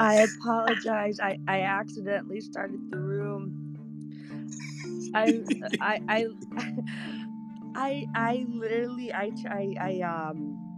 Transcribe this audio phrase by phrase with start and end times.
[0.00, 1.20] I apologize.
[1.20, 3.70] I, I accidentally started the room.
[5.14, 5.42] I
[5.80, 6.26] I I
[7.76, 10.70] I I literally I I I um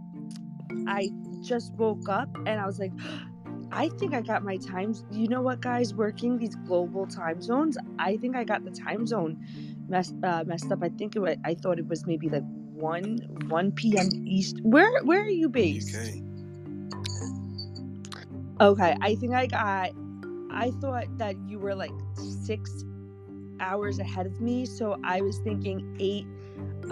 [0.87, 2.93] I just woke up and I was like
[3.71, 5.03] I think I got my times.
[5.11, 5.95] You know what, guys?
[5.95, 9.37] Working these global time zones, I think I got the time zone
[9.89, 10.83] messed uh, messed up.
[10.83, 12.43] I think it was, I thought it was maybe like
[12.73, 13.17] one
[13.49, 14.09] one p.m.
[14.25, 14.57] East.
[14.63, 15.95] Where where are you based?
[15.95, 16.32] UK.
[18.61, 19.91] Okay, I think I got.
[20.51, 21.91] I thought that you were like
[22.45, 22.71] six
[23.59, 26.27] hours ahead of me, so I was thinking eight.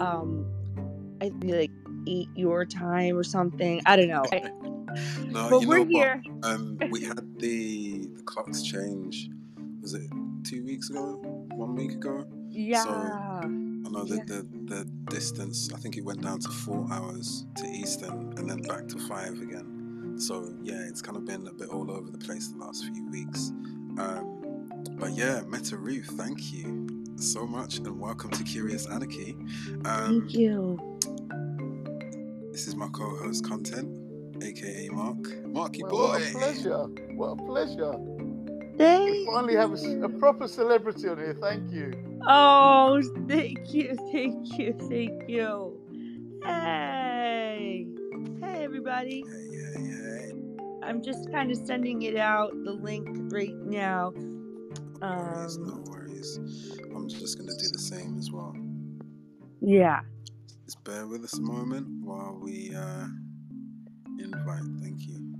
[0.00, 0.46] Um,
[1.20, 1.70] I'd be like
[2.08, 3.80] eight your time or something.
[3.86, 4.24] I don't know.
[4.32, 4.50] I,
[5.30, 6.22] No, but you we're know here.
[6.40, 6.52] what?
[6.52, 9.30] Um, we had the the clocks change.
[9.80, 10.10] Was it
[10.44, 11.16] two weeks ago?
[11.54, 12.24] One week ago?
[12.50, 12.82] Yeah.
[12.82, 13.46] So, I
[13.90, 14.24] know Yeah.
[14.26, 15.70] the, the distance.
[15.74, 19.40] I think it went down to four hours to Eastern, and then back to five
[19.40, 19.71] again.
[20.16, 23.10] So yeah, it's kind of been a bit all over the place the last few
[23.10, 23.52] weeks.
[23.98, 29.36] Um, but yeah, Meta Ruth, thank you so much, and welcome to Curious Anarchy.
[29.84, 30.78] Um, Thank you.
[32.52, 33.88] This is my co-host content,
[34.42, 35.46] aka Mark.
[35.46, 36.84] Marky Well, what a pleasure.
[37.14, 37.92] What a pleasure.
[38.72, 39.28] We Thank.
[39.28, 41.36] finally have a proper celebrity on here.
[41.40, 41.92] Thank you.
[42.26, 45.78] Oh, thank you, thank you, thank you.
[46.44, 47.86] Hey,
[48.40, 49.24] hey, everybody.
[49.26, 49.51] Hey, hey, hey.
[50.82, 54.12] I'm just kind of sending it out, the link right now.
[54.16, 56.38] No worries, Um, no worries.
[56.94, 58.54] I'm just gonna do the same as well.
[59.60, 60.00] yeah.
[60.64, 63.06] Just bear with us a moment while we uh,
[64.18, 64.62] invite.
[64.80, 65.31] Thank you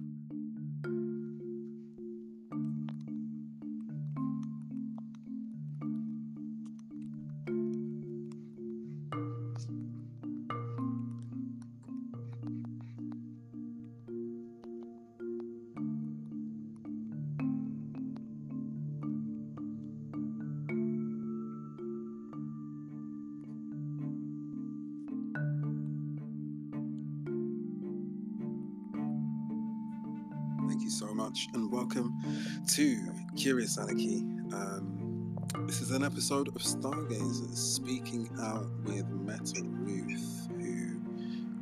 [32.72, 32.97] to
[33.37, 34.21] Curious Anarchy.
[34.55, 40.99] Um, this is an episode of Stargazers speaking out with Meta Ruth, who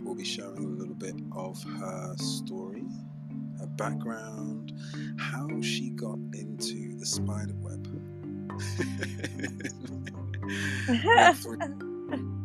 [0.04, 2.84] will be sharing a little bit of her story,
[3.58, 4.72] her background,
[5.18, 7.88] how she got into the spider web.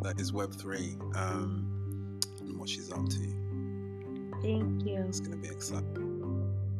[0.01, 3.19] That is Web three, um, and what she's up to.
[4.41, 5.03] Thank you.
[5.07, 6.04] It's going to be exciting.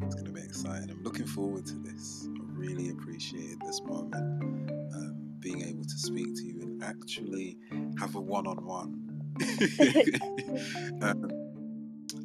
[0.06, 0.90] It's going to be exciting.
[0.90, 2.28] I'm looking forward to this.
[2.28, 7.58] I really appreciate this moment, um, being able to speak to you and actually
[7.98, 9.02] have a one-on-one.
[11.02, 11.30] um,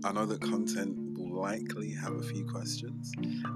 [0.04, 3.12] I know that content will likely have a few questions.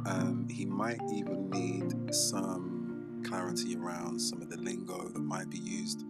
[0.08, 5.60] Um, he might even need some clarity around some of the lingo that might be
[5.60, 6.04] used.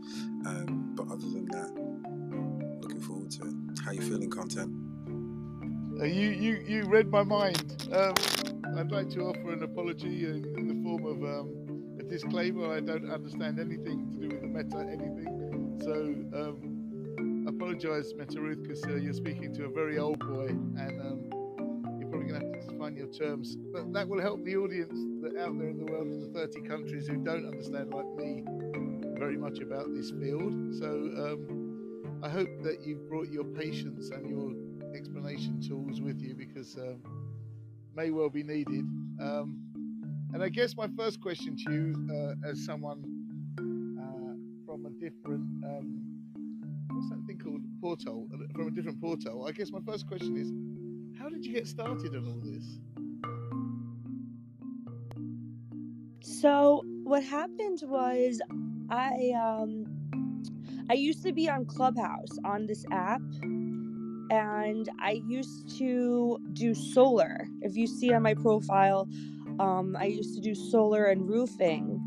[0.46, 3.54] Um, but other than that, looking forward to it.
[3.84, 4.85] How you feeling, content?
[5.98, 7.88] Uh, you, you, you read my mind.
[7.94, 8.14] Um,
[8.78, 12.76] I'd like to offer an apology in, in the form of um, a disclaimer.
[12.76, 15.80] I don't understand anything to do with the meta anything.
[15.82, 15.94] So
[16.38, 21.30] um, apologise, Meta Ruth, because uh, you're speaking to a very old boy, and um,
[21.98, 23.56] you're probably going to have to define your terms.
[23.56, 26.62] But that will help the audience that out there in the world in the 30
[26.68, 28.44] countries who don't understand, like me,
[29.18, 30.76] very much about this field.
[30.78, 34.52] So um, I hope that you've brought your patience and your
[34.96, 37.02] explanation tools with you because um,
[37.96, 38.86] may well be needed.
[39.20, 39.60] Um,
[40.34, 43.04] and I guess my first question to you, uh, as someone
[43.60, 46.02] uh, from a different, um,
[46.92, 47.62] what's that thing called?
[47.82, 49.46] Portal, from a different portal.
[49.48, 52.80] I guess my first question is, how did you get started on all this?
[56.22, 58.42] So what happened was
[58.90, 59.86] I um
[60.90, 63.22] I used to be on Clubhouse on this app
[64.32, 67.48] and I used to do solar.
[67.62, 69.08] If you see on my profile,
[69.60, 72.02] um I used to do solar and roofing.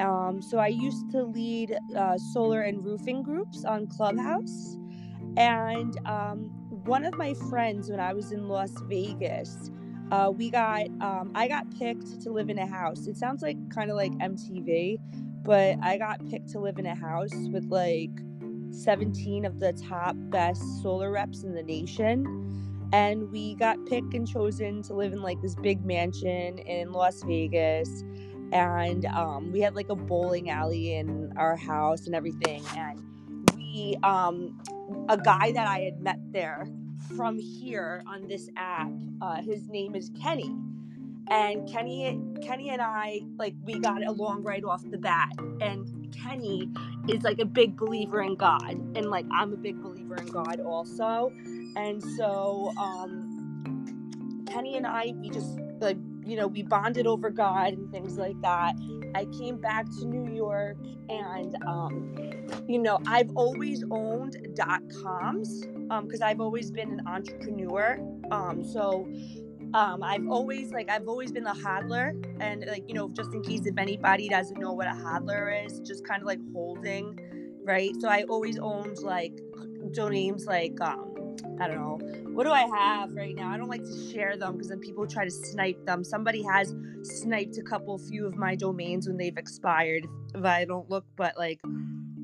[0.00, 4.76] Um so I used to lead uh, solar and roofing groups on Clubhouse.
[5.36, 6.50] And um
[6.84, 9.70] one of my friends when I was in Las Vegas,
[10.12, 13.56] uh, we got um, i got picked to live in a house it sounds like
[13.74, 14.98] kind of like mtv
[15.42, 18.10] but i got picked to live in a house with like
[18.72, 22.48] 17 of the top best solar reps in the nation
[22.92, 27.22] and we got picked and chosen to live in like this big mansion in las
[27.22, 28.04] vegas
[28.52, 33.00] and um, we had like a bowling alley in our house and everything and
[33.56, 34.60] we um,
[35.08, 36.66] a guy that i had met there
[37.16, 38.90] from here on this app.
[39.20, 40.54] Uh, his name is Kenny.
[41.28, 45.30] and Kenny Kenny and I like we got along right off the bat
[45.60, 46.68] and Kenny
[47.08, 50.60] is like a big believer in God and like I'm a big believer in God
[50.60, 51.32] also.
[51.76, 57.72] And so um Kenny and I we just like you know we bonded over God
[57.72, 58.74] and things like that.
[59.14, 60.76] I came back to New York
[61.08, 67.06] and um you know I've always owned dot coms um because I've always been an
[67.06, 67.98] entrepreneur.
[68.30, 69.08] Um so
[69.74, 73.42] um, I've always like I've always been a hodler, and like you know, just in
[73.42, 77.18] case if anybody doesn't know what a hodler is, just kind of like holding,
[77.64, 77.92] right?
[78.00, 79.38] So I always owned like
[79.92, 81.98] domains like um, I don't know,
[82.32, 83.50] what do I have right now?
[83.50, 86.04] I don't like to share them because then people try to snipe them.
[86.04, 90.88] Somebody has sniped a couple few of my domains when they've expired if I don't
[90.90, 91.60] look, but like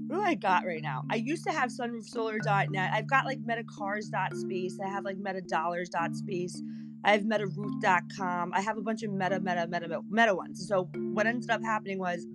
[0.08, 1.04] what do I got right now?
[1.10, 2.90] I used to have sunroofsolar.net.
[2.94, 4.78] I've got like metacars.space.
[4.82, 6.62] I have like metadollars.space.
[7.04, 8.52] I have metaroot.com.
[8.54, 10.66] I have a bunch of meta, meta, meta, meta ones.
[10.68, 12.26] So what ended up happening was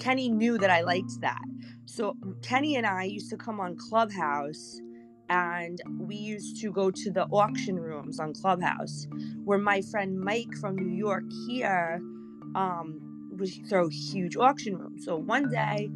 [0.00, 1.42] Kenny knew that I liked that.
[1.86, 4.80] So Kenny and I used to come on Clubhouse
[5.30, 9.08] and we used to go to the auction rooms on Clubhouse
[9.44, 12.00] where my friend Mike from New York here
[12.56, 13.00] um,
[13.32, 15.04] would throw huge auction rooms.
[15.06, 15.90] So one day,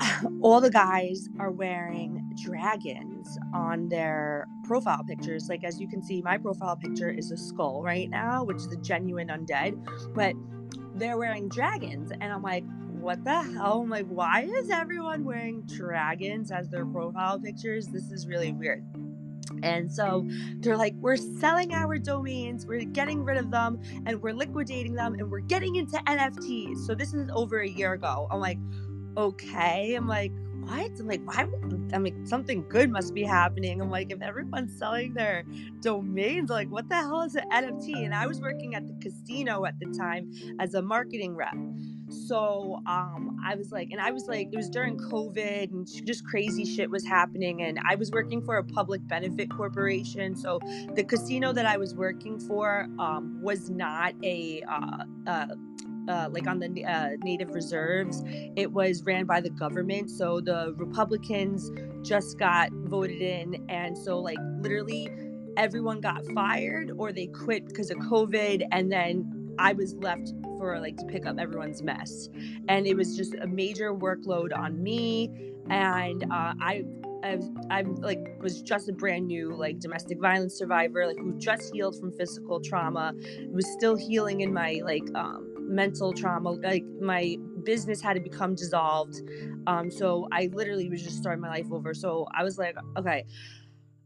[0.42, 5.48] all the guys are wearing dragons on their profile pictures.
[5.48, 8.72] Like, as you can see, my profile picture is a skull right now, which is
[8.72, 9.76] a genuine undead,
[10.14, 10.34] but
[10.94, 12.10] they're wearing dragons.
[12.12, 12.64] And I'm like,
[13.00, 13.82] what the hell?
[13.82, 17.86] I'm like, why is everyone wearing dragons as their profile pictures?
[17.88, 18.84] This is really weird.
[19.62, 20.26] And so
[20.58, 25.14] they're like, we're selling our domains, we're getting rid of them, and we're liquidating them,
[25.14, 26.78] and we're getting into NFTs.
[26.86, 28.26] So this is over a year ago.
[28.30, 28.58] I'm like,
[29.16, 29.94] okay.
[29.94, 30.32] I'm like,
[30.66, 30.90] what?
[30.98, 31.46] I'm like, why?
[31.92, 33.80] I mean, something good must be happening.
[33.80, 35.44] I'm like, if everyone's selling their
[35.80, 38.04] domains, like, what the hell is an NFT?
[38.04, 41.54] And I was working at the casino at the time as a marketing rep.
[42.08, 46.24] So um, I was like, and I was like, it was during COVID and just
[46.26, 47.62] crazy shit was happening.
[47.62, 50.34] And I was working for a public benefit corporation.
[50.34, 50.60] So
[50.94, 55.46] the casino that I was working for um, was not a, uh, uh,
[56.08, 58.22] uh, like on the uh, native reserves,
[58.56, 60.10] it was ran by the government.
[60.10, 61.70] So the Republicans
[62.06, 65.08] just got voted in, and so like literally
[65.56, 70.78] everyone got fired or they quit because of COVID, and then I was left for
[70.80, 72.28] like to pick up everyone's mess,
[72.68, 75.30] and it was just a major workload on me,
[75.70, 76.84] and uh, I
[77.70, 81.98] I, like was just a brand new like domestic violence survivor like who just healed
[81.98, 83.14] from physical trauma
[83.50, 88.54] was still healing in my like um mental trauma like my business had to become
[88.54, 89.20] dissolved.
[89.66, 91.94] Um so i literally was just starting my life over.
[91.94, 93.24] So i was like okay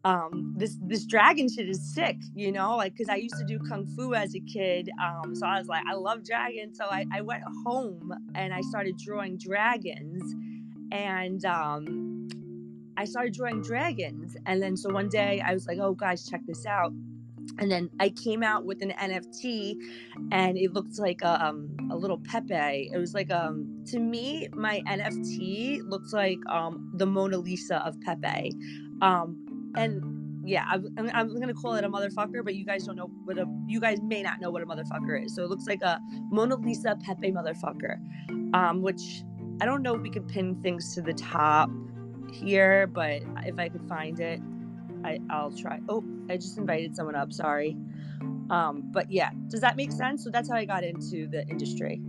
[0.05, 3.59] um this this dragon shit is sick you know like because i used to do
[3.69, 6.79] kung fu as a kid um so i was like i love dragons.
[6.79, 10.35] So I, I went home and i started drawing dragons
[10.93, 12.29] and um
[12.97, 14.37] i started drawing dragons.
[14.47, 16.93] And then so one day i was like oh guys check this out
[17.59, 19.77] and then I came out with an NFT,
[20.33, 22.91] and it looked like a, um, a little Pepe.
[22.93, 28.01] It was like um to me, my NFT looks like um the Mona Lisa of
[28.01, 28.53] Pepe,
[29.03, 30.03] um and
[30.45, 33.47] yeah, I'm, I'm gonna call it a motherfucker, but you guys don't know what a
[33.67, 35.35] you guys may not know what a motherfucker is.
[35.35, 37.97] So it looks like a Mona Lisa Pepe motherfucker,
[38.55, 39.23] um which
[39.61, 41.71] I don't know if we could pin things to the top
[42.33, 44.41] here, but if I could find it.
[45.05, 45.81] I, I'll try.
[45.89, 47.33] Oh, I just invited someone up.
[47.33, 47.77] Sorry.
[48.51, 50.25] Um, but yeah, does that make sense?
[50.25, 52.01] So that's how I got into the industry.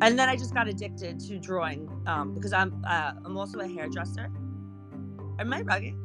[0.00, 3.68] And then I just got addicted to drawing um, because I'm uh, I'm also a
[3.68, 4.30] hairdresser.
[5.38, 5.96] Am I bugging?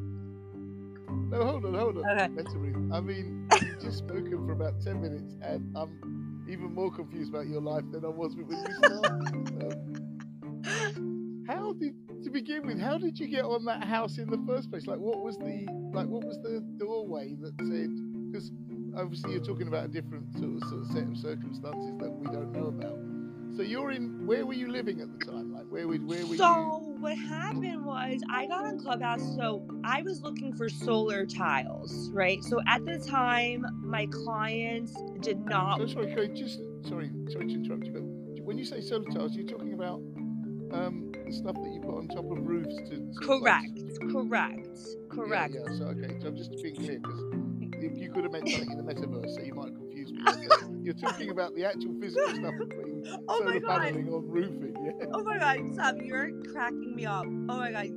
[1.29, 2.09] No, hold on, hold on.
[2.09, 2.27] Okay.
[2.27, 2.73] Mentally.
[2.91, 7.47] I mean, you've just spoken for about 10 minutes, and I'm even more confused about
[7.47, 10.03] your life than I was when you started.
[11.47, 14.69] How did to begin with, how did you get on that house in the first
[14.69, 14.85] place?
[14.85, 16.07] Like, what was the like?
[16.07, 17.89] What was the doorway that said?
[18.31, 18.51] Because
[18.97, 22.27] obviously you're talking about a different sort of, sort of set of circumstances that we
[22.27, 22.99] don't know about.
[23.55, 24.27] So you're in.
[24.27, 25.53] Where were you living at the time?
[25.53, 26.97] Like, where were where were so you?
[26.99, 29.23] what happened was I got on Clubhouse.
[29.37, 32.43] So I was looking for solar tiles, right?
[32.43, 35.79] So at the time, my clients did not.
[35.79, 39.47] So sorry, just sorry, sorry to interrupt you, but when you say solar tiles, you're
[39.47, 40.01] talking about
[40.71, 42.95] um, the stuff that you put on top of roofs to.
[42.97, 44.77] like- Correct, correct,
[45.09, 45.53] correct.
[45.55, 47.19] Yeah, yeah, so okay, so I'm just being clear because
[47.81, 50.21] you, you could have meant something in the metaverse, so you might confuse me.
[50.83, 53.81] You're talking about the actual physical stuff of putting Oh my solar God.
[53.81, 54.73] paneling on roofing.
[54.83, 55.07] Yeah.
[55.13, 57.25] Oh my god, Sam, you're cracking me up.
[57.25, 57.87] Oh my god,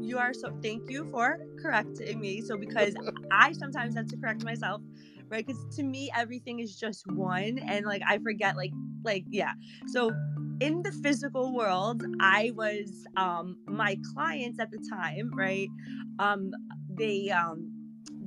[0.00, 0.56] you are so.
[0.62, 2.40] Thank you for correcting me.
[2.40, 2.94] So because
[3.32, 4.80] I sometimes have to correct myself,
[5.28, 5.44] right?
[5.46, 8.72] Because to me, everything is just one, and like I forget, like,
[9.04, 9.52] like yeah.
[9.88, 10.10] So
[10.60, 15.68] in the physical world, I was um my clients at the time, right?
[16.18, 16.52] Um,
[16.88, 17.70] they um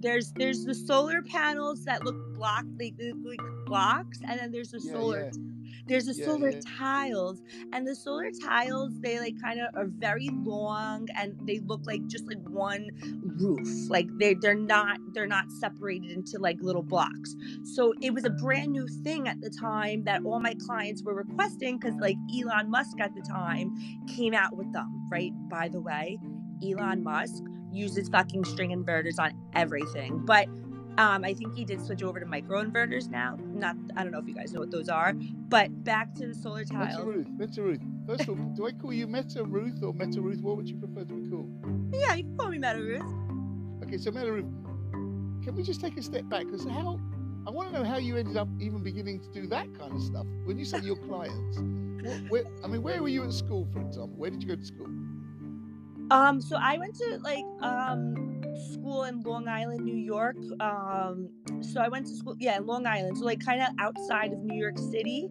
[0.01, 4.71] there's there's the solar panels that look block they look like blocks and then there's
[4.71, 5.58] the Yeah, solar yeah.
[5.87, 6.61] There's mm, the Yeah, solar yeah.
[6.77, 7.41] tiles
[7.73, 12.05] and the solar tiles they like kind of are very long and they look like
[12.07, 12.89] just like one
[13.23, 18.25] roof like they they're not they're not separated into like little blocks so it was
[18.25, 22.17] a brand new thing at the time that all my clients were requesting because like
[22.39, 23.71] elon musk at the time
[24.07, 26.17] came out with them right by the way
[26.63, 30.47] elon musk uses fucking string inverters on everything but
[30.99, 33.37] um, I think he did switch over to microinverters now.
[33.53, 36.35] Not, I don't know if you guys know what those are, but back to the
[36.35, 36.97] solar tiles.
[36.97, 37.05] Meta.
[37.05, 37.81] Ruth, Meta Ruth.
[38.05, 40.41] First of all, do I call you Meta Ruth or Meta Ruth?
[40.41, 41.49] What would you prefer to be called?
[41.93, 43.85] Yeah, you can call me Meta Ruth.
[43.85, 44.51] Okay, so Meta Ruth,
[45.41, 46.45] can we just take a step back?
[46.47, 46.99] Because how,
[47.47, 50.01] I want to know how you ended up even beginning to do that kind of
[50.01, 50.25] stuff.
[50.43, 51.59] When you say your clients,
[52.03, 54.17] what, where, I mean, where were you at school, for example?
[54.17, 54.87] Where did you go to school?
[56.11, 58.28] Um, so I went to like um
[58.59, 60.37] school in Long Island, New York.
[60.59, 61.29] Um,
[61.61, 63.17] so I went to school, yeah, Long Island.
[63.17, 65.29] So like kind of outside of New York City.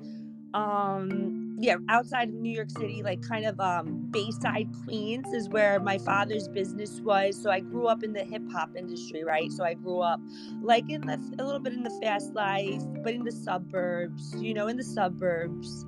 [0.54, 5.80] Um, yeah, outside of New York City, like kind of um Bayside, Queens is where
[5.80, 7.40] my father's business was.
[7.40, 9.50] So I grew up in the hip hop industry, right?
[9.50, 10.20] So I grew up
[10.62, 14.54] like in the a little bit in the fast life, but in the suburbs, you
[14.54, 15.84] know, in the suburbs.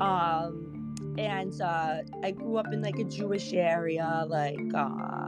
[0.00, 0.74] Um
[1.18, 5.23] and uh, I grew up in like a Jewish area, like, uh,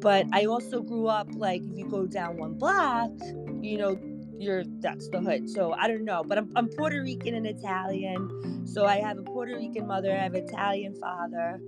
[0.00, 3.12] but I also grew up like if you go down one block,
[3.60, 3.98] you know,
[4.38, 5.50] you're that's the hood.
[5.50, 9.22] So I don't know, but I'm, I'm Puerto Rican and Italian, so I have a
[9.22, 11.60] Puerto Rican mother, I have an Italian father.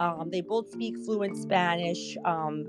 [0.00, 2.16] Um, they both speak fluent Spanish.
[2.24, 2.64] Um,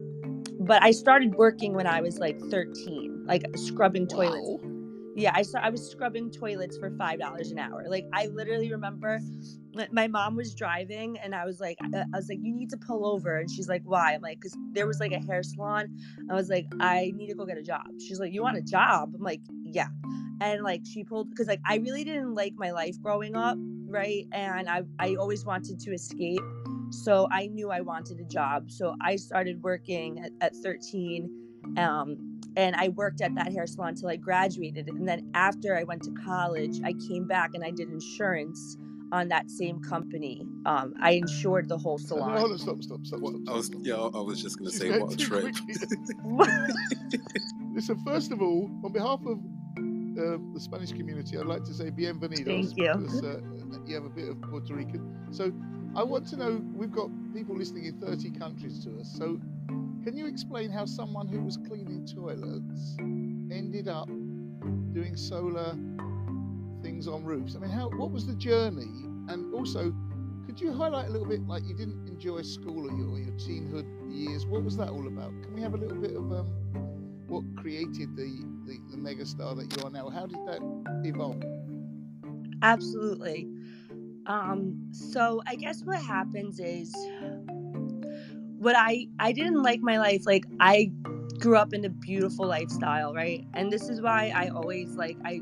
[0.60, 4.50] but I started working when I was like 13, like scrubbing toilets.
[4.50, 4.60] Wow.
[5.16, 7.86] Yeah, I saw I was scrubbing toilets for five dollars an hour.
[7.88, 9.20] Like I literally remember
[9.92, 12.78] my mom was driving and I was like I I was like you need to
[12.78, 14.14] pull over and she's like why?
[14.14, 15.98] I'm like cuz there was like a hair salon.
[16.30, 17.88] I was like I need to go get a job.
[18.00, 19.14] She's like you want a job?
[19.16, 19.88] I'm like yeah.
[20.42, 23.58] And like she pulled cuz like I really didn't like my life growing up,
[23.88, 24.26] right?
[24.32, 26.42] And I I always wanted to escape.
[26.90, 28.72] So I knew I wanted a job.
[28.72, 31.30] So I started working at, at 13
[31.78, 34.88] um and I worked at that hair salon till I graduated.
[34.88, 38.78] And then after I went to college, I came back and I did insurance
[39.12, 40.46] on that same company.
[40.66, 42.38] Um, I insured the whole No, salon.
[42.38, 43.54] hold on, stop, stop, stop, What, stop.
[43.54, 45.42] I was yeah, I was just gonna say what a trip.
[45.44, 45.76] quickly.
[47.74, 49.38] Listen, first of all, on behalf of
[49.78, 52.46] uh, the Spanish community, I'd like to say bienvenidos.
[52.74, 52.94] Thank you.
[52.98, 53.40] Because uh,
[53.86, 55.16] you have a bit of Puerto Rican.
[55.32, 55.52] So
[55.96, 59.14] I want to know, we've got people listening in 30 countries to us.
[59.18, 59.40] So
[60.04, 64.08] can you explain how someone who was cleaning toilets ended up
[64.94, 65.76] doing solar
[66.82, 67.56] things on roofs?
[67.56, 69.06] I mean, how what was the journey?
[69.30, 69.94] And also,
[70.46, 73.86] could you highlight a little bit, like you didn't enjoy school or your, your teenhood
[74.10, 74.46] years?
[74.46, 75.32] What was that all about?
[75.44, 76.48] Can we have a little bit of um,
[77.28, 80.10] what created the, the, the megastar that you are now?
[80.10, 80.62] How did that
[81.04, 81.44] evolve?
[82.62, 83.48] Absolutely.
[84.26, 86.94] Um, so I guess what happens is
[88.58, 90.26] what I I didn't like my life.
[90.26, 90.92] Like I
[91.40, 93.46] grew up in a beautiful lifestyle, right?
[93.54, 95.42] And this is why I always like I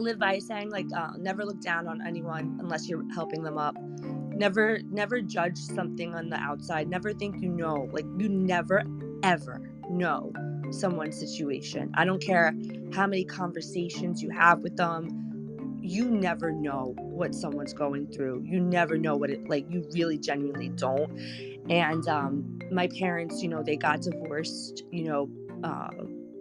[0.00, 3.76] live by saying like uh, never look down on anyone unless you're helping them up.
[4.34, 6.88] Never never judge something on the outside.
[6.88, 7.88] Never think you know.
[7.92, 8.82] Like you never
[9.22, 9.60] ever
[9.90, 10.32] know
[10.70, 11.92] someone's situation.
[11.94, 12.54] I don't care
[12.92, 15.08] how many conversations you have with them
[15.80, 18.42] you never know what someone's going through.
[18.46, 21.10] You never know what it like you really genuinely don't.
[21.70, 25.30] And um my parents, you know, they got divorced, you know,
[25.64, 25.90] uh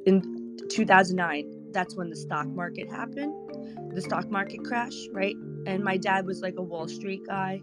[0.05, 1.71] in 2009.
[1.73, 3.33] That's when the stock market happened.
[3.93, 5.35] The stock market crash, right?
[5.65, 7.61] And my dad was like a Wall Street guy.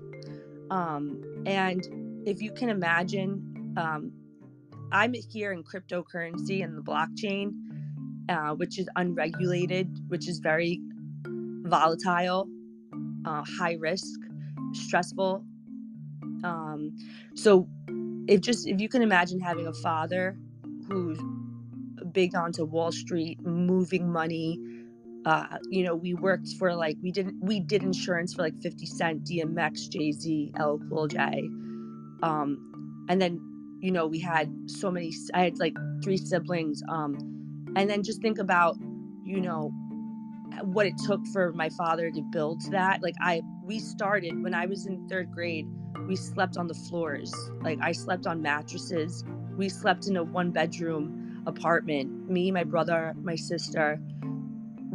[0.70, 4.12] Um and if you can imagine um
[4.92, 7.52] I'm here in cryptocurrency and the blockchain
[8.30, 10.80] uh, which is unregulated, which is very
[11.26, 12.48] volatile,
[13.24, 14.20] uh, high risk,
[14.72, 15.44] stressful.
[16.44, 16.96] Um,
[17.34, 17.68] so,
[18.28, 20.38] if just if you can imagine having a father
[20.88, 21.18] who's
[22.12, 24.58] big onto Wall Street, moving money.
[25.26, 28.86] Uh, you know, we worked for like we didn't we did insurance for like Fifty
[28.86, 31.18] Cent, DMX, Jay Z, LL Cool J,
[32.22, 33.40] um, and then
[33.80, 35.12] you know we had so many.
[35.34, 37.16] I had like three siblings, um,
[37.76, 38.76] and then just think about
[39.24, 39.72] you know
[40.62, 44.66] what it took for my father to build that like i we started when i
[44.66, 45.64] was in third grade
[46.08, 49.24] we slept on the floors like i slept on mattresses
[49.56, 52.30] we slept in a one bedroom apartment.
[52.30, 54.00] Me, my brother, my sister.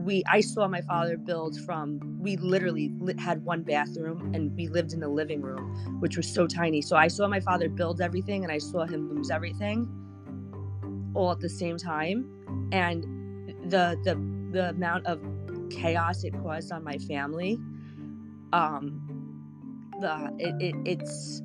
[0.05, 4.67] We I saw my father build from we literally li- had one bathroom and we
[4.67, 6.81] lived in the living room, which was so tiny.
[6.81, 10.03] So I saw my father build everything and I saw him lose everything
[11.15, 12.69] all at the same time.
[12.71, 13.03] And
[13.69, 14.15] the the
[14.51, 15.21] the amount of
[15.71, 17.57] chaos it caused on my family
[18.53, 19.01] um
[20.01, 21.41] the it, it it's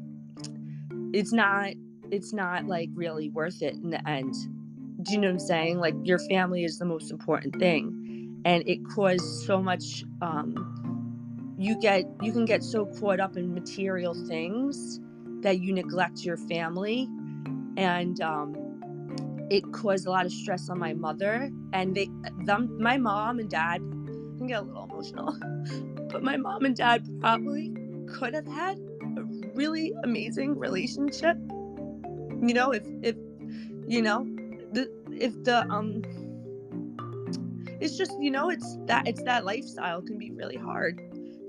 [1.13, 1.73] it's not
[2.11, 4.35] it's not like really worth it in the end
[5.03, 8.00] do you know what i'm saying like your family is the most important thing
[8.45, 10.81] and it caused so much um
[11.59, 14.99] you get you can get so caught up in material things
[15.43, 17.09] that you neglect your family.
[17.77, 18.57] And um
[19.51, 22.09] it caused a lot of stress on my mother and they
[22.45, 23.79] them my mom and dad
[24.39, 25.37] can get a little emotional
[26.11, 27.75] but my mom and dad probably
[28.09, 28.79] could have had
[29.19, 29.23] a
[29.55, 31.37] really amazing relationship.
[32.43, 33.17] You know if if
[33.87, 34.25] you know
[34.73, 36.03] the if the um
[37.81, 41.01] it's just you know it's that it's that lifestyle can be really hard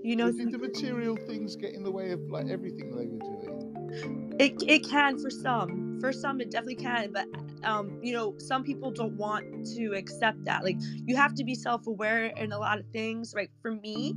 [0.04, 4.36] you know the material things get in the way of like everything they were doing?
[4.40, 7.28] it, it can for some for some it definitely can but
[7.64, 11.54] um you know some people don't want to accept that like you have to be
[11.54, 14.16] self-aware in a lot of things right for me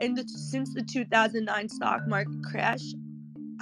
[0.00, 2.82] in the since the 2009 stock market crash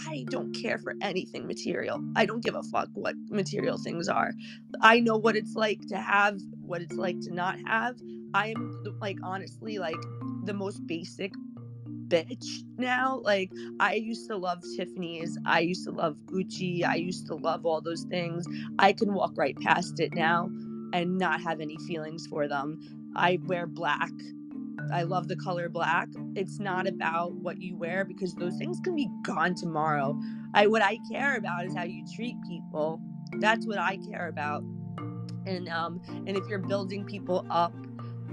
[0.09, 4.33] i don't care for anything material i don't give a fuck what material things are
[4.81, 7.97] i know what it's like to have what it's like to not have
[8.35, 9.97] i am like honestly like
[10.45, 11.33] the most basic
[12.13, 13.21] bitch now.
[13.25, 17.64] Like I used to love Tiffany's, I used to love Gucci, I used to love
[17.64, 18.47] all those things.
[18.79, 20.51] I can walk right past it now
[20.93, 22.81] and not have any feelings for them.
[23.16, 24.11] I wear black.
[24.93, 26.09] I love the color black.
[26.35, 30.19] It's not about what you wear because those things can be gone tomorrow.
[30.55, 33.01] I what I care about is how you treat people.
[33.39, 34.63] That's what I care about.
[35.47, 37.75] And um and if you're building people up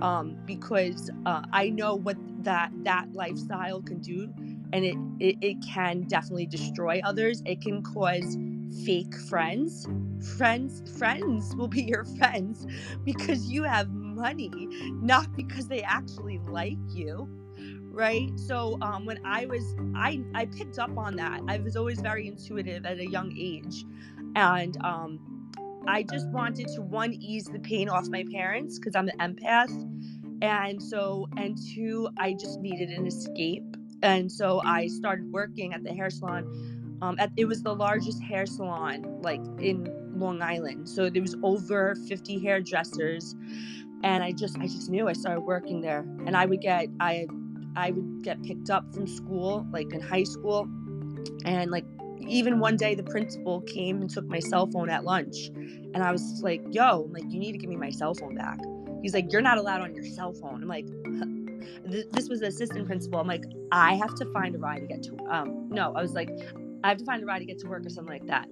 [0.02, 4.34] um because uh, I know what that that lifestyle can do
[4.71, 8.38] and it, it it can definitely destroy others it can cause
[8.86, 9.88] fake friends
[10.38, 12.65] friends friends will be your friends
[13.04, 14.51] because you have money
[15.01, 17.27] not because they actually like you
[17.91, 18.29] right?
[18.39, 21.41] So um when i was i i picked up on that.
[21.47, 23.86] I was always very intuitive at a young age
[24.36, 25.19] and um
[25.88, 29.73] i just wanted to one ease the pain off my parents because i'm an empath
[30.41, 33.63] and so and two i just needed an escape
[34.03, 36.43] and so i started working at the hair salon
[37.01, 39.88] um, at, it was the largest hair salon like in
[40.19, 40.88] long island.
[40.89, 43.36] So there was over 50 hairdressers
[44.03, 47.27] and i just i just knew i started working there and i would get i
[47.75, 50.67] i would get picked up from school like in high school
[51.45, 51.85] and like
[52.19, 55.47] even one day the principal came and took my cell phone at lunch
[55.93, 58.35] and i was like yo I'm like you need to give me my cell phone
[58.35, 58.59] back
[59.01, 60.62] He's like, you're not allowed on your cell phone.
[60.62, 60.85] I'm like,
[62.12, 63.19] this was the assistant principal.
[63.19, 65.17] I'm like, I have to find a ride to get to.
[65.29, 66.29] Um, no, I was like,
[66.83, 68.47] I have to find a ride to get to work or something like that.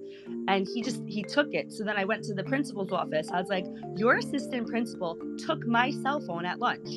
[0.48, 1.72] And he just he took it.
[1.72, 3.28] So then I went to the principal's office.
[3.32, 6.88] I was like, your assistant principal took my cell phone at lunch.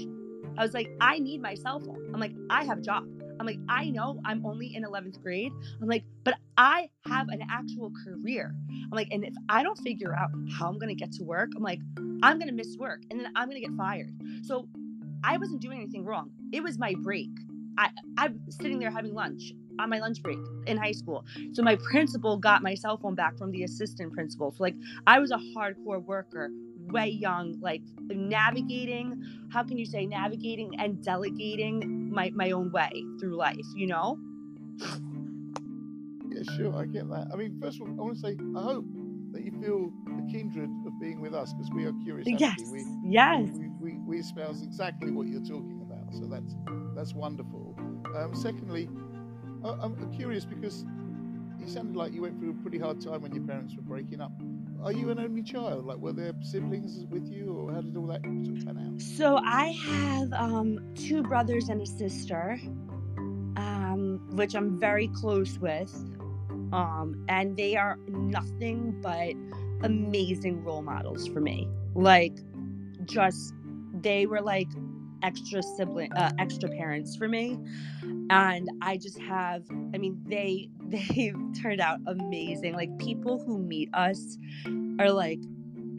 [0.57, 2.11] I was like, I need my cell phone.
[2.13, 3.03] I'm like, I have a job.
[3.39, 5.51] I'm like, I know I'm only in 11th grade.
[5.81, 8.53] I'm like, but I have an actual career.
[8.69, 11.49] I'm like, and if I don't figure out how I'm going to get to work,
[11.55, 11.79] I'm like,
[12.21, 14.11] I'm going to miss work and then I'm going to get fired.
[14.43, 14.67] So
[15.23, 16.29] I wasn't doing anything wrong.
[16.51, 17.29] It was my break.
[17.77, 21.25] I, I'm sitting there having lunch on my lunch break in high school.
[21.53, 24.51] So my principal got my cell phone back from the assistant principal.
[24.51, 24.75] So like
[25.07, 26.49] I was a hardcore worker,
[26.87, 32.91] way young, like navigating, how can you say navigating and delegating my, my own way
[33.19, 34.17] through life, you know?
[36.29, 37.27] Yeah, sure, I get that.
[37.33, 38.85] I mean, first of all, I want to say I hope
[39.31, 42.27] that you feel the kindred of being with us because we are curious.
[42.27, 42.61] Yes.
[42.71, 43.49] We, yes.
[43.53, 46.13] We, we, we espouse exactly what you're talking about.
[46.13, 46.55] So that's
[46.95, 47.75] that's wonderful.
[48.17, 48.89] Um, secondly,
[49.63, 50.85] I'm curious because
[51.59, 54.21] you sounded like you went through a pretty hard time when your parents were breaking
[54.21, 54.31] up.
[54.83, 55.85] Are you an only child?
[55.85, 59.01] Like, were there siblings with you, or how did all that sort of pan out?
[59.01, 62.59] So I have um, two brothers and a sister,
[63.57, 65.93] um, which I'm very close with,
[66.73, 69.33] um, and they are nothing but
[69.83, 71.67] amazing role models for me.
[71.93, 72.39] Like,
[73.05, 73.53] just
[73.93, 74.69] they were like
[75.23, 77.59] extra sibling, uh, extra parents for me,
[78.29, 79.63] and I just have.
[79.93, 82.73] I mean, they they turned out amazing.
[82.73, 84.37] Like people who meet us
[84.99, 85.39] are like,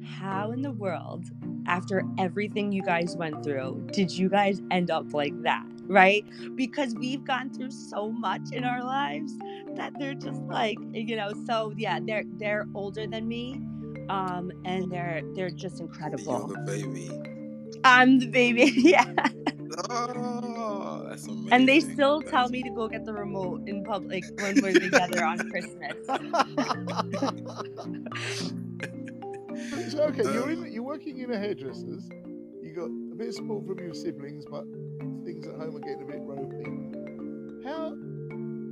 [0.05, 1.25] how in the world,
[1.67, 5.67] after everything you guys went through, did you guys end up like that?
[5.87, 6.25] Right?
[6.55, 9.37] Because we've gone through so much in our lives
[9.75, 13.61] that they're just like, you know, so yeah, they're they're older than me.
[14.09, 16.49] Um, and they're they're just incredible.
[16.49, 17.42] the baby.
[17.85, 19.05] I'm the baby, yeah.
[19.91, 21.53] Oh, that's amazing.
[21.53, 24.73] And they still That's tell me to go get the remote in public when we're
[24.75, 25.97] together on Christmas.
[29.93, 32.09] so okay, you're in, you're working in a hairdresser's.
[32.63, 34.65] You got a bit of support from your siblings, but
[35.25, 37.67] things at home are getting a bit ropey.
[37.67, 37.95] How?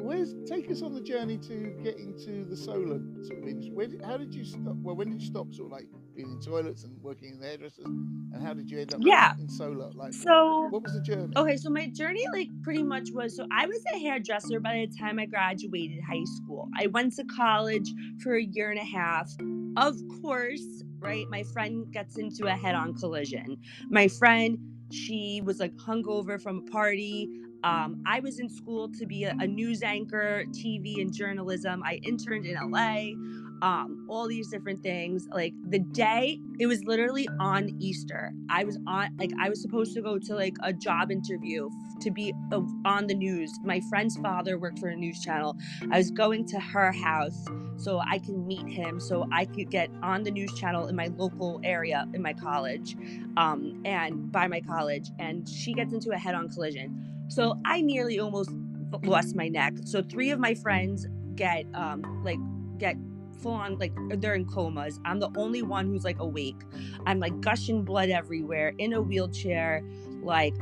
[0.03, 3.75] Where's take us on the journey to getting to the solar sort of industry?
[3.75, 4.75] Where did, how did you stop?
[4.83, 7.85] Well, when did you stop sort of like being in toilets and working in hairdressers?
[7.87, 9.35] And how did you end up Yeah.
[9.39, 9.91] in solar?
[9.93, 11.33] Like, So what was the journey?
[11.37, 14.97] Okay, so my journey, like, pretty much was so I was a hairdresser by the
[14.99, 16.69] time I graduated high school.
[16.77, 17.93] I went to college
[18.23, 19.31] for a year and a half.
[19.77, 23.57] Of course, right, my friend gets into a head on collision.
[23.89, 24.59] My friend,
[24.91, 27.29] she was like hungover from a party.
[27.63, 31.83] Um, I was in school to be a, a news anchor, TV and journalism.
[31.85, 33.13] I interned in LA,
[33.63, 35.29] um, all these different things.
[35.33, 38.33] Like the day, it was literally on Easter.
[38.49, 41.69] I was on, like, I was supposed to go to like a job interview
[42.01, 43.53] to be uh, on the news.
[43.65, 45.57] My friend's father worked for a news channel.
[45.91, 47.45] I was going to her house
[47.77, 51.09] so I can meet him, so I could get on the news channel in my
[51.17, 52.95] local area in my college,
[53.39, 55.11] um, and by my college.
[55.19, 57.27] And she gets into a head-on collision.
[57.29, 58.51] So I nearly almost
[59.05, 59.75] lost my neck.
[59.85, 62.39] So three of my friends get um like
[62.79, 62.97] get
[63.43, 65.01] full on like they're in comas.
[65.05, 66.61] I'm the only one who's like awake.
[67.07, 69.85] I'm like gushing blood everywhere in a wheelchair.
[70.23, 70.55] Like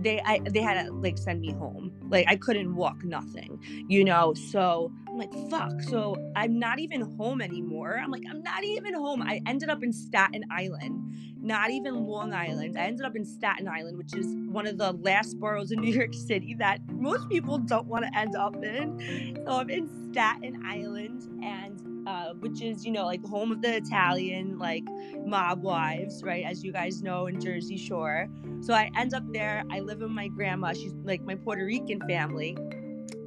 [0.00, 1.92] they I they had to like send me home.
[2.08, 4.34] Like I couldn't walk nothing, you know.
[4.34, 5.82] So I'm like fuck.
[5.82, 8.00] So I'm not even home anymore.
[8.02, 9.22] I'm like I'm not even home.
[9.22, 12.78] I ended up in Staten Island, not even Long Island.
[12.78, 15.92] I ended up in Staten Island, which is one of the last boroughs in New
[15.92, 19.42] York City that most people don't want to end up in.
[19.44, 23.76] So I'm in Staten Island and uh, which is you know like home of the
[23.76, 24.84] Italian like
[25.26, 26.44] mob wives, right?
[26.44, 28.28] As you guys know in Jersey Shore.
[28.60, 29.62] So I end up there.
[29.70, 30.72] I live with my grandma.
[30.72, 32.56] She's like my Puerto Rican family,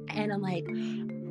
[0.08, 0.66] and I'm like,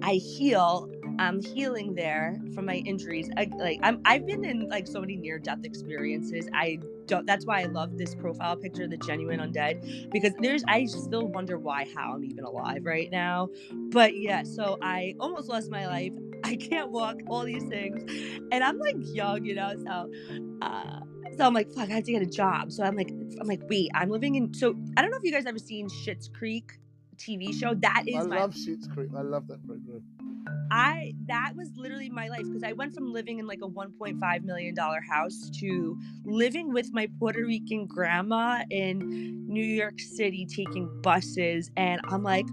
[0.02, 0.90] I heal.
[1.20, 3.30] I'm healing there from my injuries.
[3.38, 6.48] I, like I'm, I've been in like so many near death experiences.
[6.54, 7.28] I don't.
[7.28, 10.64] That's why I love this profile picture, the genuine undead, because there's.
[10.68, 13.50] I still wonder why, how I'm even alive right now.
[13.92, 16.14] But yeah, so I almost lost my life.
[16.44, 17.18] I can't walk.
[17.28, 18.10] All these things,
[18.52, 19.74] and I'm like young, you know.
[19.86, 20.12] So,
[20.62, 21.00] uh,
[21.38, 22.72] so I'm like, fuck, I have to get a job.
[22.72, 24.54] So I'm like, I'm like, wait, I'm living in.
[24.54, 26.80] So I don't know if you guys ever seen Schitt's Creek
[27.18, 27.74] TV show.
[27.76, 28.22] That is my.
[28.22, 29.10] I my love Schitt's Creek.
[29.16, 30.04] I love that program.
[30.72, 34.44] I that was literally my life because I went from living in like a 1.5
[34.44, 40.90] million dollar house to living with my Puerto Rican grandma in New York City taking
[41.02, 42.48] buses and I'm like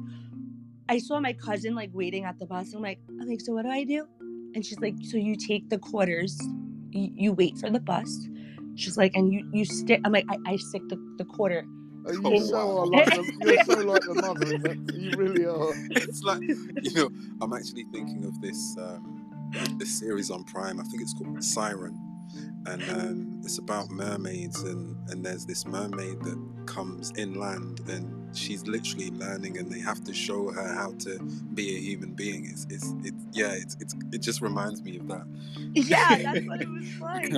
[0.89, 2.75] I saw my cousin like waiting at the bus.
[2.75, 4.07] I'm like I'm like so what do I do?
[4.55, 6.39] And she's like so you take the quarters,
[6.93, 8.29] you, you wait for the bus.
[8.77, 11.65] She's like and you you stick I'm like I, I stick the, the quarter
[12.07, 12.79] Oh, you Oh, so wow.
[12.81, 14.79] are like the, you're so like the mother in that.
[14.99, 15.75] You really are.
[16.01, 16.41] it's like
[16.83, 17.11] you know
[17.43, 19.25] i'm actually thinking of this um
[19.79, 21.99] this series on prime i think it's called siren
[22.67, 28.67] and um it's about mermaids and and there's this mermaid that comes inland and she's
[28.67, 31.19] literally learning and they have to show her how to
[31.55, 35.09] be a human being it's it's, it's yeah it's, it's it just reminds me of
[35.09, 35.25] that
[35.75, 37.33] Yeah, that's what it was like.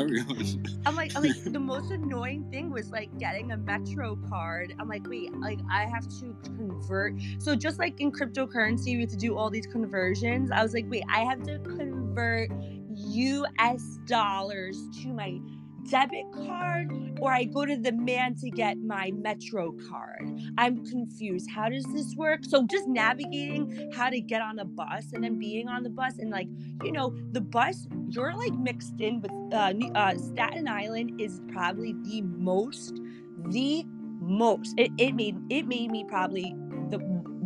[0.87, 4.75] I'm like, I'm like, the most annoying thing was like getting a Metro card.
[4.79, 7.15] I'm like, wait, like I have to convert.
[7.39, 10.51] So just like in cryptocurrency, we have to do all these conversions.
[10.51, 12.51] I was like, wait, I have to convert
[12.95, 13.99] U.S.
[14.07, 15.39] dollars to my
[15.89, 20.41] debit card, or I go to the man to get my Metro card.
[20.59, 21.49] I'm confused.
[21.51, 22.45] How does this work?
[22.45, 26.19] So just navigating how to get on a bus and then being on the bus
[26.19, 26.49] and like
[26.83, 31.95] you know the bus you're like mixed in with uh, uh Staten Island is probably
[32.05, 33.01] the most
[33.49, 33.85] the
[34.21, 36.55] most it, it made it made me probably
[36.91, 36.99] the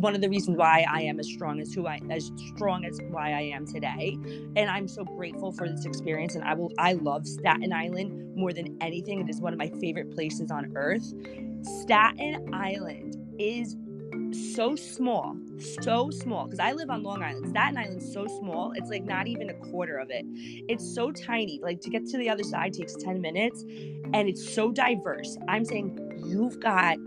[0.05, 2.99] one of the reasons why I am as strong as who I as strong as
[3.09, 4.15] why I am today
[4.55, 8.53] and I'm so grateful for this experience and I will I love Staten Island more
[8.53, 11.11] than anything it is one of my favorite places on earth
[11.63, 13.75] Staten Island is
[14.53, 15.35] so small,
[15.81, 16.45] so small.
[16.45, 17.47] Because I live on Long Island.
[17.49, 18.73] Staten Island's so small.
[18.75, 20.25] It's like not even a quarter of it.
[20.69, 21.59] It's so tiny.
[21.63, 23.63] Like to get to the other side takes 10 minutes.
[24.13, 25.37] And it's so diverse.
[25.47, 26.97] I'm saying you've got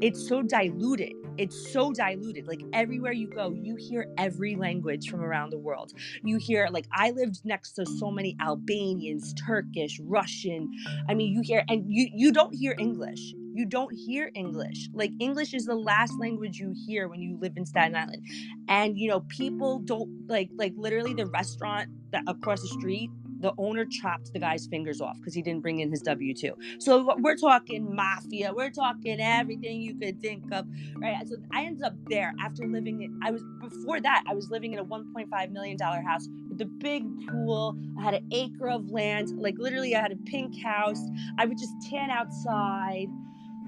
[0.00, 1.12] it's so diluted.
[1.40, 2.46] It's so diluted.
[2.46, 5.92] Like everywhere you go, you hear every language from around the world.
[6.22, 10.70] You hear like I lived next to so many Albanians, Turkish, Russian.
[11.08, 13.32] I mean, you hear and you you don't hear English.
[13.54, 14.90] You don't hear English.
[14.92, 18.22] Like English is the last language you hear when you live in Staten Island.
[18.68, 23.52] And you know, people don't like like literally the restaurant that across the street the
[23.58, 26.52] owner chopped the guy's fingers off because he didn't bring in his W 2.
[26.78, 31.16] So we're talking mafia, we're talking everything you could think of, right?
[31.26, 34.72] So I ended up there after living in, I was, before that, I was living
[34.72, 37.76] in a $1.5 million house with a big pool.
[37.98, 41.02] I had an acre of land, like literally, I had a pink house.
[41.38, 43.08] I would just tan outside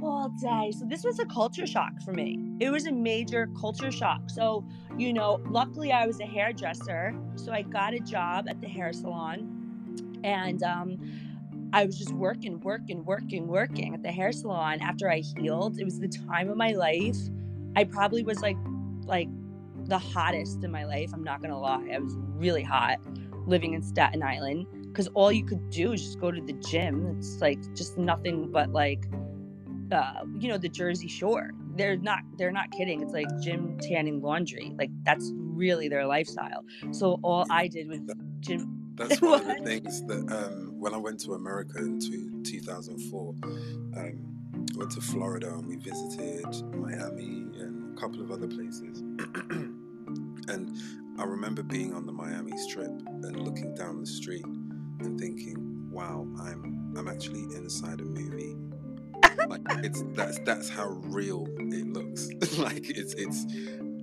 [0.02, 0.72] all day.
[0.76, 2.38] So this was a culture shock for me.
[2.60, 4.22] It was a major culture shock.
[4.28, 4.66] So,
[4.98, 8.92] you know, luckily I was a hairdresser, so I got a job at the hair
[8.92, 9.61] salon
[10.24, 10.98] and um,
[11.72, 15.78] I was just working, working, working, working at the hair salon after I healed.
[15.78, 17.16] It was the time of my life.
[17.76, 18.56] I probably was like,
[19.04, 19.28] like
[19.86, 21.10] the hottest in my life.
[21.12, 21.88] I'm not gonna lie.
[21.92, 22.98] I was really hot
[23.46, 27.16] living in Staten Island because all you could do is just go to the gym.
[27.18, 29.04] It's like just nothing but like,
[29.90, 31.52] uh, you know, the Jersey Shore.
[31.74, 32.20] They're not.
[32.36, 33.02] They're not kidding.
[33.02, 34.74] It's like gym, tanning, laundry.
[34.78, 36.64] Like that's really their lifestyle.
[36.90, 38.00] So all I did was
[38.40, 42.42] gym that's one of the things that um, when I went to America in two,
[42.44, 43.34] 2004,
[43.96, 44.32] um,
[44.76, 49.00] went to Florida and we visited Miami and a couple of other places.
[50.48, 50.76] and
[51.18, 56.26] I remember being on the Miami Strip and looking down the street and thinking, "Wow,
[56.40, 58.56] I'm I'm actually inside a movie."
[59.48, 62.28] like it's that's that's how real it looks.
[62.58, 63.46] like it's it's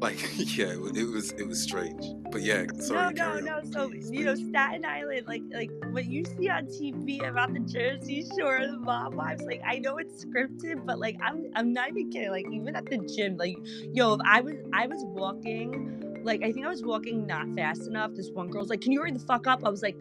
[0.01, 0.21] like
[0.57, 2.03] yeah it was it was strange.
[2.31, 5.71] But yeah sorry no no no on, so please, you know staten island like like
[5.91, 9.97] what you see on tv about the jersey shore the mob wives like i know
[9.97, 13.57] it's scripted but like i'm i'm not even kidding like even at the gym like
[13.93, 17.87] yo if i was i was walking like i think i was walking not fast
[17.87, 19.63] enough this one girl's like can you hurry the fuck up?
[19.65, 19.95] I was like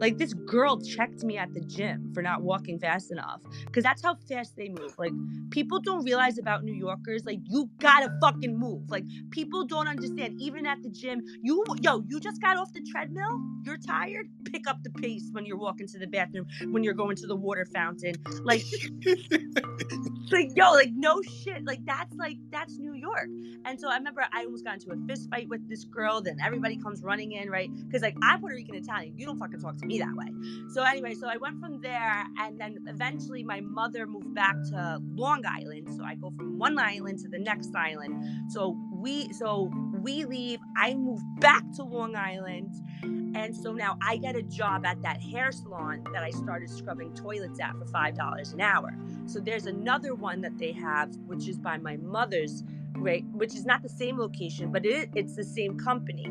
[0.00, 4.02] like this girl checked me at the gym for not walking fast enough because that's
[4.02, 4.98] how fast they move.
[4.98, 5.12] Like
[5.50, 7.24] people don't realize about New Yorkers.
[7.24, 8.90] Like you gotta fucking move.
[8.90, 10.40] Like people don't understand.
[10.40, 13.40] Even at the gym, you yo, you just got off the treadmill.
[13.64, 14.26] You're tired.
[14.44, 16.46] Pick up the pace when you're walking to the bathroom.
[16.70, 18.14] When you're going to the water fountain.
[18.42, 18.62] Like,
[20.32, 21.64] like yo, like no shit.
[21.64, 23.28] Like that's like that's New York.
[23.64, 26.20] And so I remember I almost got into a fist fight with this girl.
[26.20, 27.70] Then everybody comes running in, right?
[27.86, 29.18] Because like I'm Puerto Rican Italian.
[29.18, 30.32] You don't fucking talk to me that way.
[30.72, 34.98] So anyway, so I went from there, and then eventually my mother moved back to
[35.14, 35.88] Long Island.
[35.96, 38.50] So I go from one island to the next island.
[38.50, 39.70] So we so
[40.02, 40.60] we leave.
[40.76, 45.22] I move back to Long Island, and so now I get a job at that
[45.22, 48.96] hair salon that I started scrubbing toilets at for five dollars an hour.
[49.26, 52.64] So there's another one that they have, which is by my mother's,
[52.96, 53.24] right?
[53.32, 56.26] Which is not the same location, but it, it's the same company.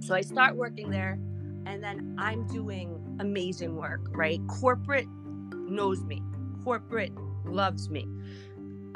[0.00, 1.18] So I start working there
[1.66, 4.40] and then I'm doing amazing work, right?
[4.48, 5.08] Corporate
[5.52, 6.22] knows me.
[6.64, 7.12] Corporate
[7.44, 8.06] loves me.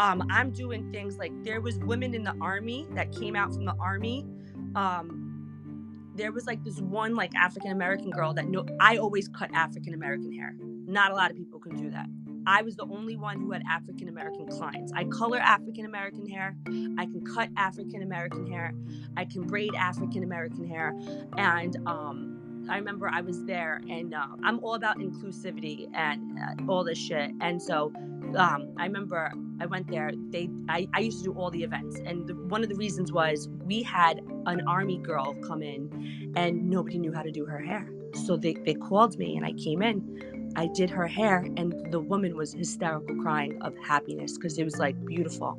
[0.01, 3.67] Um, I'm doing things like there was women in the army that came out from
[3.67, 4.27] the army.
[4.75, 9.51] Um, there was like this one like African American girl that no I always cut
[9.53, 10.55] African American hair.
[10.87, 12.07] Not a lot of people can do that.
[12.47, 14.91] I was the only one who had African American clients.
[14.97, 16.57] I color African American hair.
[16.97, 18.73] I can cut African American hair.
[19.19, 20.95] I can braid African American hair.
[21.37, 26.73] And um, I remember I was there, and uh, I'm all about inclusivity and uh,
[26.73, 27.33] all this shit.
[27.41, 27.93] And so
[28.37, 30.13] um, I remember I went there.
[30.31, 33.13] They I, I used to do all the events, and the, one of the reasons
[33.13, 37.59] was we had an army girl come in, and nobody knew how to do her
[37.61, 37.89] hair.
[38.15, 40.53] So they they called me, and I came in.
[40.57, 44.79] I did her hair, and the woman was hysterical, crying of happiness because it was
[44.79, 45.59] like beautiful.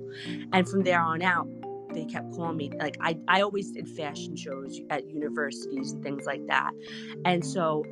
[0.52, 1.48] And from there on out,
[1.94, 6.26] they kept calling me like I, I always did fashion shows at universities and things
[6.26, 6.72] like that
[7.26, 7.84] and so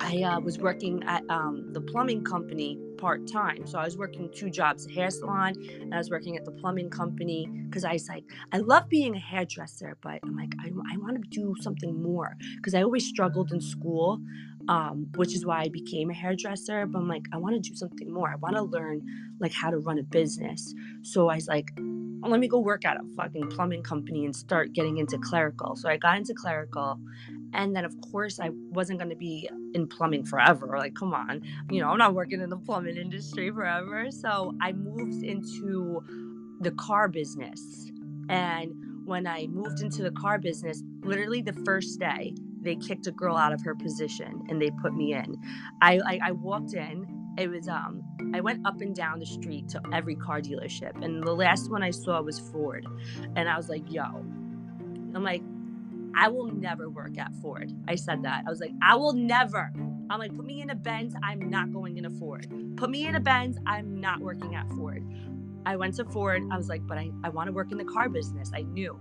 [0.00, 4.50] i uh, was working at um, the plumbing company part-time so i was working two
[4.50, 8.08] jobs a hair salon and i was working at the plumbing company because i was
[8.08, 12.02] like i love being a hairdresser but i'm like i, I want to do something
[12.02, 14.20] more because i always struggled in school
[14.68, 16.86] um, which is why I became a hairdresser.
[16.86, 18.30] But I'm like, I want to do something more.
[18.30, 19.02] I want to learn
[19.40, 20.74] like how to run a business.
[21.02, 21.70] So I was like,
[22.22, 25.76] let me go work at a fucking plumbing company and start getting into clerical.
[25.76, 26.98] So I got into clerical.
[27.52, 30.76] And then, of course, I wasn't going to be in plumbing forever.
[30.78, 31.42] Like, come on.
[31.70, 34.10] You know, I'm not working in the plumbing industry forever.
[34.10, 36.04] So I moved into
[36.60, 37.90] the car business.
[38.28, 38.72] And
[39.06, 43.36] when I moved into the car business, literally the first day, they kicked a girl
[43.36, 45.36] out of her position and they put me in.
[45.82, 47.06] I, I, I walked in
[47.38, 48.02] it was um
[48.34, 51.82] I went up and down the street to every car dealership and the last one
[51.82, 52.86] I saw was Ford
[53.36, 55.42] and I was like yo I'm like
[56.16, 57.72] I will never work at Ford.
[57.88, 58.44] I said that.
[58.46, 59.72] I was like I will never.
[60.10, 62.48] I'm like put me in a Benz I'm not going in a Ford.
[62.76, 65.04] Put me in a Benz I'm not working at Ford.
[65.66, 66.42] I went to Ford.
[66.50, 68.50] I was like but I, I want to work in the car business.
[68.54, 68.98] I knew.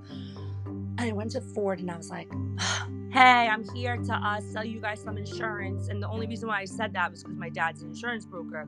[0.98, 2.30] And I went to Ford and I was like
[3.12, 5.88] hey, I'm here to uh, sell you guys some insurance.
[5.88, 8.68] And the only reason why I said that was because my dad's an insurance broker.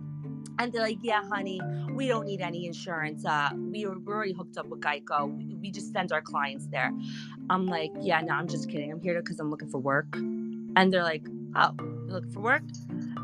[0.59, 3.25] And they're like, yeah, honey, we don't need any insurance.
[3.25, 5.35] Uh, we were, we're already hooked up with Geico.
[5.37, 6.91] We, we just send our clients there.
[7.49, 8.91] I'm like, yeah, no, I'm just kidding.
[8.91, 10.07] I'm here because I'm looking for work.
[10.15, 12.63] And they're like, oh, you're looking for work?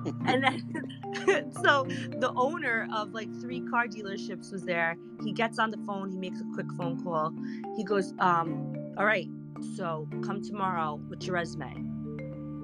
[0.25, 1.85] and then so
[2.17, 6.17] the owner of like three car dealerships was there he gets on the phone he
[6.17, 7.33] makes a quick phone call
[7.77, 9.29] he goes um all right
[9.77, 11.73] so come tomorrow with your resume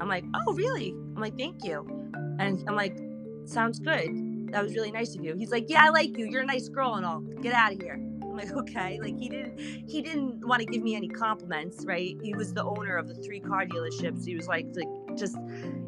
[0.01, 1.85] i'm like oh really i'm like thank you
[2.39, 2.97] and i'm like
[3.45, 5.35] sounds good that was really nice of you.
[5.35, 6.25] He's like yeah i like you.
[6.25, 7.19] You're a nice girl and all.
[7.19, 7.99] Get out of here.
[8.21, 8.99] I'm like okay.
[9.01, 12.17] Like he didn't he didn't want to give me any compliments right?
[12.21, 14.25] He was the owner of the three car dealerships.
[14.25, 14.87] He was like like
[15.19, 15.37] just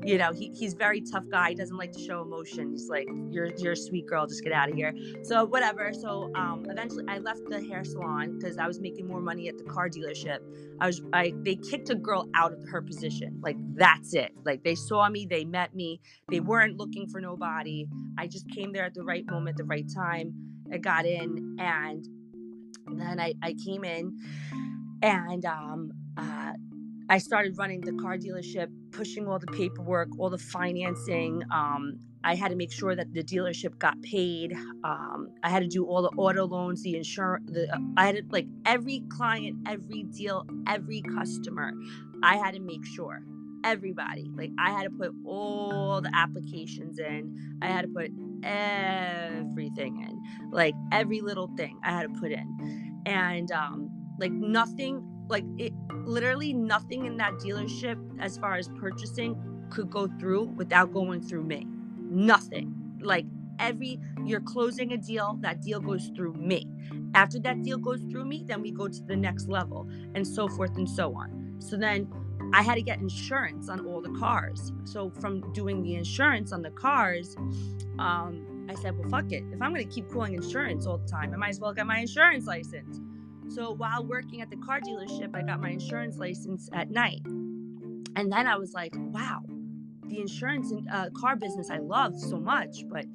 [0.03, 3.07] you know he, he's very tough guy he doesn't like to show emotion he's like
[3.29, 4.93] you're you're a sweet girl just get out of here.
[5.23, 9.21] So whatever so um eventually i left the hair salon because i was making more
[9.21, 10.39] money at the car dealership.
[10.79, 14.31] I was i they kicked a girl out of her position like that's it.
[14.45, 17.87] Like they saw me they met me they weren't looking for nobody.
[18.17, 20.33] I just came there at the right moment the right time
[20.73, 22.05] i got in and
[22.99, 24.17] then i i came in
[25.01, 26.53] and um uh
[27.09, 31.43] I started running the car dealership, pushing all the paperwork, all the financing.
[31.51, 34.53] Um, I had to make sure that the dealership got paid.
[34.83, 37.49] Um, I had to do all the auto loans, the insurance.
[37.51, 41.73] The, uh, I had to, like every client, every deal, every customer.
[42.23, 43.21] I had to make sure
[43.63, 44.29] everybody.
[44.35, 47.59] Like I had to put all the applications in.
[47.61, 48.11] I had to put
[48.43, 55.03] everything in, like every little thing I had to put in, and um, like nothing
[55.31, 55.73] like it
[56.05, 59.35] literally nothing in that dealership as far as purchasing
[59.69, 61.65] could go through without going through me.
[61.97, 62.75] Nothing.
[63.01, 63.25] Like
[63.59, 66.67] every you're closing a deal that deal goes through me.
[67.15, 70.47] After that deal goes through me then we go to the next level and so
[70.47, 71.55] forth and so on.
[71.59, 72.11] So then
[72.53, 74.73] i had to get insurance on all the cars.
[74.83, 77.35] So from doing the insurance on the cars
[77.99, 79.43] um, i said well fuck it.
[79.51, 81.87] If i'm going to keep calling insurance all the time i might as well get
[81.87, 82.99] my insurance license
[83.53, 87.21] so while working at the car dealership, I got my insurance license at night.
[87.25, 89.41] And then I was like, wow,
[90.07, 92.85] the insurance and uh, car business I love so much.
[92.89, 93.05] But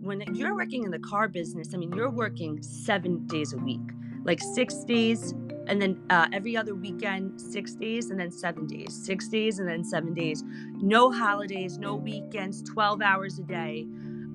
[0.00, 3.80] when you're working in the car business, I mean, you're working seven days a week,
[4.24, 5.34] like six days,
[5.66, 9.68] and then uh, every other weekend, six days, and then seven days, six days, and
[9.68, 10.42] then seven days.
[10.76, 13.86] No holidays, no weekends, 12 hours a day.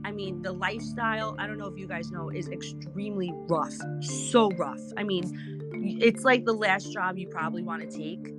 [0.05, 3.73] I mean, the lifestyle, I don't know if you guys know, is extremely rough.
[4.01, 4.79] So rough.
[4.95, 8.31] I mean, it's like the last job you probably want to take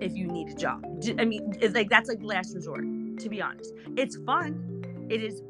[0.00, 0.84] if you need a job.
[1.18, 2.84] I mean, it's like that's like the last resort,
[3.18, 3.72] to be honest.
[3.96, 4.84] It's fun.
[5.10, 5.42] It is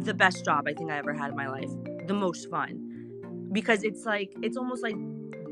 [0.00, 1.70] the best job I think I ever had in my life.
[2.08, 3.50] The most fun.
[3.52, 4.96] Because it's like, it's almost like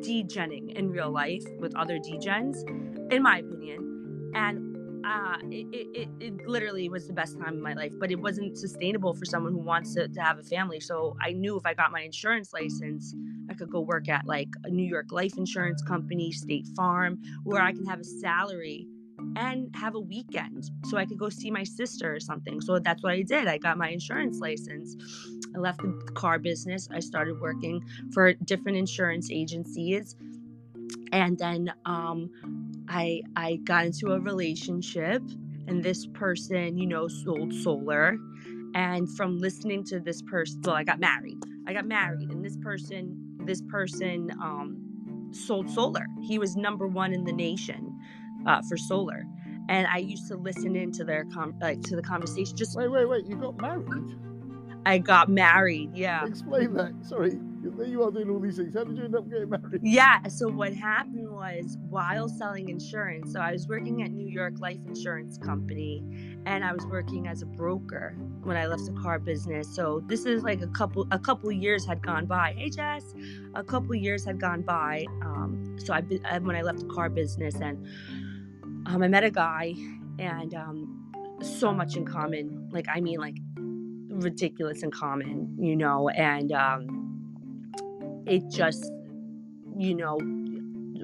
[0.01, 2.68] degenning in real life with other degens,
[3.12, 4.33] in my opinion.
[4.35, 4.72] And
[5.05, 8.57] uh, it, it, it literally was the best time of my life, but it wasn't
[8.57, 10.81] sustainable for someone who wants to, to have a family.
[10.81, 13.15] So I knew if I got my insurance license,
[13.51, 17.62] I could go work at like a New York life insurance company, State Farm, where
[17.62, 18.87] I can have a salary
[19.37, 22.61] and have a weekend so I could go see my sister or something.
[22.61, 23.47] So that's what I did.
[23.49, 24.97] I got my insurance license.
[25.55, 26.88] I left the car business.
[26.91, 30.17] I started working for different insurance agencies.
[31.12, 32.31] And then um,
[32.93, 35.23] I I got into a relationship
[35.67, 38.19] and this person, you know, sold solar.
[38.75, 41.39] And from listening to this person, well, I got married.
[41.67, 46.07] I got married, and this person, this person um, sold solar.
[46.23, 47.99] He was number one in the nation
[48.47, 49.25] uh, for solar,
[49.69, 52.57] and I used to listen into their com- like to the conversation.
[52.57, 53.27] Just wait, wait, wait!
[53.27, 54.17] You got married?
[54.85, 55.91] I got married.
[55.95, 56.27] Yeah.
[56.27, 56.93] Explain that.
[57.03, 57.39] Sorry
[57.77, 58.75] there you are doing all these things.
[58.75, 59.81] How did you end up getting married?
[59.83, 60.27] Yeah.
[60.29, 64.79] So what happened was while selling insurance, so I was working at New York Life
[64.87, 66.03] Insurance Company,
[66.47, 69.73] and I was working as a broker when I left the car business.
[69.75, 72.55] So this is like a couple a couple years had gone by.
[72.57, 73.05] Hey Jess,
[73.55, 75.07] a couple years had gone by.
[75.23, 76.01] Um, so I
[76.39, 77.87] when I left the car business, and
[78.87, 79.75] um, I met a guy,
[80.19, 82.69] and um, so much in common.
[82.73, 83.37] Like I mean, like
[84.13, 87.13] ridiculous in common, you know, and um,
[88.27, 88.90] it just
[89.79, 90.19] you know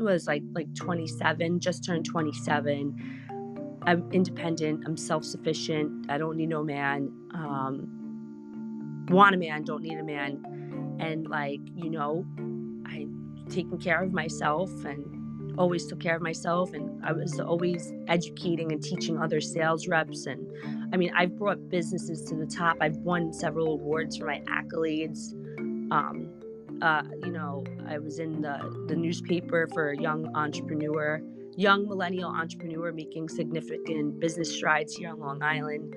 [0.01, 2.95] was like like 27 just turned 27
[3.87, 9.99] i'm independent i'm self-sufficient i don't need no man um want a man don't need
[9.99, 10.97] a man.
[11.01, 12.27] And like you know
[12.87, 13.07] i
[13.49, 18.73] taking care of myself and always took care of myself and i was always educating
[18.73, 20.47] and teaching other sales reps and
[20.93, 25.35] i mean i've brought businesses to the top i've won several awards for my accolades
[25.91, 26.29] um,
[26.83, 31.21] uh, you know, I was in the, the newspaper for a young entrepreneur,
[31.57, 35.95] young millennial entrepreneur making significant business strides here on Long Island.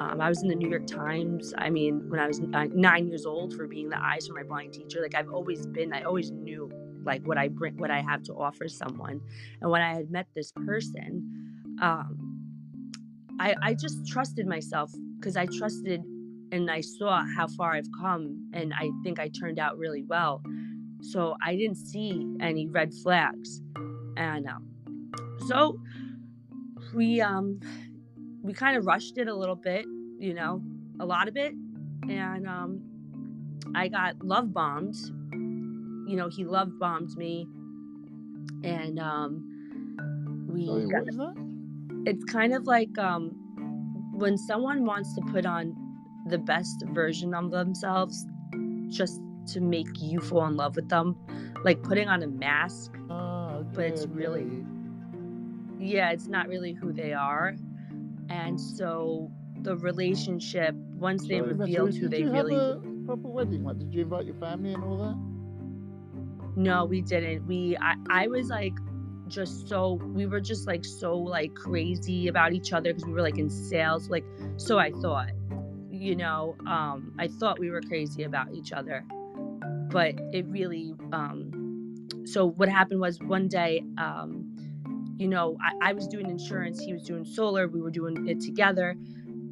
[0.00, 1.54] Um, I was in the New York Times.
[1.56, 4.74] I mean, when I was nine years old, for being the eyes for my blind
[4.74, 5.00] teacher.
[5.02, 6.70] Like I've always been, I always knew
[7.04, 9.20] like what I bring, what I have to offer someone.
[9.60, 12.27] And when I had met this person, um,
[13.38, 16.02] I I just trusted myself because I trusted
[16.50, 20.42] and I saw how far I've come, and I think I turned out really well.
[21.00, 23.62] So I didn't see any red flags,
[24.16, 25.10] and um,
[25.46, 25.78] so
[26.94, 27.60] we um
[28.42, 29.84] we kind of rushed it a little bit,
[30.18, 30.62] you know,
[31.00, 31.52] a lot of it,
[32.08, 32.82] and um,
[33.74, 34.96] I got love bombed.
[36.08, 37.46] You know, he love bombed me,
[38.64, 40.66] and um, we.
[40.66, 41.47] Sorry, what is that?
[42.08, 43.32] It's kind of like um,
[44.12, 45.74] when someone wants to put on
[46.26, 48.26] the best version of themselves
[48.88, 51.16] just to make you fall in love with them,
[51.64, 54.64] like putting on a mask, okay, but it's really
[55.78, 57.56] yeah, it's not really who they are.
[58.30, 59.30] And so
[59.60, 63.28] the relationship, once they Sorry, Matthew, revealed who did they you really have a proper
[63.28, 63.64] wedding?
[63.64, 65.16] Like, did you invite your family and all that?
[66.56, 67.46] no, we didn't.
[67.46, 68.72] We I, I was like
[69.28, 73.22] just so we were just like so like crazy about each other because we were
[73.22, 74.24] like in sales, like
[74.56, 75.30] so I thought.
[75.90, 79.04] You know, um, I thought we were crazy about each other.
[79.90, 81.52] But it really um
[82.24, 84.48] so what happened was one day um
[85.18, 88.40] you know, I, I was doing insurance, he was doing solar, we were doing it
[88.40, 88.94] together.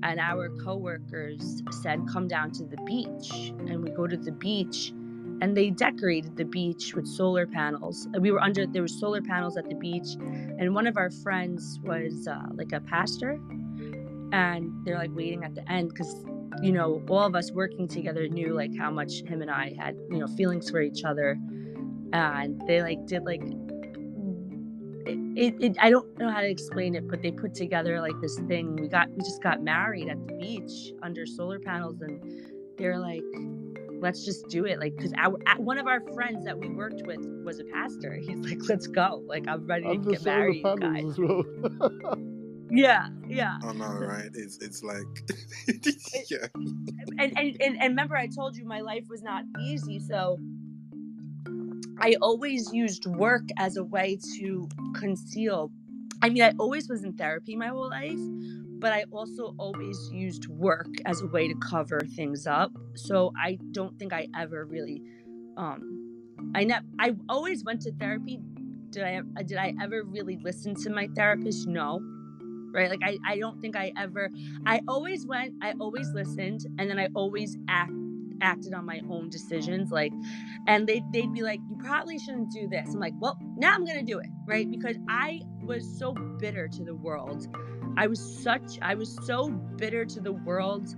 [0.02, 3.52] And our coworkers said, come down to the beach.
[3.66, 4.92] And we go to the beach
[5.40, 8.08] and they decorated the beach with solar panels.
[8.18, 10.08] We were under, there were solar panels at the beach.
[10.58, 13.40] And one of our friends was uh, like a pastor.
[14.32, 16.24] And they're like waiting at the end because,
[16.62, 19.96] you know, all of us working together knew like how much him and I had,
[20.10, 21.38] you know, feelings for each other.
[22.12, 23.42] And they like did like
[25.36, 28.38] it, it, I don't know how to explain it, but they put together like this
[28.48, 28.76] thing.
[28.76, 32.20] We got we just got married at the beach under solar panels, and
[32.78, 33.22] they're like,
[34.00, 37.20] "Let's just do it!" Like, because our one of our friends that we worked with
[37.44, 38.14] was a pastor.
[38.14, 41.18] He's like, "Let's go!" Like, I'm ready to get solar married, guys.
[41.18, 41.44] well.
[42.70, 43.58] Yeah, yeah.
[43.62, 44.30] I know, right?
[44.34, 45.06] It's it's like,
[46.28, 50.38] yeah, and, and and and remember I told you my life was not easy, so
[52.00, 55.70] I always used work as a way to conceal.
[56.22, 58.18] I mean, I always was in therapy my whole life,
[58.78, 62.72] but I also always used work as a way to cover things up.
[62.94, 65.02] So I don't think I ever really
[65.56, 65.96] um
[66.54, 68.40] I ne- I always went to therapy.
[68.90, 71.66] Did I did I ever really listen to my therapist?
[71.66, 72.00] No.
[72.72, 72.90] Right?
[72.90, 74.30] Like I I don't think I ever
[74.66, 77.92] I always went, I always listened, and then I always act
[78.42, 79.90] acted on my own decisions.
[79.90, 80.12] Like,
[80.66, 83.84] and they they'd be like, "You probably shouldn't do this." I'm like, "Well, now I'm
[83.84, 84.70] gonna do it," right?
[84.70, 87.46] Because I was so bitter to the world.
[87.96, 90.94] I was such, I was so bitter to the world,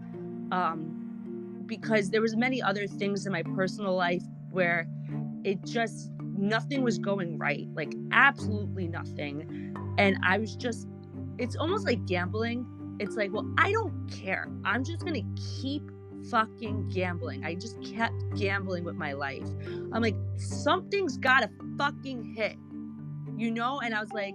[0.52, 4.88] um, because there was many other things in my personal life where
[5.44, 10.88] it just nothing was going right, like absolutely nothing, and I was just
[11.38, 12.66] it's almost like gambling.
[13.00, 14.48] It's like, well, I don't care.
[14.64, 15.22] I'm just gonna
[15.60, 15.88] keep
[16.30, 17.44] fucking gambling.
[17.44, 19.48] I just kept gambling with my life.
[19.92, 22.56] I'm like, something's gotta fucking hit.
[23.36, 23.80] You know?
[23.80, 24.34] And I was like,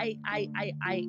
[0.00, 1.08] I I I I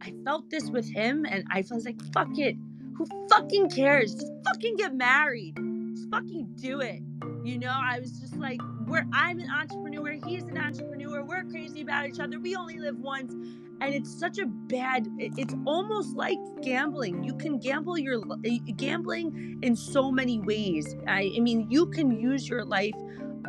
[0.00, 2.56] I felt this with him and I was like, fuck it.
[2.96, 4.14] Who fucking cares?
[4.14, 5.56] Just fucking get married.
[5.94, 7.02] Just fucking do it.
[7.44, 11.82] You know, I was just like, we're I'm an entrepreneur, he's an entrepreneur, we're crazy
[11.82, 13.32] about each other, we only live once.
[13.80, 17.22] And it's such a bad, it's almost like gambling.
[17.22, 20.96] You can gamble your eh, gambling in so many ways.
[21.06, 22.96] I, I mean, you can use your life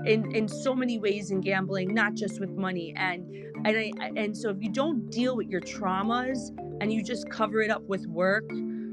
[0.05, 2.93] in, in so many ways in gambling, not just with money.
[2.95, 3.25] And
[3.65, 6.37] and I and so if you don't deal with your traumas
[6.81, 8.45] and you just cover it up with work,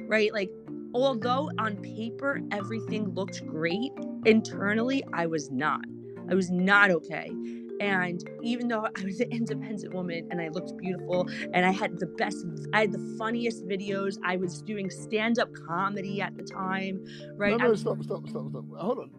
[0.08, 0.32] right?
[0.32, 0.50] Like
[0.94, 3.92] although on paper everything looked great,
[4.24, 5.84] internally I was not.
[6.28, 7.30] I was not okay.
[7.78, 11.98] And even though I was an independent woman and I looked beautiful and I had
[11.98, 16.42] the best, I had the funniest videos, I was doing stand up comedy at the
[16.42, 17.04] time,
[17.36, 17.50] right?
[17.58, 18.64] No, no, stop, stop, stop, stop.
[18.78, 19.10] Hold on.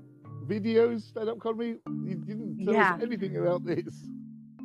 [0.47, 1.75] Videos, stand up comedy.
[2.03, 2.95] You didn't tell Yeah.
[2.95, 4.09] us anything about this.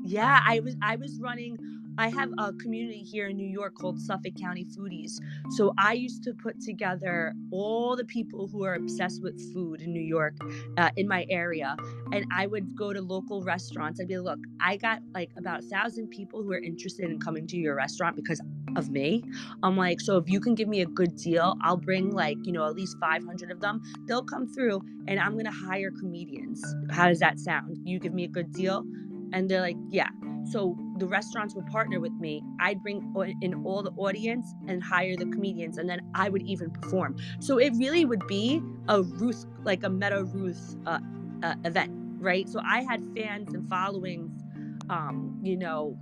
[0.04, 1.58] Yeah, I was, I was running
[1.98, 5.20] I have a community here in New York called Suffolk County Foodies.
[5.50, 9.92] So I used to put together all the people who are obsessed with food in
[9.92, 10.34] New York
[10.78, 11.76] uh, in my area.
[12.12, 14.00] And I would go to local restaurants.
[14.00, 17.20] I'd be like, look, I got like about a thousand people who are interested in
[17.20, 18.40] coming to your restaurant because
[18.74, 19.22] of me.
[19.62, 22.52] I'm like, so if you can give me a good deal, I'll bring like, you
[22.52, 23.82] know, at least 500 of them.
[24.06, 26.64] They'll come through and I'm to hire comedians.
[26.90, 27.76] How does that sound?
[27.84, 28.84] You give me a good deal?
[29.32, 30.08] And they're like, yeah.
[30.44, 32.42] So the restaurants would partner with me.
[32.60, 36.70] I'd bring in all the audience and hire the comedians, and then I would even
[36.70, 37.16] perform.
[37.40, 40.98] So it really would be a Ruth, like a Meta Ruth uh,
[41.42, 42.48] uh, event, right?
[42.48, 44.42] So I had fans and followings.
[44.90, 45.96] Um, you know,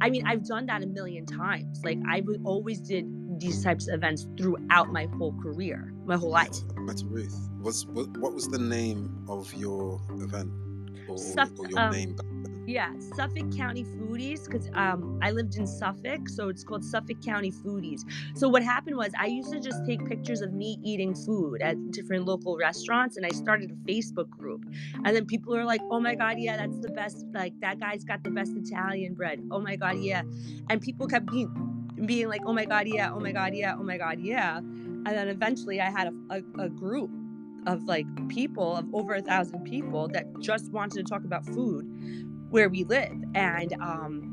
[0.00, 1.84] I mean, I've done that a million times.
[1.84, 3.06] Like I would always did
[3.40, 6.50] these types of events throughout my whole career, my whole life.
[6.76, 10.50] Meta Ruth, was what, what was the name of your event
[11.08, 11.16] or,
[11.58, 12.16] or your um, name?
[12.66, 17.52] Yeah, Suffolk County Foodies, because um, I lived in Suffolk, so it's called Suffolk County
[17.52, 18.00] Foodies.
[18.34, 21.76] So what happened was I used to just take pictures of me eating food at
[21.92, 24.64] different local restaurants, and I started a Facebook group.
[25.04, 27.24] And then people are like, "Oh my God, yeah, that's the best.
[27.32, 29.40] Like that guy's got the best Italian bread.
[29.52, 30.22] Oh my God, yeah."
[30.68, 33.12] And people kept being being like, "Oh my God, yeah.
[33.12, 33.74] Oh my God, yeah.
[33.78, 37.10] Oh my God, yeah." And then eventually, I had a, a, a group
[37.66, 41.84] of like people of over a thousand people that just wanted to talk about food
[42.50, 44.32] where we live and um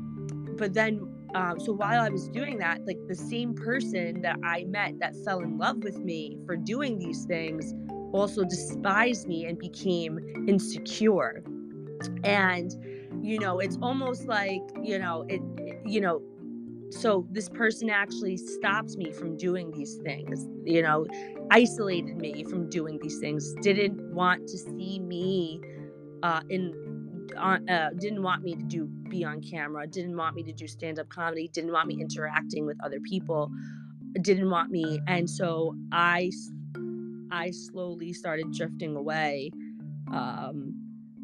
[0.56, 4.64] but then um, so while I was doing that, like the same person that I
[4.64, 7.74] met that fell in love with me for doing these things
[8.12, 11.42] also despised me and became insecure.
[12.22, 12.72] And,
[13.20, 15.40] you know, it's almost like, you know, it,
[15.84, 16.22] you know,
[16.90, 21.06] so this person actually stopped me from doing these things, you know,
[21.50, 25.60] isolated me from doing these things, didn't want to see me
[26.22, 26.72] uh, in
[27.36, 30.66] on, uh, didn't want me to do be on camera, didn't want me to do
[30.66, 33.50] stand up comedy, didn't want me interacting with other people,
[34.20, 36.30] didn't want me, and so I
[37.30, 39.50] I slowly started drifting away,
[40.12, 40.74] um,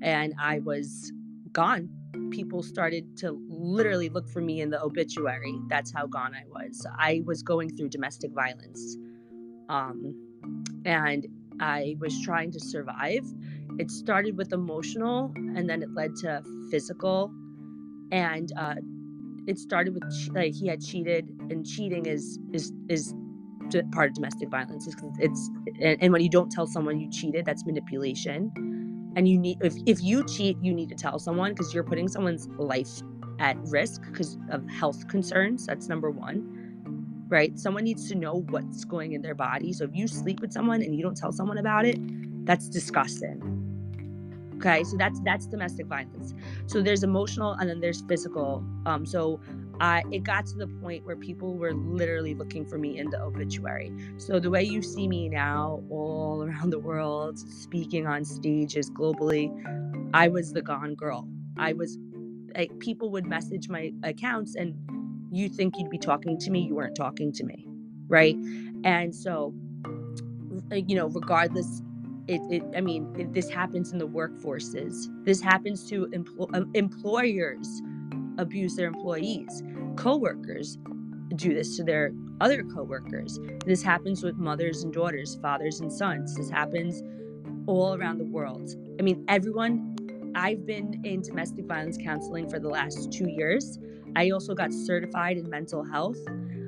[0.03, 1.13] and I was
[1.53, 1.89] gone.
[2.31, 5.55] People started to literally look for me in the obituary.
[5.69, 6.87] That's how gone I was.
[6.99, 8.97] I was going through domestic violence,
[9.69, 10.15] um,
[10.85, 11.27] and
[11.61, 13.25] I was trying to survive
[13.79, 17.33] it started with emotional and then it led to physical
[18.13, 18.75] and uh,
[19.47, 20.05] it started with
[20.35, 23.15] like he had cheated and cheating is is is
[23.93, 25.51] part of domestic violence it's, it's
[25.81, 28.53] and, and when you don't tell someone you cheated that's manipulation
[29.17, 32.09] and you need if, if you cheat you need to tell someone because you're putting
[32.09, 33.01] someone's life
[33.39, 36.57] at risk because of health concerns that's number one
[37.29, 37.59] right?
[37.59, 40.83] Someone needs to know what's going in their body so if you sleep with someone
[40.83, 41.99] and you don't tell someone about it
[42.47, 43.60] that's disgusting
[44.61, 46.35] okay so that's that's domestic violence
[46.67, 49.41] so there's emotional and then there's physical um so
[49.81, 53.19] I, it got to the point where people were literally looking for me in the
[53.19, 53.91] obituary.
[54.19, 59.51] So the way you see me now, all around the world, speaking on stages globally,
[60.13, 61.27] I was the gone girl.
[61.57, 61.99] I was
[62.55, 64.75] like people would message my accounts, and
[65.33, 67.67] you think you'd be talking to me, you weren't talking to me,
[68.09, 68.37] right?
[68.85, 69.55] And so,
[70.73, 71.81] you know, regardless
[72.29, 75.07] it, it i mean it, this happens in the workforces.
[75.25, 77.83] This happens to empl- um, employers
[78.39, 79.63] abuse their employees.
[79.97, 80.79] Coworkers
[81.37, 83.39] do this to their other coworkers.
[83.67, 86.35] This happens with mothers and daughters fathers and sons.
[86.35, 87.03] This happens
[87.67, 88.71] all around the world.
[88.99, 89.87] I mean everyone
[90.37, 93.79] i've been in domestic violence counseling for the last two years.
[94.17, 96.19] I also got certified in mental health.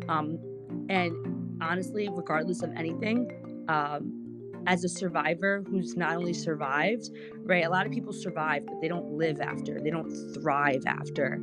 [0.08, 0.38] Um,
[0.88, 1.12] and
[1.62, 4.21] honestly regardless of anything um,
[4.66, 7.10] as a survivor who's not only survived,
[7.44, 7.64] right?
[7.64, 11.40] A lot of people survive, but they don't live after, they don't thrive after.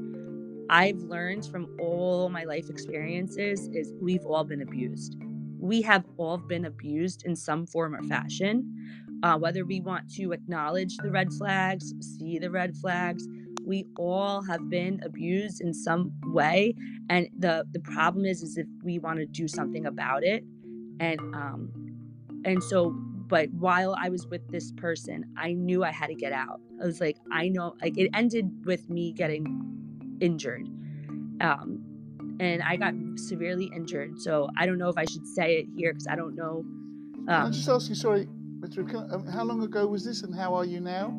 [0.69, 5.17] I've learned from all my life experiences is we've all been abused.
[5.59, 8.75] We have all been abused in some form or fashion.
[9.23, 13.27] Uh, whether we want to acknowledge the red flags, see the red flags,
[13.65, 16.73] we all have been abused in some way.
[17.09, 20.43] And the the problem is, is if we want to do something about it,
[20.99, 21.71] and um,
[22.45, 22.95] and so
[23.29, 26.59] but while I was with this person, I knew I had to get out.
[26.81, 30.67] I was like, I know, like it ended with me getting injured.
[31.39, 31.85] Um,
[32.39, 34.19] and I got severely injured.
[34.19, 36.63] So I don't know if I should say it here because I don't know.
[37.19, 38.27] Um, Can I just ask you, sorry,
[39.11, 41.15] um, how long ago was this and how are you now?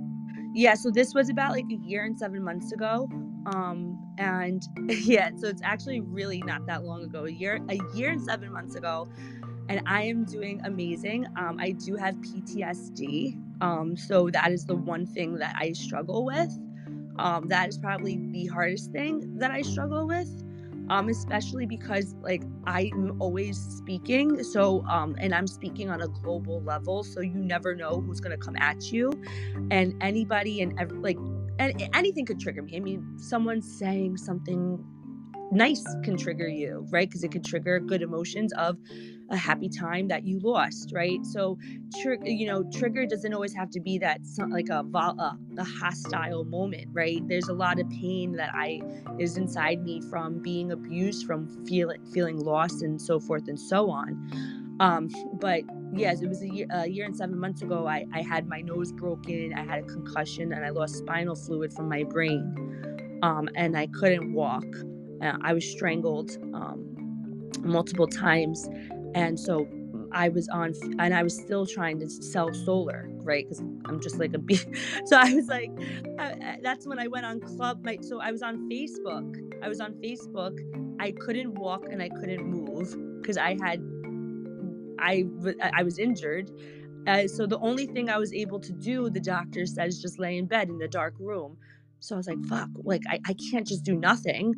[0.52, 3.08] Yeah, so this was about like a year and seven months ago.
[3.46, 7.24] Um, and yeah, so it's actually really not that long ago.
[7.26, 9.08] A year, a year and seven months ago,
[9.70, 11.26] and I am doing amazing.
[11.36, 16.24] Um, I do have PTSD, um, so that is the one thing that I struggle
[16.24, 16.50] with.
[17.20, 20.28] Um, that is probably the hardest thing that I struggle with.
[20.88, 26.60] Um, especially because like I'm always speaking, so um, and I'm speaking on a global
[26.64, 29.12] level, so you never know who's gonna come at you,
[29.70, 31.18] and anybody and every, like
[31.60, 32.76] and anything could trigger me.
[32.76, 34.84] I mean, someone saying something
[35.52, 37.08] nice can trigger you, right?
[37.08, 38.76] Because it could trigger good emotions of
[39.30, 41.24] a happy time that you lost, right?
[41.24, 41.58] So,
[42.02, 44.20] tr- you know, trigger doesn't always have to be that
[44.50, 47.26] like a, a a hostile moment, right?
[47.28, 48.80] There's a lot of pain that I
[49.18, 53.90] is inside me from being abused, from feeling feeling lost, and so forth and so
[53.90, 54.30] on.
[54.80, 55.62] Um, but
[55.92, 57.86] yes, it was a year, a year and seven months ago.
[57.86, 61.72] I, I had my nose broken, I had a concussion, and I lost spinal fluid
[61.72, 63.18] from my brain.
[63.22, 64.64] Um, and I couldn't walk.
[65.22, 66.96] Uh, I was strangled um,
[67.60, 68.68] multiple times,
[69.14, 69.68] and so
[70.12, 73.44] I was on, and I was still trying to sell solar, right?
[73.44, 74.40] Because I'm just like a.
[75.06, 75.70] So I was like,
[76.18, 77.84] uh, that's when I went on club.
[77.84, 79.36] My, so I was on Facebook.
[79.62, 80.58] I was on Facebook.
[81.00, 83.82] I couldn't walk and I couldn't move because I had,
[84.98, 85.24] I
[85.62, 86.50] I was injured.
[87.06, 90.36] Uh, so the only thing I was able to do, the doctor says, just lay
[90.36, 91.56] in bed in the dark room.
[92.00, 94.54] So I was like, fuck, like I, I can't just do nothing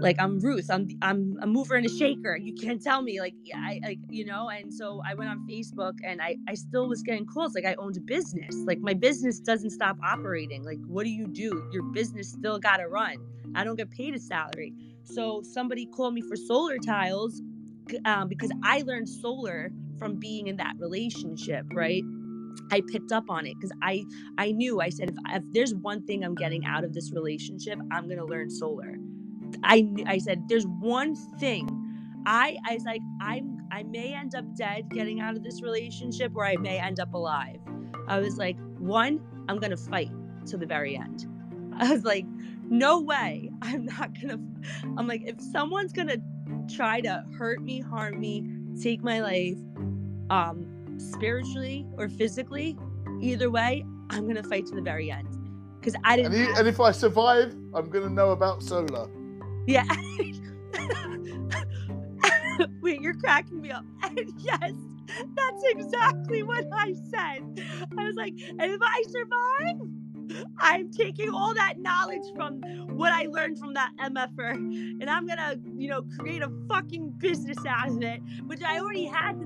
[0.00, 2.36] like I'm Ruth, I'm I'm a mover and a shaker.
[2.36, 4.50] You can't tell me like I like you know.
[4.50, 7.74] And so I went on Facebook and I I still was getting calls like I
[7.76, 8.56] owned a business.
[8.66, 10.64] Like my business doesn't stop operating.
[10.64, 11.68] Like what do you do?
[11.72, 13.16] Your business still got to run.
[13.54, 14.74] I don't get paid a salary.
[15.04, 17.42] So somebody called me for solar tiles
[18.06, 22.04] um, because I learned solar from being in that relationship, right?
[22.72, 24.04] I picked up on it because I
[24.38, 27.78] I knew I said if, if there's one thing I'm getting out of this relationship,
[27.92, 28.96] I'm gonna learn solar
[29.62, 31.68] I I said there's one thing.
[32.26, 36.32] I I was like I'm I may end up dead getting out of this relationship
[36.34, 37.58] or I may end up alive.
[38.08, 40.10] I was like one I'm going to fight
[40.46, 41.26] to the very end.
[41.78, 42.26] I was like
[42.68, 43.50] no way.
[43.62, 46.20] I'm not going to I'm like if someone's going to
[46.74, 48.48] try to hurt me, harm me,
[48.80, 49.58] take my life
[50.30, 50.66] um
[50.98, 52.76] spiritually or physically,
[53.20, 55.28] either way, I'm going to fight to the very end.
[55.82, 59.08] Cuz I didn't and, he, and if I survive, I'm going to know about solar.
[59.66, 59.84] Yeah.
[59.84, 61.54] Mm.
[62.82, 63.84] Wait, you're cracking me up.
[64.02, 64.72] And yes,
[65.34, 67.66] that's exactly what I said.
[67.96, 72.60] I was like, and if I survive, I'm taking all that knowledge from
[72.96, 77.10] what I learned from that MFR er, and I'm gonna, you know, create a fucking
[77.18, 79.38] business out of it, which I already had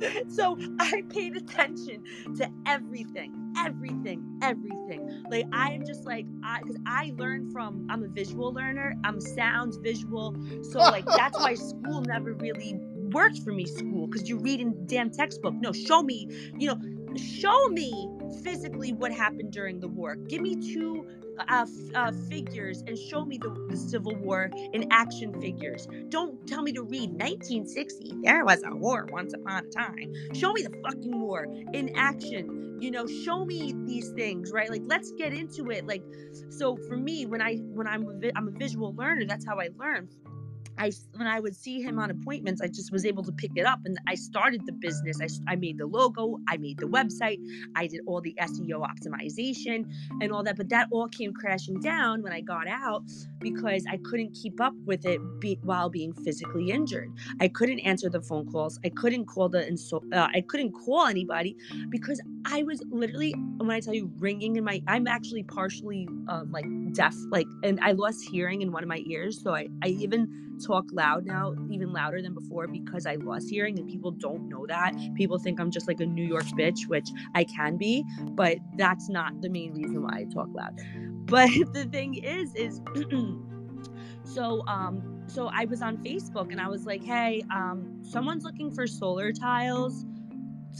[0.28, 2.02] so I paid attention
[2.36, 5.24] to everything, everything, everything.
[5.30, 8.94] Like I am just like I because I learned from I'm a visual learner.
[9.04, 10.36] I'm sounds visual.
[10.62, 12.78] So like that's why school never really
[13.12, 15.54] worked for me, school, because you're reading damn textbook.
[15.54, 16.28] No, show me,
[16.58, 16.78] you know,
[17.16, 18.08] show me
[18.42, 20.16] physically what happened during the war.
[20.16, 21.06] Give me two
[21.38, 25.86] uh, uh, figures and show me the, the, Civil War in action figures.
[26.08, 28.14] Don't tell me to read 1960.
[28.22, 30.12] There was a war once upon a time.
[30.34, 32.78] Show me the fucking war in action.
[32.80, 34.70] You know, show me these things, right?
[34.70, 35.86] Like, let's get into it.
[35.86, 36.02] Like,
[36.50, 40.08] so for me, when I when I'm I'm a visual learner, that's how I learn.
[40.78, 43.66] I when I would see him on appointments, I just was able to pick it
[43.66, 45.20] up, and I started the business.
[45.20, 47.38] I, I made the logo, I made the website,
[47.74, 50.56] I did all the SEO optimization and all that.
[50.56, 53.04] But that all came crashing down when I got out
[53.40, 57.12] because I couldn't keep up with it be, while being physically injured.
[57.40, 58.78] I couldn't answer the phone calls.
[58.84, 59.66] I couldn't call the
[60.12, 61.56] uh, I couldn't call anybody
[61.88, 64.82] because I was literally when I tell you ringing in my.
[64.86, 69.02] I'm actually partially um, like deaf, like, and I lost hearing in one of my
[69.06, 73.50] ears, so I I even talk loud now, even louder than before because I lost
[73.50, 74.94] hearing and people don't know that.
[75.14, 79.08] People think I'm just like a New York bitch, which I can be, but that's
[79.08, 80.78] not the main reason why I talk loud.
[81.26, 82.80] But the thing is, is
[84.24, 88.70] so um so I was on Facebook and I was like, hey, um, someone's looking
[88.70, 90.04] for solar tiles.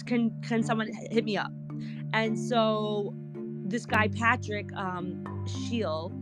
[0.05, 1.51] Can can someone hit me up?
[2.13, 3.13] And so
[3.65, 6.13] this guy Patrick um Scheel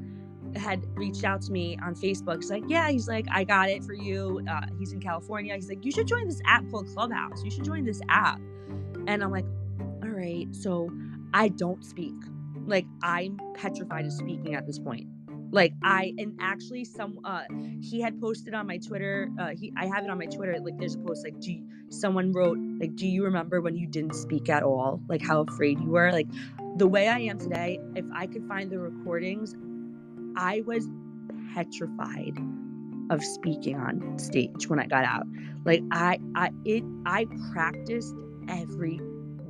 [0.56, 2.36] had reached out to me on Facebook.
[2.36, 4.42] He's like, Yeah, he's like, I got it for you.
[4.50, 5.54] Uh, he's in California.
[5.54, 7.42] He's like, You should join this app called Clubhouse.
[7.44, 8.40] You should join this app.
[9.06, 9.46] And I'm like,
[10.02, 10.46] All right.
[10.54, 10.90] So
[11.34, 12.14] I don't speak.
[12.66, 15.08] Like, I'm petrified of speaking at this point.
[15.52, 17.42] Like I and actually some uh
[17.80, 20.78] he had posted on my Twitter uh he I have it on my Twitter like
[20.78, 24.14] there's a post like do you, someone wrote like do you remember when you didn't
[24.14, 26.28] speak at all like how afraid you were like
[26.76, 29.54] the way I am today if I could find the recordings
[30.36, 30.88] I was
[31.54, 32.38] petrified
[33.10, 35.24] of speaking on stage when I got out.
[35.64, 38.14] Like I I it I practiced
[38.48, 39.00] every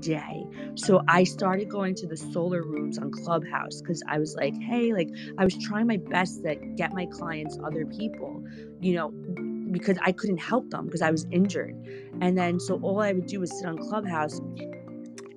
[0.01, 0.45] day.
[0.77, 4.93] So I started going to the solar rooms on Clubhouse because I was like, hey,
[4.93, 5.09] like
[5.39, 8.43] I was trying my best to get my clients other people,
[8.81, 9.13] you know,
[9.73, 11.75] because I couldn't help them because I was injured.
[12.21, 14.41] And then so all I would do was sit on Clubhouse.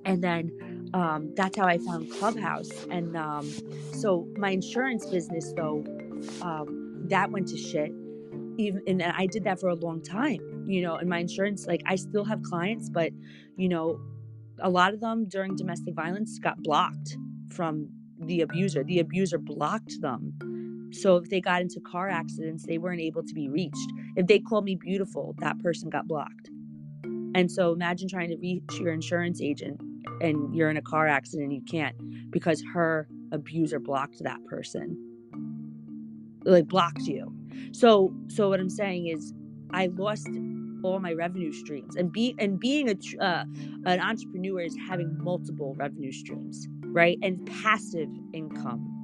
[0.04, 0.50] And then
[0.94, 2.70] um, that's how I found Clubhouse.
[2.90, 3.50] And um,
[3.94, 5.84] so my insurance business, though,
[6.42, 7.92] um, that went to shit.
[8.58, 10.96] Even and I did that for a long time, you know.
[10.96, 13.12] And my insurance, like, I still have clients, but
[13.56, 14.00] you know,
[14.60, 17.16] a lot of them during domestic violence got blocked
[17.50, 17.88] from
[18.20, 18.84] the abuser.
[18.84, 20.34] The abuser blocked them.
[20.92, 23.92] So if they got into car accidents, they weren't able to be reached.
[24.16, 26.50] If they called me beautiful, that person got blocked.
[27.34, 29.80] And so imagine trying to reach your insurance agent
[30.20, 31.96] and you're in a car accident you can't
[32.30, 34.96] because her abuser blocked that person.
[36.44, 37.32] Like blocked you.
[37.72, 39.32] So so what I'm saying is
[39.72, 40.28] I lost
[40.82, 43.44] all my revenue streams and be and being a uh,
[43.86, 48.94] an entrepreneur is having multiple revenue streams right and passive income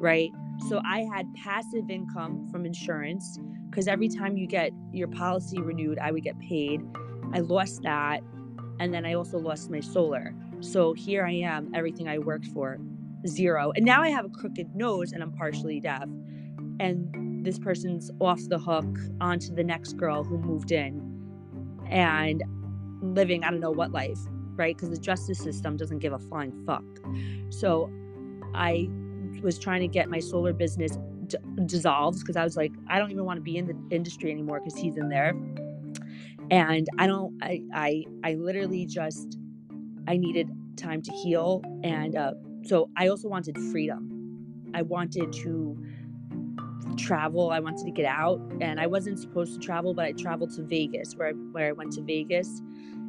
[0.00, 0.30] right
[0.68, 3.38] so i had passive income from insurance
[3.70, 6.80] because every time you get your policy renewed i would get paid
[7.32, 8.20] i lost that
[8.80, 10.34] and then i also lost my solar
[10.64, 12.78] so here i am everything i worked for
[13.26, 16.08] zero and now i have a crooked nose and i'm partially deaf
[16.80, 21.14] and this person's off the hook onto the next girl who moved in
[21.90, 22.42] and
[23.02, 24.18] living I don't know what life,
[24.56, 24.76] right?
[24.76, 26.84] Because the justice system doesn't give a flying fuck.
[27.50, 27.90] So
[28.54, 28.88] I
[29.42, 31.36] was trying to get my solar business d-
[31.66, 34.60] dissolved because I was like, I don't even want to be in the industry anymore
[34.60, 35.34] because he's in there.
[36.50, 39.38] And I don't, I, I, I literally just,
[40.06, 41.62] I needed time to heal.
[41.82, 42.34] And uh,
[42.64, 44.10] so I also wanted freedom.
[44.74, 45.78] I wanted to
[46.96, 47.50] travel.
[47.50, 50.62] I wanted to get out, and I wasn't supposed to travel, but I traveled to
[50.62, 52.62] Vegas, where I, where I went to Vegas,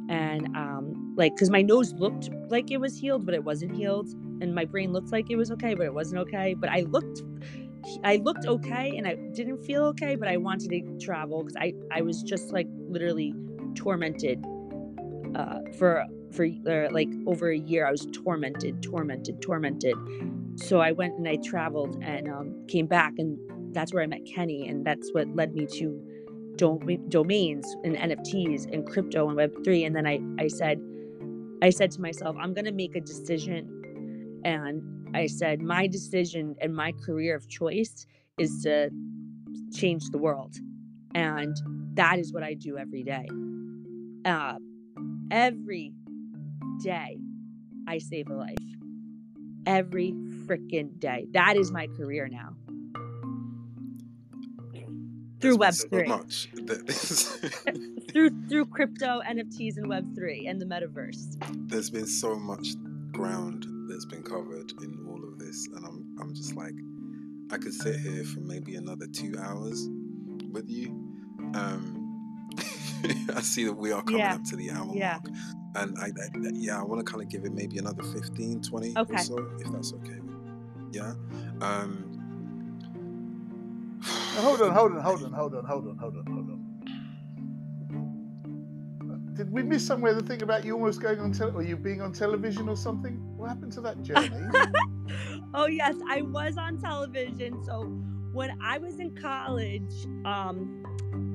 [0.08, 4.08] and um, like because my nose looked like it was healed, but it wasn't healed,
[4.40, 6.54] and my brain looked like it was okay, but it wasn't okay.
[6.54, 7.22] But I looked,
[8.04, 11.72] I looked okay, and I didn't feel okay, but I wanted to travel because I
[11.92, 13.34] I was just like literally
[13.74, 14.44] tormented
[15.34, 16.04] uh, for
[16.36, 17.86] for uh, like over a year.
[17.86, 19.96] I was tormented, tormented, tormented.
[20.56, 23.38] So I went and I traveled and um, came back and
[23.76, 26.02] that's where I met Kenny, and that's what led me to
[26.56, 29.84] domains and NFTs and crypto and Web three.
[29.84, 30.80] And then I I said
[31.62, 34.82] I said to myself, I'm gonna make a decision, and
[35.14, 38.06] I said my decision and my career of choice
[38.38, 38.90] is to
[39.74, 40.54] change the world,
[41.14, 41.54] and
[41.94, 43.28] that is what I do every day.
[44.24, 44.58] Uh,
[45.30, 45.92] every
[46.82, 47.18] day,
[47.86, 48.56] I save a life.
[49.66, 50.12] Every
[50.46, 51.26] freaking day.
[51.32, 52.54] That is my career now
[55.40, 56.06] through Web three.
[56.06, 56.48] much
[58.12, 61.36] through through crypto, NFTs, and Web three, and the metaverse.
[61.68, 62.68] There's been so much
[63.12, 66.74] ground that's been covered in all of this, and I'm I'm just like,
[67.52, 69.88] I could sit here for maybe another two hours
[70.50, 70.88] with you.
[71.54, 72.48] Um,
[73.34, 74.34] I see that we are coming yeah.
[74.34, 75.18] up to the hour yeah.
[75.22, 75.36] mark,
[75.76, 78.94] and I, I yeah, I want to kind of give it maybe another 15, 20
[78.96, 79.14] okay.
[79.14, 80.18] or so, if that's okay.
[80.92, 81.14] Yeah.
[81.60, 82.06] Um,
[84.36, 86.62] hold on, hold on, hold on, hold on, hold on, hold on, hold on.
[89.34, 92.00] Did we miss somewhere the thing about you almost going on television, or you being
[92.00, 93.16] on television or something?
[93.36, 94.30] What happened to that journey?
[95.54, 97.62] oh yes, I was on television.
[97.62, 97.82] So
[98.32, 99.92] when I was in college,
[100.24, 100.85] um,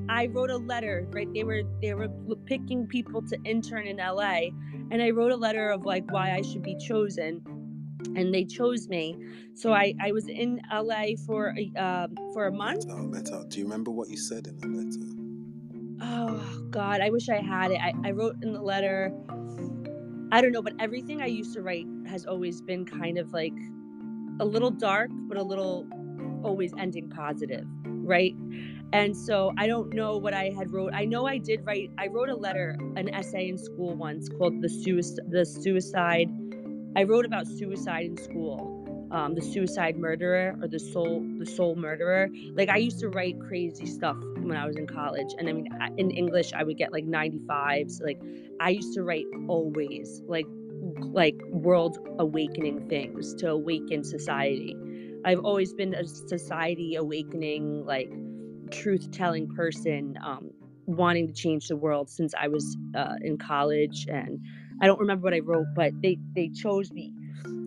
[0.10, 1.08] I wrote a letter.
[1.12, 2.10] Right, they were they were
[2.46, 4.50] picking people to intern in LA,
[4.92, 7.42] and I wrote a letter of like why I should be chosen
[8.16, 9.16] and they chose me.
[9.54, 12.86] So I, I was in LA for a, uh, for a month.
[12.90, 13.44] Oh, letter.
[13.48, 15.22] Do you remember what you said in the letter?
[16.02, 17.80] Oh God, I wish I had it.
[17.80, 19.14] I, I wrote in the letter.
[20.32, 23.54] I don't know, but everything I used to write has always been kind of like
[24.40, 25.88] a little dark, but a little
[26.44, 28.34] always ending positive, right?
[28.94, 30.94] And so I don't know what I had wrote.
[30.94, 31.92] I know I did write.
[31.98, 36.30] I wrote a letter, an essay in school once called the suicide, the suicide
[36.96, 41.76] I wrote about suicide in school, um, the suicide murderer or the soul the soul
[41.76, 42.30] murderer.
[42.54, 45.70] Like I used to write crazy stuff when I was in college, and I mean
[45.98, 48.02] in English I would get like 95s.
[48.02, 48.20] Like
[48.60, 50.48] I used to write always like
[51.00, 54.76] like world awakening things to awaken society.
[55.24, 58.12] I've always been a society awakening like
[58.72, 60.50] truth telling person um,
[60.86, 64.40] wanting to change the world since I was uh, in college and
[64.82, 67.14] I don't remember what I wrote, but they they chose me,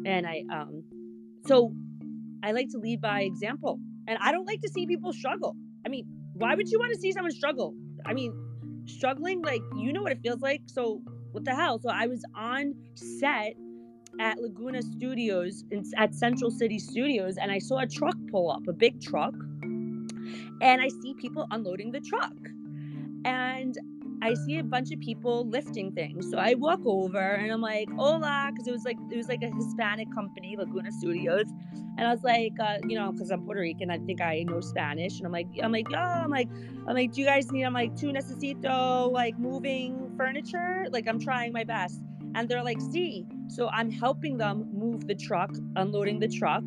[0.04, 0.82] and I um,
[1.46, 1.72] so
[2.42, 3.78] I like to lead by example,
[4.08, 5.54] and I don't like to see people struggle.
[5.86, 7.72] I mean, why would you want to see someone struggle?
[8.04, 8.34] I mean,
[8.86, 10.62] struggling like you know what it feels like.
[10.66, 11.78] So what the hell?
[11.78, 13.54] So I was on set
[14.20, 15.64] at Laguna Studios
[15.96, 19.34] at Central City Studios, and I saw a truck pull up, a big truck,
[20.60, 22.36] and I see people unloading the truck,
[23.24, 23.78] and
[24.22, 26.30] I see a bunch of people lifting things.
[26.30, 29.42] So I walk over and I'm like, "Hola," because it was like it was like
[29.42, 31.46] a Hispanic company, Laguna Studios,
[31.98, 34.60] and I was like, uh, you know, because I'm Puerto Rican, I think I know
[34.60, 36.48] Spanish, and I'm like, I'm like, oh, I'm like,
[36.86, 37.64] I'm like, do you guys need?
[37.64, 40.86] I'm like, tu necesito like moving furniture?
[40.90, 42.00] Like I'm trying my best,
[42.34, 43.26] and they're like, see.
[43.48, 46.64] So I'm helping them move the truck, unloading the truck,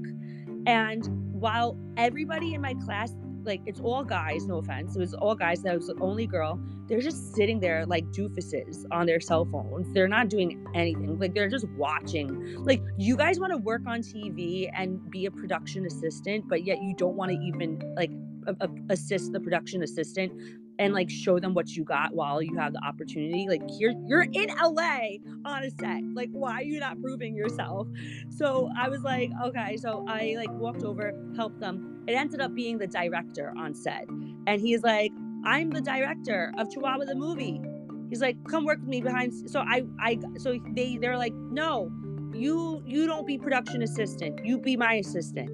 [0.68, 3.16] and while everybody in my class
[3.48, 4.96] like it's all guys, no offense.
[4.96, 5.64] It was all guys.
[5.64, 6.60] That was the only girl.
[6.88, 9.92] They're just sitting there like doofuses on their cell phones.
[9.94, 11.18] They're not doing anything.
[11.20, 12.64] Like they're just watching.
[12.64, 16.82] Like you guys want to work on TV and be a production assistant, but yet
[16.82, 18.12] you don't want to even like
[18.46, 20.32] a- a- assist the production assistant
[20.80, 23.48] and like show them what you got while you have the opportunity.
[23.50, 26.04] Like you're you're in LA on a set.
[26.14, 27.88] Like why are you not proving yourself?
[28.30, 29.78] So I was like, okay.
[29.78, 31.97] So I like walked over, helped them.
[32.08, 34.06] It ended up being the director on set,
[34.48, 35.12] and he's like,
[35.46, 37.62] I'm the director of Chihuahua the movie.
[38.10, 39.50] He's like, come work with me behind.
[39.50, 41.92] So I I so they they're like, no,
[42.34, 44.40] you you don't be production assistant.
[44.46, 45.50] You be my assistant.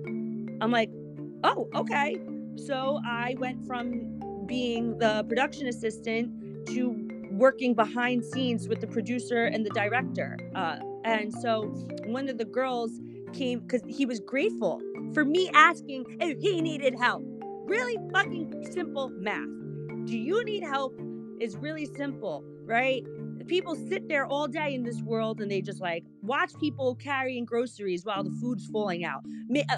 [0.61, 0.89] I'm like,
[1.43, 2.17] oh okay.
[2.55, 9.45] So I went from being the production assistant to working behind scenes with the producer
[9.45, 10.37] and the director.
[10.55, 11.63] Uh, and so
[12.05, 12.91] one of the girls
[13.33, 14.81] came because he was grateful
[15.13, 17.23] for me asking if he needed help.
[17.65, 19.47] Really fucking simple math.
[20.05, 20.93] Do you need help?
[21.39, 23.03] Is really simple, right?
[23.47, 27.43] People sit there all day in this world and they just like watch people carrying
[27.43, 29.23] groceries while the food's falling out.
[29.69, 29.77] Uh,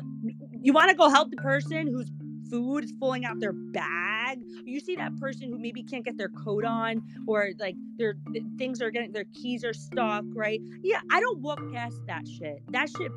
[0.61, 2.11] you want to go help the person who's
[2.49, 4.39] food is falling out their bag.
[4.65, 8.15] You see that person who maybe can't get their coat on or like their
[8.57, 10.61] things are getting their keys are stuck, right?
[10.83, 12.61] Yeah, I don't walk past that shit.
[12.69, 13.11] That shit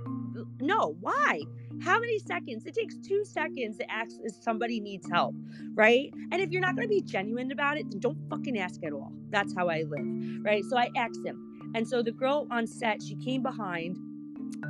[0.60, 1.42] no, why?
[1.82, 2.66] How many seconds?
[2.66, 5.34] It takes two seconds to ask if somebody needs help,
[5.74, 6.12] right?
[6.32, 8.92] And if you're not going to be genuine about it, then don't fucking ask at
[8.92, 9.12] all.
[9.30, 10.64] That's how I live, right?
[10.68, 11.72] So I asked him.
[11.74, 13.96] And so the girl on set, she came behind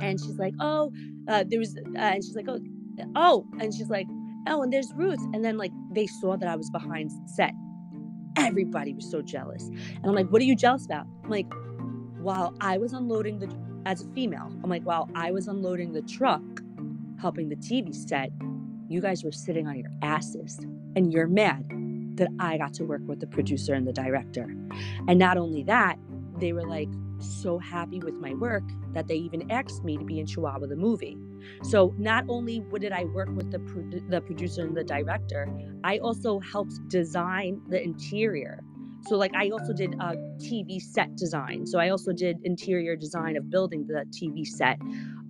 [0.01, 0.91] and she's like, oh,
[1.27, 2.59] uh, there was, uh, and she's like, oh,
[3.15, 4.07] oh, and she's like,
[4.47, 5.21] oh, and there's Ruth.
[5.33, 7.53] And then like they saw that I was behind set.
[8.37, 9.63] Everybody was so jealous.
[9.67, 11.07] And I'm like, what are you jealous about?
[11.23, 11.51] I'm like,
[12.21, 13.47] while I was unloading the
[13.85, 16.41] as a female, I'm like, while I was unloading the truck,
[17.19, 18.31] helping the TV set,
[18.87, 20.59] you guys were sitting on your asses
[20.95, 21.65] and you're mad
[22.15, 24.53] that I got to work with the producer and the director.
[25.07, 25.97] And not only that,
[26.39, 28.63] they were like so happy with my work
[28.93, 31.17] that they even asked me to be in Chihuahua the movie.
[31.63, 33.59] So not only did I work with the
[34.09, 35.47] the producer and the director,
[35.83, 38.63] I also helped design the interior.
[39.09, 41.65] So like I also did a TV set design.
[41.65, 44.79] So I also did interior design of building the TV set.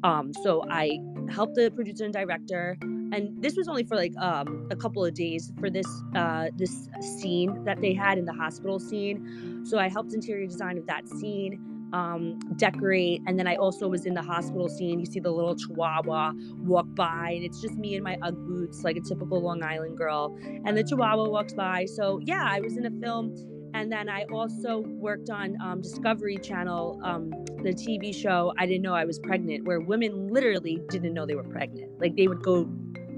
[0.03, 0.99] Um, so I
[1.31, 5.13] helped the producer and director, and this was only for like um, a couple of
[5.13, 9.65] days for this uh, this scene that they had in the hospital scene.
[9.65, 11.59] So I helped interior design of that scene
[11.93, 13.21] um, decorate.
[13.25, 14.99] And then I also was in the hospital scene.
[14.99, 18.83] You see the little chihuahua walk by, and it's just me in my Ugg boots,
[18.83, 20.37] like a typical Long Island girl.
[20.65, 21.85] And the chihuahua walks by.
[21.85, 23.35] So, yeah, I was in a film.
[23.73, 27.29] And then I also worked on um, Discovery Channel, um,
[27.63, 31.35] the TV show I Didn't Know I Was Pregnant, where women literally didn't know they
[31.35, 31.99] were pregnant.
[31.99, 32.65] Like they would go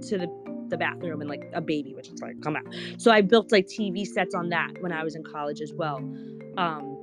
[0.08, 0.42] to the
[0.72, 2.64] the bathroom and like a baby would just like come out.
[2.98, 5.98] So I built like TV sets on that when I was in college as well.
[6.58, 6.98] Um,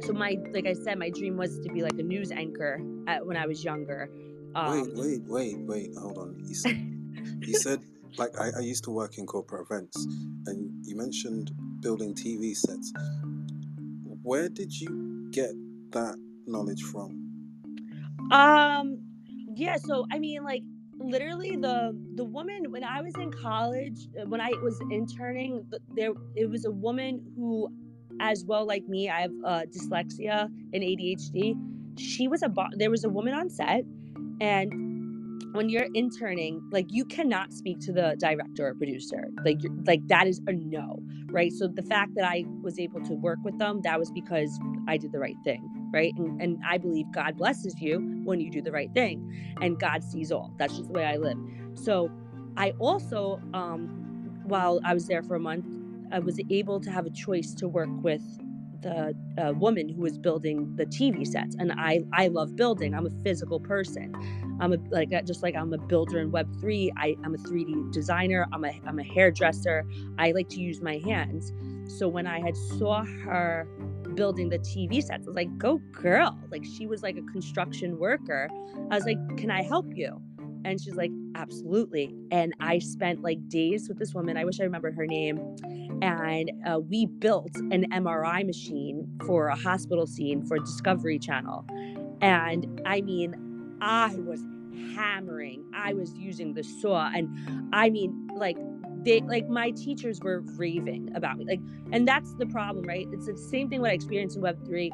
[0.00, 3.24] so my like I said, my dream was to be like a news anchor at,
[3.24, 4.10] when I was younger.
[4.54, 5.90] Um, wait, wait, wait, wait.
[5.98, 6.42] Hold on.
[6.44, 6.76] You said,
[7.46, 7.80] you said
[8.18, 9.96] like I, I used to work in corporate events,
[10.46, 12.92] and you mentioned building TV sets.
[14.22, 15.50] Where did you get
[15.90, 17.18] that knowledge from?
[18.30, 18.98] Um,
[19.54, 19.76] yeah.
[19.76, 20.62] So I mean, like
[20.98, 26.12] literally the the woman when I was in college, uh, when I was interning, there
[26.36, 27.68] it was a woman who
[28.20, 31.56] as well like me i have uh, dyslexia and adhd
[31.98, 33.84] she was a bo- there was a woman on set
[34.40, 34.72] and
[35.52, 39.28] when you're interning like you cannot speak to the director or producer.
[39.44, 41.00] Like like that is a no
[41.30, 41.52] right?
[41.52, 44.96] So the fact that i was able to work with them that was because i
[44.98, 46.14] did the right thing right?
[46.16, 50.04] And, and i believe god blesses you when you do the right thing and god
[50.04, 50.52] sees all.
[50.58, 51.38] That's just the way i live.
[51.74, 52.12] So
[52.56, 53.90] i also um
[54.44, 55.66] while i was there for a month
[56.12, 58.22] I was able to have a choice to work with
[58.82, 62.94] the uh, woman who was building the TV sets, and I I love building.
[62.94, 64.14] I'm a physical person.
[64.60, 66.92] I'm a like just like I'm a builder in Web three.
[66.96, 68.46] I I'm a 3D designer.
[68.52, 69.84] I'm a I'm a hairdresser.
[70.18, 71.52] I like to use my hands.
[71.98, 73.66] So when I had saw her
[74.14, 75.26] building the TV sets.
[75.26, 76.38] I was like, go girl.
[76.50, 78.48] Like she was like a construction worker.
[78.90, 80.20] I was like, can I help you?
[80.64, 82.14] And she's like, absolutely.
[82.30, 84.36] And I spent like days with this woman.
[84.36, 85.38] I wish I remembered her name.
[86.02, 91.64] And uh, we built an MRI machine for a hospital scene for Discovery Channel.
[92.20, 94.40] And I mean, I was
[94.94, 95.64] hammering.
[95.74, 97.10] I was using the saw.
[97.14, 97.28] And
[97.72, 98.56] I mean, like,
[99.04, 101.60] they like my teachers were raving about me like
[101.90, 104.90] and that's the problem right it's the same thing what i experienced in web3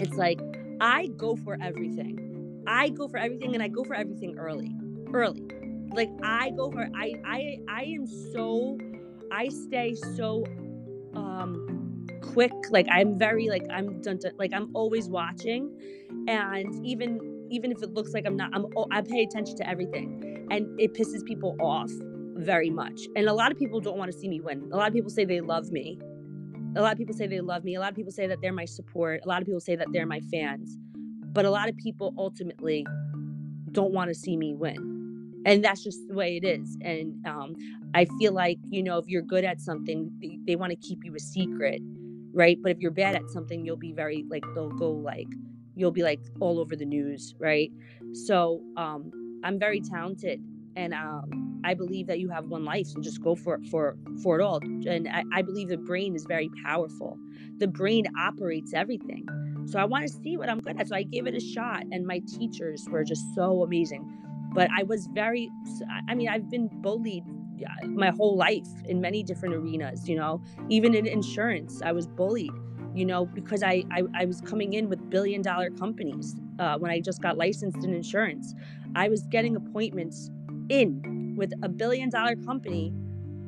[0.00, 0.40] it's like
[0.80, 4.72] i go for everything i go for everything and i go for everything early
[5.14, 5.42] early.
[5.94, 8.78] Like i go for i i i am so
[9.30, 10.44] i stay so
[11.14, 12.52] um quick.
[12.70, 15.70] Like i'm very like i'm done like i'm always watching.
[16.28, 20.46] And even even if it looks like i'm not i'm i pay attention to everything.
[20.50, 21.90] And it pisses people off
[22.36, 23.00] very much.
[23.16, 24.68] And a lot of people don't want to see me win.
[24.72, 25.98] A lot of people say they love me.
[26.74, 27.74] A lot of people say they love me.
[27.74, 29.20] A lot of people say that they're my support.
[29.24, 30.78] A lot of people say that they're my fans.
[31.32, 32.86] But a lot of people ultimately
[33.72, 34.91] don't want to see me win
[35.46, 37.54] and that's just the way it is and um,
[37.94, 41.04] i feel like you know if you're good at something they, they want to keep
[41.04, 41.80] you a secret
[42.34, 42.58] right?
[42.62, 45.28] But if you're bad at something you'll be very like they'll go like
[45.74, 47.70] you'll be like all over the news right?
[48.14, 49.12] So um,
[49.44, 50.40] i'm very talented
[50.76, 53.96] and um, i believe that you have one life so just go for it for
[54.22, 57.18] for it all and I, I believe the brain is very powerful.
[57.58, 59.26] The brain operates everything.
[59.66, 61.84] So i want to see what i'm good at so i gave it a shot
[61.92, 64.06] and my teachers were just so amazing
[64.52, 65.50] but I was very,
[66.08, 67.24] I mean, I've been bullied
[67.86, 72.52] my whole life in many different arenas, you know, even in insurance, I was bullied,
[72.94, 76.90] you know, because I, I, I was coming in with billion dollar companies uh, when
[76.90, 78.54] I just got licensed in insurance.
[78.94, 80.30] I was getting appointments
[80.68, 82.92] in with a billion dollar company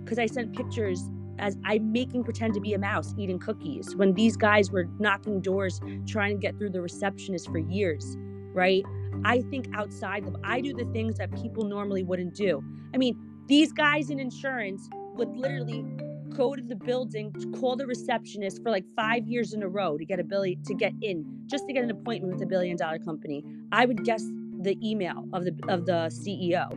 [0.03, 1.01] because I sent pictures
[1.39, 5.41] as I'm making pretend to be a mouse eating cookies when these guys were knocking
[5.41, 8.17] doors trying to get through the receptionist for years,
[8.53, 8.85] right?
[9.25, 10.37] I think outside them.
[10.45, 12.63] I do the things that people normally wouldn't do.
[12.95, 15.85] I mean, these guys in insurance would literally
[16.31, 20.05] go to the building, call the receptionist for like five years in a row to
[20.05, 22.99] get a billion to get in, just to get an appointment with a billion dollar
[22.99, 23.45] company.
[23.73, 24.25] I would guess
[24.61, 26.71] the email of the of the CEO,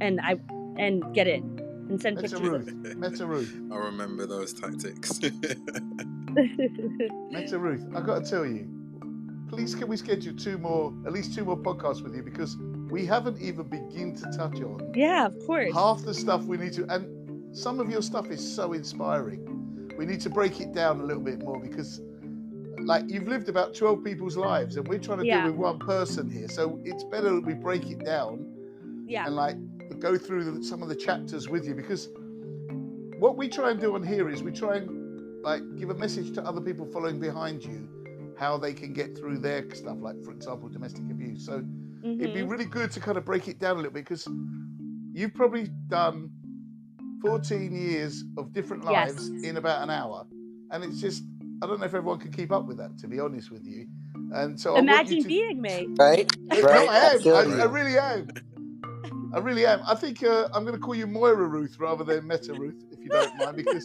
[0.00, 0.36] and I
[0.78, 1.42] and get in
[1.88, 2.72] and send Meta pictures.
[2.72, 2.96] Ruth.
[2.96, 3.60] Meta Ruth.
[3.70, 5.20] I remember those tactics.
[5.20, 5.58] Meta
[7.58, 7.84] Ruth.
[7.94, 8.66] I got to tell you,
[9.52, 12.56] please can we schedule two more, at least two more podcasts with you because
[12.90, 15.72] we haven't even begin to touch on yeah, of course.
[15.72, 19.92] half the stuff we need to, and some of your stuff is so inspiring.
[19.98, 22.00] We need to break it down a little bit more because,
[22.78, 25.42] like, you've lived about 12 people's lives and we're trying to Yeah.
[25.42, 26.48] deal with one person here.
[26.48, 28.46] So it's better that we break it down
[29.06, 29.26] Yeah.
[29.26, 29.56] and, like,
[30.00, 32.08] go through the, some of the chapters with you because
[33.18, 36.32] what we try and do on here is we try and, like, give a message
[36.32, 37.86] to other people following behind you
[38.42, 41.46] how they can get through their stuff, like, for example, domestic abuse.
[41.46, 41.62] So,
[42.04, 42.50] it'd be Mhm.
[42.50, 44.26] really good to kind of break it down a little bit because
[45.12, 46.28] you've probably done
[47.20, 49.44] 14 years of different lives Yes.
[49.44, 50.26] in about an hour
[50.72, 51.22] and it's just
[51.62, 53.86] i don't know if everyone can keep up with that to be honest with you
[54.32, 55.86] and so I Imagine to- being me.
[55.96, 56.26] Right?
[56.50, 57.14] No, Right, I am.
[57.16, 57.60] absolutely.
[57.60, 58.26] I, I really am.
[59.34, 59.80] I really am.
[59.86, 62.98] I think uh, I'm going to call you Moira Ruth rather than Meta Ruth, if
[63.04, 63.84] you don't mind, because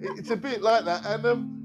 [0.00, 1.04] it's a bit like that.
[1.04, 1.59] And um,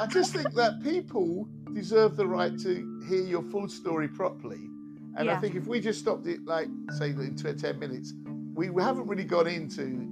[0.00, 4.68] I just think that people deserve the right to hear your full story properly.
[5.16, 8.14] And I think if we just stopped it, like, say, in tw- 10 minutes,
[8.54, 10.08] we haven't really got into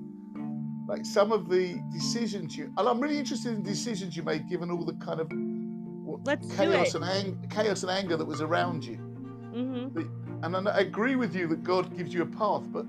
[0.89, 2.73] like some of the decisions you.
[2.77, 6.25] And I'm really interested in decisions you made, given all the kind of what,
[6.57, 8.97] chaos and ang- chaos and anger that was around you.
[8.97, 9.89] hmm
[10.43, 12.87] And I I agree with you that God gives you a path, but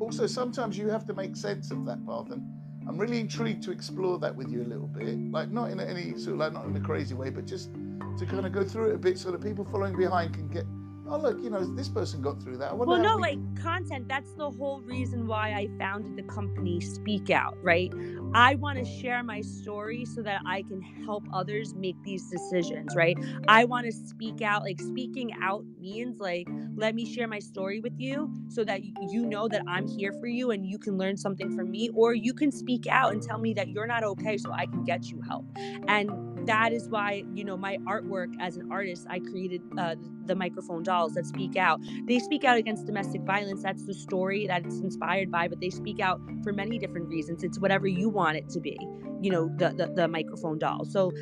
[0.00, 2.30] also sometimes you have to make sense of that path.
[2.30, 2.42] And
[2.88, 6.12] I'm really intrigued to explore that with you a little bit, like not in any
[6.18, 7.70] sort of like not in a crazy way, but just
[8.18, 10.64] to kind of go through it a bit so that people following behind can get,
[11.10, 12.76] oh look, you know, this person got through that.
[12.76, 17.56] Well, no, like content, that's the whole reason why I founded the company Speak Out,
[17.62, 17.92] right?
[18.34, 22.94] I want to share my story so that I can help others make these decisions,
[22.94, 23.16] right?
[23.48, 24.62] I want to speak out.
[24.62, 26.46] Like, speaking out means like,
[26.76, 30.26] let me share my story with you so that you know that I'm here for
[30.26, 33.38] you and you can learn something from me, or you can speak out and tell
[33.38, 35.46] me that you're not okay so I can get you help.
[35.88, 39.96] And that is why, you know, my artwork as an artist, I created uh,
[40.26, 41.80] the microphone dolls that speak out.
[42.06, 43.62] They speak out against domestic violence.
[43.62, 47.44] That's the story that it's inspired by but they speak out for many different reasons.
[47.44, 48.78] It's whatever you want it to be
[49.20, 50.84] you know the the, the microphone doll.
[50.84, 51.12] So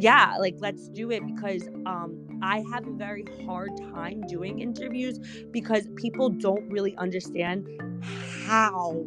[0.00, 5.18] yeah like let's do it because um i have a very hard time doing interviews
[5.50, 7.66] because people don't really understand
[8.46, 9.04] how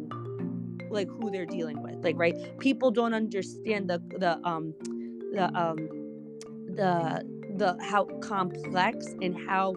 [0.90, 2.34] like who they're dealing with like right?
[2.58, 4.74] People don't understand the the um
[5.32, 5.88] the um
[6.68, 7.24] the
[7.56, 9.74] the how complex and how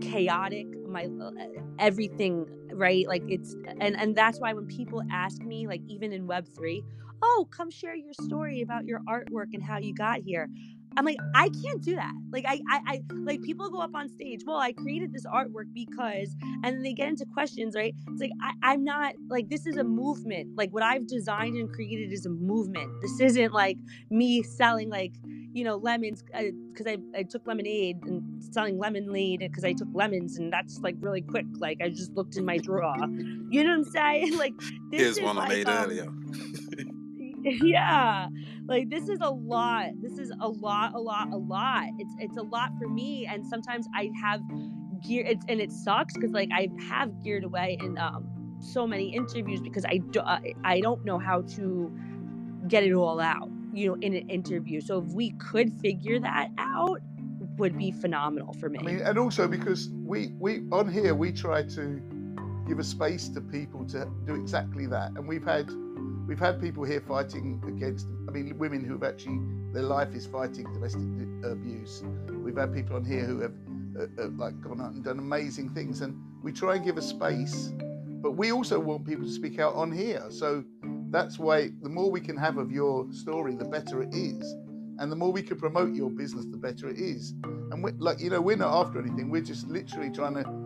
[0.00, 1.30] chaotic my uh,
[1.78, 3.06] everything right?
[3.06, 6.82] Like it's and and that's why when people ask me like even in web3
[7.22, 10.48] oh come share your story about your artwork and how you got here
[10.96, 12.12] I'm like, I can't do that.
[12.30, 14.42] Like, I, I, I, like people go up on stage.
[14.46, 17.94] Well, I created this artwork because, and then they get into questions, right?
[18.10, 20.56] It's like I, I'm not like this is a movement.
[20.56, 22.90] Like what I've designed and created is a movement.
[23.02, 23.78] This isn't like
[24.10, 25.12] me selling like
[25.52, 29.88] you know lemons because uh, I, I took lemonade and selling lemonade because I took
[29.92, 31.46] lemons and that's like really quick.
[31.58, 32.96] Like I just looked in my drawer.
[33.50, 34.38] You know what I'm saying?
[34.44, 34.58] Like
[34.90, 36.06] this here's one like, I made um, earlier.
[37.62, 38.28] yeah
[38.66, 41.84] like this is a lot this is a lot a lot a lot.
[41.98, 44.40] It's it's a lot for me and sometimes i have
[45.06, 48.30] gear it's and it sucks because like i have geared away in um
[48.60, 50.20] so many interviews because i do
[50.64, 51.92] i don't know how to
[52.68, 54.80] get it all out you know in an interview.
[54.80, 57.00] So if we could figure that out
[57.58, 58.78] would be phenomenal for me.
[58.80, 62.00] i mean and also because we we on here we try to
[62.66, 65.70] give a space to people to do exactly that and we've had
[66.26, 69.40] we've had people here fighting against, I mean, women who have actually,
[69.72, 71.02] their life is fighting domestic
[71.44, 72.02] abuse.
[72.28, 73.52] We've had people on here who have,
[73.98, 76.00] uh, uh, like gone out and done amazing things.
[76.00, 77.72] And we try and give a space,
[78.22, 80.24] but we also want people to speak out on here.
[80.30, 80.64] So
[81.10, 84.56] that's why the more we can have of your story, the better it is.
[84.98, 87.34] And the more we can promote your business, the better it is.
[87.42, 89.28] And we like, you know, we're not after anything.
[89.28, 90.63] We're just literally trying to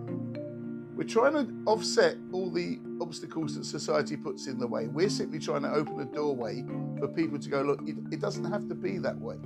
[0.99, 4.89] we're trying to offset all the obstacles that society puts in the way.
[4.89, 6.65] We're simply trying to open a doorway
[6.99, 9.37] for people to go, look, it, it doesn't have to be that way.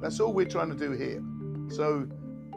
[0.00, 1.20] That's all we're trying to do here.
[1.74, 2.06] So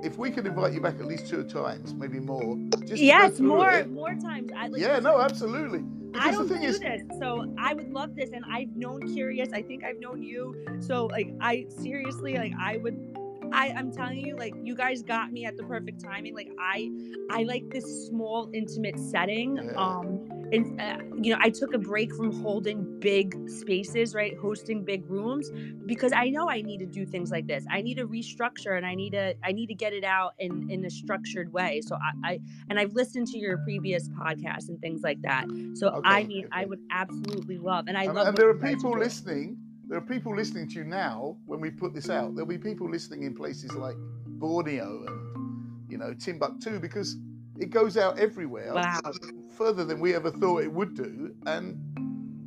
[0.04, 2.56] if we could invite you back at least two times, maybe more.
[2.86, 3.90] Just yes, more it.
[3.90, 4.52] more times.
[4.56, 5.80] I, like, yeah, no, absolutely.
[5.80, 9.50] Because I don't do is, this, so I would love this, and I've known Curious.
[9.54, 10.56] I think I've known you.
[10.82, 13.15] So like, I seriously like, I would
[13.54, 16.36] I, I'm telling you, like you guys got me at the perfect timing.
[16.36, 16.90] Like I,
[17.30, 19.58] I like this small, intimate setting.
[19.58, 19.72] Yeah.
[19.76, 24.84] Um, and uh, you know, I took a break from holding big spaces, right, hosting
[24.84, 25.50] big rooms,
[25.86, 27.66] because I know I need to do things like this.
[27.70, 30.70] I need to restructure, and I need to, I need to get it out in
[30.70, 31.82] in a structured way.
[31.82, 32.40] So I, I
[32.70, 35.46] and I've listened to your previous podcasts and things like that.
[35.74, 36.62] So okay, I mean, okay.
[36.62, 38.28] I would absolutely love, and I and, love.
[38.28, 39.58] And there are people listening
[39.88, 42.36] there are people listening to you now when we put this out.
[42.36, 47.18] There'll be people listening in places like Borneo and you know Timbuktu because
[47.58, 49.00] it goes out everywhere, wow.
[49.56, 51.80] further than we ever thought it would do, and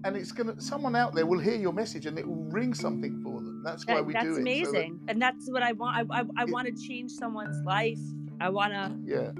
[0.04, 3.22] and it's gonna someone out there will hear your message and it will ring something
[3.22, 3.62] for them.
[3.64, 4.34] That's why we that's do it.
[4.34, 6.10] That's amazing, so that, and that's what I want.
[6.10, 8.00] I I, I want to change someone's life.
[8.40, 8.96] I want to.
[9.04, 9.30] Yeah.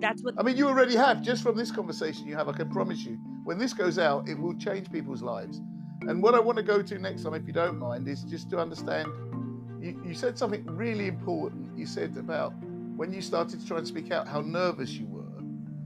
[0.00, 0.34] That's what.
[0.38, 2.48] I mean, you already have just from this conversation you have.
[2.48, 5.60] I can promise you, when this goes out, it will change people's lives.
[6.08, 8.50] And what I want to go to next time, if you don't mind, is just
[8.50, 9.08] to understand.
[9.80, 11.76] You, you said something really important.
[11.76, 12.52] You said about
[12.96, 15.38] when you started to try and speak out, how nervous you were.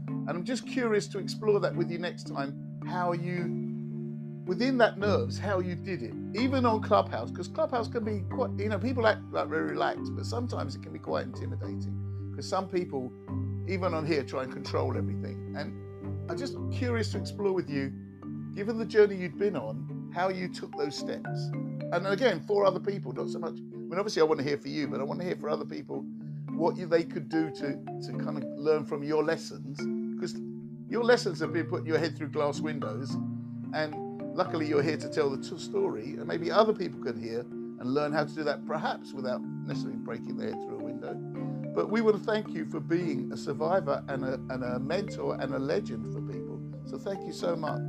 [0.08, 2.80] And I'm just curious to explore that with you next time.
[2.86, 8.04] How you, within that nerves, how you did it, even on Clubhouse, because Clubhouse can
[8.04, 11.26] be quite, you know, people act like very relaxed, but sometimes it can be quite
[11.26, 12.30] intimidating.
[12.30, 13.12] Because some people,
[13.68, 15.54] even on here, try and control everything.
[15.56, 17.92] And I'm just curious to explore with you,
[18.54, 21.50] given the journey you'd been on, how you took those steps.
[21.92, 23.54] And again, for other people, not so much.
[23.54, 25.48] I mean, obviously, I want to hear for you, but I want to hear for
[25.48, 26.04] other people
[26.50, 29.78] what you, they could do to to kind of learn from your lessons,
[30.14, 30.34] because
[30.88, 33.10] your lessons have been putting your head through glass windows,
[33.74, 33.94] and
[34.36, 37.92] luckily you're here to tell the t- story, and maybe other people can hear and
[37.92, 41.14] learn how to do that, perhaps without necessarily breaking their head through a window.
[41.74, 45.36] But we want to thank you for being a survivor and a, and a mentor
[45.40, 46.60] and a legend for people.
[46.86, 47.82] So thank you so much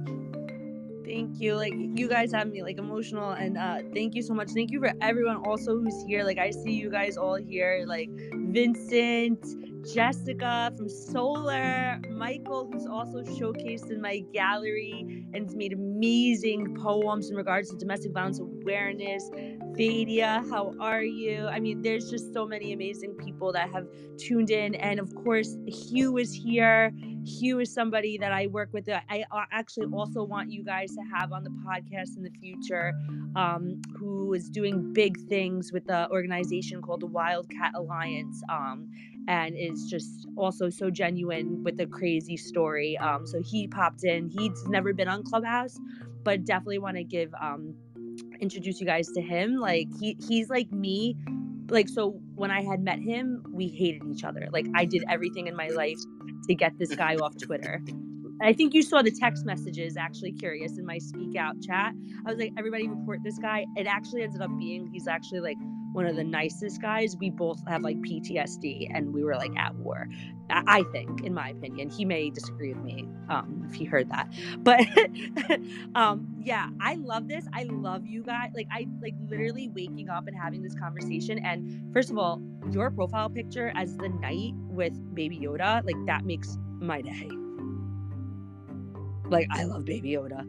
[1.15, 4.49] thank you like you guys have me like emotional and uh thank you so much.
[4.49, 6.23] Thank you for everyone also who's here.
[6.23, 9.45] Like i see you guys all here like vincent
[9.93, 17.29] jessica from solar michael who's also showcased in my gallery and has made amazing poems
[17.29, 19.29] in regards to domestic violence awareness
[19.77, 21.47] Vadia, how are you?
[21.47, 23.87] I mean, there's just so many amazing people that have
[24.17, 24.75] tuned in.
[24.75, 26.93] And of course, Hugh is here.
[27.25, 28.87] Hugh is somebody that I work with.
[28.89, 32.93] I actually also want you guys to have on the podcast in the future,
[33.35, 38.41] um, who is doing big things with the organization called the Wildcat Alliance.
[38.49, 38.89] Um,
[39.27, 42.97] and is just also so genuine with a crazy story.
[42.99, 44.29] Um, so he popped in.
[44.29, 45.79] He's never been on Clubhouse,
[46.23, 47.73] but definitely want to give um,
[48.39, 49.55] introduce you guys to him.
[49.55, 51.15] Like he he's like me.
[51.69, 54.47] Like so when I had met him, we hated each other.
[54.51, 55.99] Like I did everything in my life
[56.47, 57.81] to get this guy off Twitter.
[58.41, 61.93] I think you saw the text messages actually curious in my speak out chat.
[62.25, 63.65] I was like, everybody report this guy.
[63.77, 65.57] It actually ended up being he's actually like
[65.95, 67.15] one of the nicest guys.
[67.17, 70.07] We both have like PTSD and we were like at war.
[70.49, 74.31] I think, in my opinion, he may disagree with me um, if he heard that.
[74.59, 74.85] But
[75.95, 77.45] um, yeah, I love this.
[77.53, 78.51] I love you guys.
[78.53, 81.39] Like I like literally waking up and having this conversation.
[81.39, 86.25] And first of all, your profile picture as the knight with Baby Yoda, like that
[86.25, 87.29] makes my day.
[89.29, 90.45] Like I love Baby Yoda.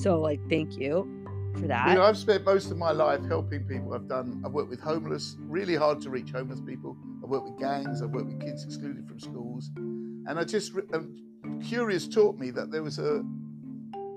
[0.00, 1.23] So like thank you
[1.54, 1.88] for that.
[1.88, 3.94] You know, I've spent most of my life helping people.
[3.94, 6.96] I've done I've worked with homeless, really hard to reach homeless people.
[7.22, 9.70] I've worked with gangs, I've worked with kids excluded from schools.
[9.76, 11.16] And I just um,
[11.62, 13.22] Curious taught me that there was a,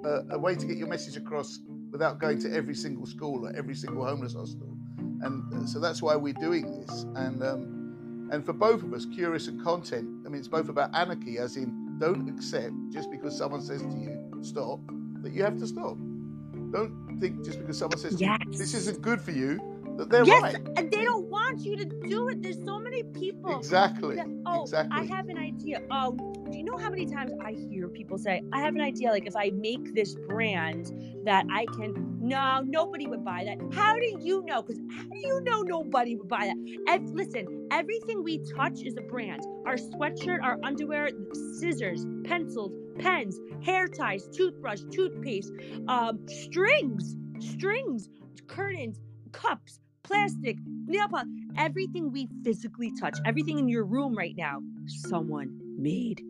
[0.05, 1.59] a a way to get your message across
[1.91, 4.77] without going to every single school or every single homeless hostel.
[5.21, 7.03] And uh, so that's why we're doing this.
[7.15, 10.93] And um, and for both of us, curious and content, I mean, it's both about
[10.93, 14.79] anarchy, as in don't accept just because someone says to you, stop,
[15.23, 15.97] that you have to stop.
[16.71, 18.39] Don't think just because someone says yes.
[18.49, 19.59] this isn't good for you,
[19.97, 20.55] that they're yes, right.
[20.75, 22.41] and they don't want you to do it.
[22.41, 23.57] There's so many people.
[23.57, 24.15] Exactly.
[24.15, 24.97] that- oh, exactly.
[24.97, 25.81] I have an idea.
[25.89, 26.17] Um,
[26.49, 29.09] do you know how many times I hear people say, "I have an idea.
[29.09, 30.91] Like if I make this brand,
[31.25, 33.57] that I can." No, nobody would buy that.
[33.73, 34.61] How do you know?
[34.61, 36.57] Because how do you know nobody would buy that?
[36.87, 39.45] And listen, everything we touch is a brand.
[39.65, 41.09] Our sweatshirt, our underwear,
[41.59, 45.51] scissors, pencils, pens, hair ties, toothbrush, toothpaste,
[45.87, 48.09] um, strings, strings,
[48.47, 48.99] curtains,
[49.31, 55.59] cups, plastic, nail polish, everything we physically touch, everything in your room right now, someone
[55.77, 56.21] made.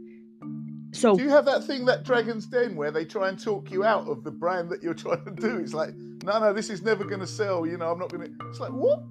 [0.94, 3.84] So Do you have that thing, that Dragon's Den, where they try and talk you
[3.84, 5.57] out of the brand that you're trying to do?
[5.57, 7.65] It's like, no, no, this is never going to sell.
[7.65, 8.48] You know, I'm not going to.
[8.49, 9.03] It's like, what?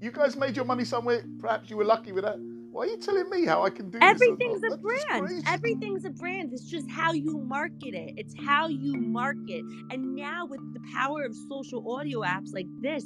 [0.00, 1.24] You guys made your money somewhere.
[1.38, 2.36] Perhaps you were lucky with that.
[2.72, 4.08] Why are you telling me how I can do this?
[4.10, 4.80] everything's a or not?
[4.80, 5.44] That's just brand.
[5.46, 6.52] Everything's a brand.
[6.54, 8.14] It's just how you market it.
[8.16, 9.64] It's how you market.
[9.90, 13.04] And now with the power of social audio apps like this,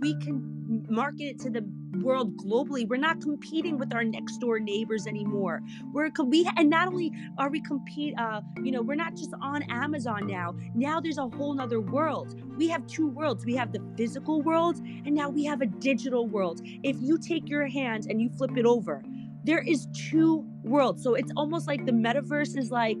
[0.00, 1.64] we can market it to the
[2.00, 2.86] world globally.
[2.88, 5.62] We're not competing with our next door neighbors anymore.
[5.92, 9.62] We're we and not only are we compete, uh, you know, we're not just on
[9.64, 10.54] Amazon now.
[10.74, 12.40] Now there's a whole nother world.
[12.56, 13.44] We have two worlds.
[13.44, 16.60] We have the physical world, and now we have a digital world.
[16.64, 19.02] If you take your hand and you flip it over,
[19.44, 21.02] there is two worlds.
[21.02, 22.96] So it's almost like the metaverse is like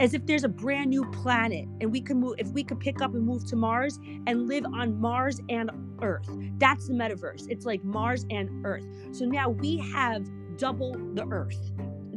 [0.00, 3.00] as if there's a brand new planet and we can move if we could pick
[3.02, 5.70] up and move to Mars and live on Mars and
[6.02, 6.28] Earth.
[6.58, 7.46] That's the metaverse.
[7.48, 8.86] It's like Mars and Earth.
[9.12, 11.58] So now we have double the Earth.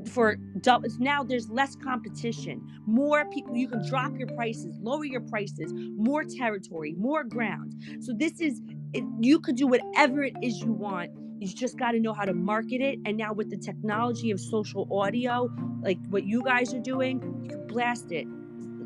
[0.08, 2.68] For double now there's less competition.
[2.86, 7.76] More people you can drop your prices, lower your prices, more territory, more ground.
[8.00, 8.62] So this is
[8.94, 12.24] it, you could do whatever it is you want you just got to know how
[12.24, 13.00] to market it.
[13.04, 15.50] And now with the technology of social audio,
[15.82, 18.28] like what you guys are doing, you can blast it.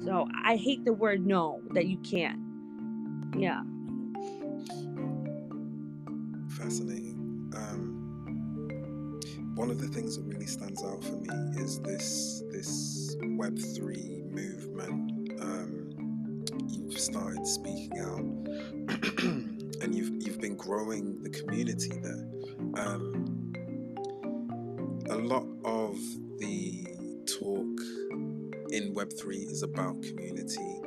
[0.05, 2.39] So I hate the word no that you can't.
[3.37, 3.61] Yeah.
[6.47, 7.51] Fascinating.
[7.57, 9.19] Um,
[9.55, 11.27] one of the things that really stands out for me
[11.61, 15.41] is this this Web three movement.
[15.41, 19.19] Um, you've started speaking out,
[19.81, 22.34] and you've you've been growing the community there.
[22.77, 23.53] Um,
[25.09, 25.97] a lot of
[26.39, 26.85] the
[27.25, 27.79] talk
[28.71, 30.81] in Web three is about community.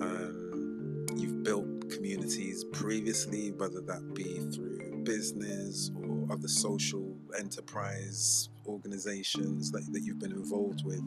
[0.00, 9.70] Um, you've built communities previously, whether that be through business or other social enterprise organizations
[9.72, 11.02] that, that you've been involved with.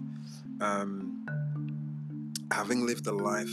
[0.60, 1.26] Um,
[2.52, 3.49] having lived a life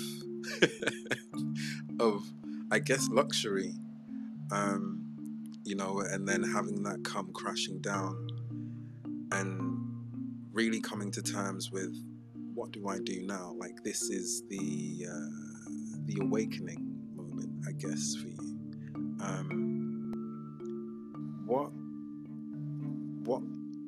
[2.00, 2.26] of,
[2.70, 3.74] I guess, luxury,
[4.50, 5.07] um,
[5.68, 8.26] you know, and then having that come crashing down
[9.32, 9.78] and
[10.52, 11.94] really coming to terms with
[12.54, 13.54] what do I do now?
[13.58, 15.06] Like, this is the.
[15.08, 15.48] Uh,
[16.08, 18.56] the awakening moment, I guess, for you.
[19.20, 19.74] Um,
[21.46, 21.70] what
[23.24, 23.42] what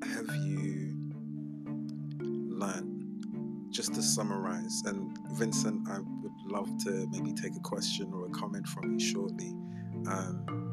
[0.05, 0.95] have you
[2.21, 2.99] learned?
[3.71, 8.31] Just to summarize, and Vincent, I would love to maybe take a question or a
[8.31, 9.55] comment from you shortly.
[10.07, 10.70] Um,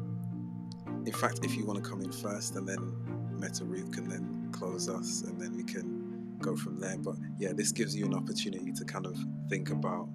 [1.08, 2.92] in fact, if you want to come in first, and then
[3.40, 6.96] Meta Ruth can then close us, and then we can go from there.
[6.98, 9.16] But yeah, this gives you an opportunity to kind of
[9.48, 10.08] think about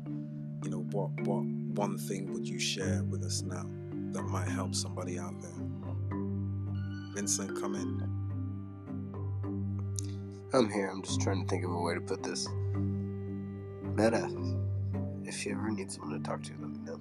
[0.63, 1.43] you know what what
[1.75, 3.65] one thing would you share with us now
[4.11, 5.51] that might help somebody out there
[7.13, 8.23] vincent come in
[10.55, 10.87] I'm here.
[10.87, 12.47] I'm just trying to think of a way to put this.
[13.95, 14.29] Meta,
[15.23, 16.99] if you ever need someone to talk to, let me know.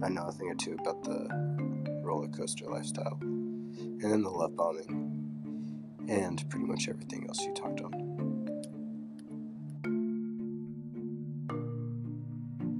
[0.00, 4.56] I know a thing or two about the roller coaster lifestyle, and then the love
[4.56, 4.88] bombing,
[6.08, 8.08] and pretty much everything else you talked on.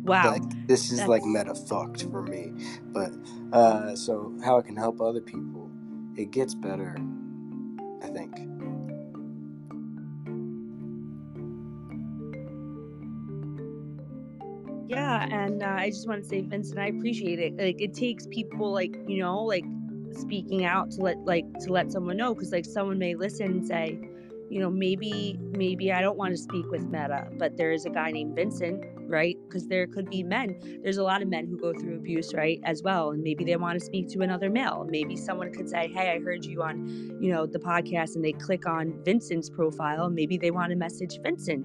[0.03, 0.33] Wow.
[0.33, 2.53] Like, this is like meta fucked for me.
[2.85, 3.13] But
[3.53, 5.71] uh, so how I can help other people,
[6.17, 6.97] it gets better.
[8.03, 8.28] I think.
[15.89, 17.57] I just want to say, Vincent, I appreciate it.
[17.57, 19.65] Like, it takes people, like you know, like
[20.13, 23.67] speaking out to let, like, to let someone know, because like someone may listen and
[23.67, 23.99] say,
[24.51, 27.91] you know, maybe, maybe I don't want to speak with Meta, but there is a
[27.91, 29.37] guy named Vincent, right?
[29.49, 30.59] Because there could be men.
[30.83, 33.57] There's a lot of men who go through abuse, right, as well, and maybe they
[33.57, 34.87] want to speak to another male.
[34.91, 36.87] Maybe someone could say, hey, I heard you on,
[37.19, 40.11] you know, the podcast, and they click on Vincent's profile.
[40.11, 41.65] Maybe they want to message Vincent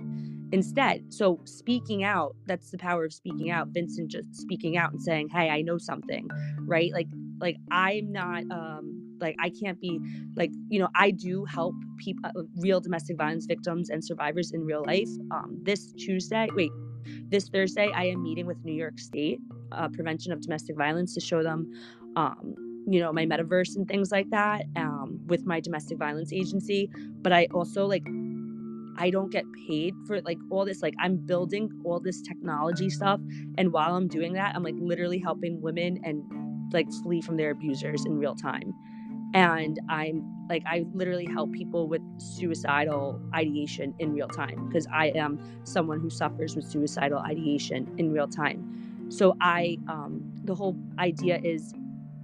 [0.54, 1.12] instead.
[1.12, 3.70] So speaking out, that's the power of speaking out.
[3.70, 6.94] Vincent just speaking out and saying, "Hey, I know something." Right?
[6.94, 7.08] Like
[7.42, 10.00] like I'm not um like I can't be
[10.36, 14.64] like, you know, I do help people uh, real domestic violence victims and survivors in
[14.64, 15.10] real life.
[15.32, 16.72] Um this Tuesday, wait,
[17.30, 19.40] this Thursday I am meeting with New York State
[19.72, 21.60] uh, prevention of domestic violence to show them
[22.16, 22.56] um
[22.86, 26.90] you know my metaverse and things like that um, with my domestic violence agency
[27.22, 28.04] but i also like
[28.98, 30.82] I don't get paid for like all this.
[30.82, 33.20] Like I'm building all this technology stuff.
[33.58, 36.24] And while I'm doing that, I'm like literally helping women and
[36.74, 38.74] like flee from their abusers in real time.
[39.34, 45.08] And I'm like, I literally help people with suicidal ideation in real time because I
[45.08, 49.08] am someone who suffers with suicidal ideation in real time.
[49.10, 51.74] So I, um, the whole idea is,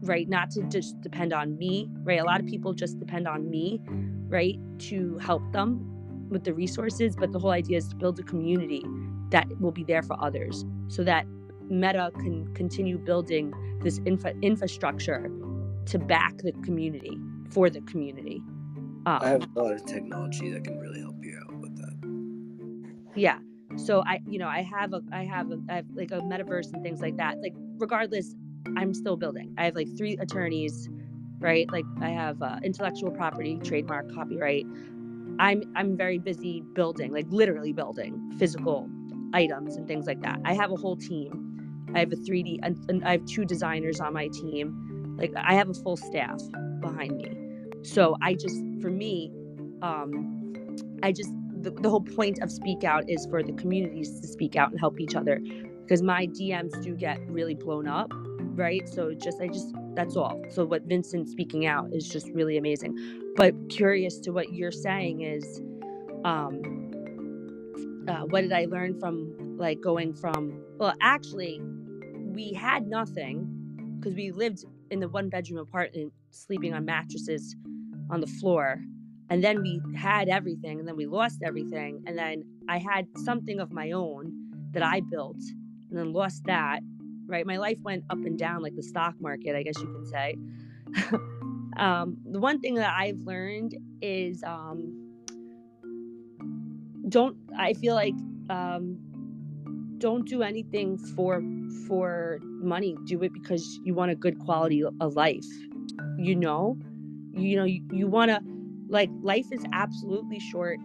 [0.03, 2.19] right, not to just depend on me, right?
[2.19, 3.81] A lot of people just depend on me,
[4.27, 5.98] right, to help them
[6.29, 8.85] with the resources, but the whole idea is to build a community
[9.29, 11.25] that will be there for others so that
[11.69, 13.53] Meta can continue building
[13.83, 15.29] this infra- infrastructure
[15.85, 17.17] to back the community
[17.49, 18.41] for the community.
[19.05, 23.11] Um, I have a lot of technology that can really help you out with that.
[23.15, 23.39] Yeah.
[23.75, 26.73] So I, you know, I have a, I have a, I have like a metaverse
[26.73, 27.39] and things like that.
[27.41, 28.35] Like regardless,
[28.75, 29.53] I'm still building.
[29.57, 30.89] I have like three attorneys,
[31.39, 31.71] right?
[31.71, 34.65] Like I have uh, intellectual property, trademark, copyright.
[35.39, 38.89] I'm I'm very busy building, like literally building physical
[39.33, 40.39] items and things like that.
[40.45, 41.89] I have a whole team.
[41.95, 45.15] I have a 3D and, and I have two designers on my team.
[45.17, 46.39] Like I have a full staff
[46.81, 47.31] behind me.
[47.83, 49.31] So I just for me,
[49.81, 54.27] um, I just the, the whole point of speak out is for the communities to
[54.27, 55.41] speak out and help each other
[55.81, 58.11] because my DMs do get really blown up,
[58.59, 58.87] right?
[58.87, 60.39] So just I just that's all.
[60.49, 62.95] So what Vincent speaking out is just really amazing.
[63.35, 65.61] But curious to what you're saying is,
[66.25, 70.61] um, uh, what did I learn from like going from?
[70.77, 71.61] Well, actually,
[72.15, 77.55] we had nothing because we lived in the one bedroom apartment, sleeping on mattresses
[78.09, 78.81] on the floor.
[79.31, 82.03] And then we had everything, and then we lost everything.
[82.07, 84.31] And then I had something of my own
[84.71, 85.37] that I built,
[85.89, 86.79] and then lost that.
[87.29, 90.05] Right, my life went up and down like the stock market, I guess you can
[90.05, 90.35] say.
[91.77, 95.09] um, the one thing that I've learned is um,
[97.07, 97.37] don't.
[97.55, 98.15] I feel like
[98.49, 98.97] um,
[99.99, 101.43] don't do anything for
[101.87, 102.95] for money.
[103.05, 105.45] Do it because you want a good quality of life.
[106.17, 106.79] You know,
[107.33, 108.41] you know you, you want to
[108.87, 110.79] like life is absolutely short.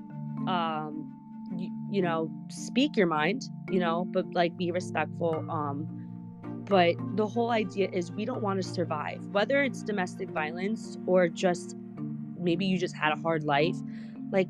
[0.47, 1.11] Um,
[1.57, 3.45] you, you know, speak your mind.
[3.71, 5.45] You know, but like be respectful.
[5.49, 6.04] Um,
[6.67, 11.29] but the whole idea is we don't want to survive, whether it's domestic violence or
[11.29, 11.77] just
[12.39, 13.77] maybe you just had a hard life.
[14.31, 14.49] Like,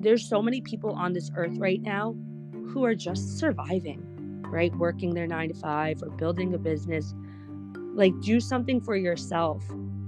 [0.00, 2.14] there's so many people on this earth right now
[2.68, 4.74] who are just surviving, right?
[4.76, 7.14] Working their nine to five or building a business.
[7.94, 9.64] Like, do something for yourself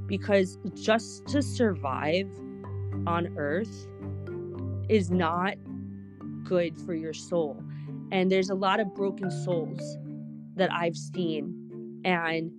[0.06, 2.28] because just to survive
[3.06, 3.88] on earth
[4.88, 5.54] is not
[6.44, 7.62] good for your soul.
[8.12, 9.98] And there's a lot of broken souls
[10.60, 12.50] that I've seen and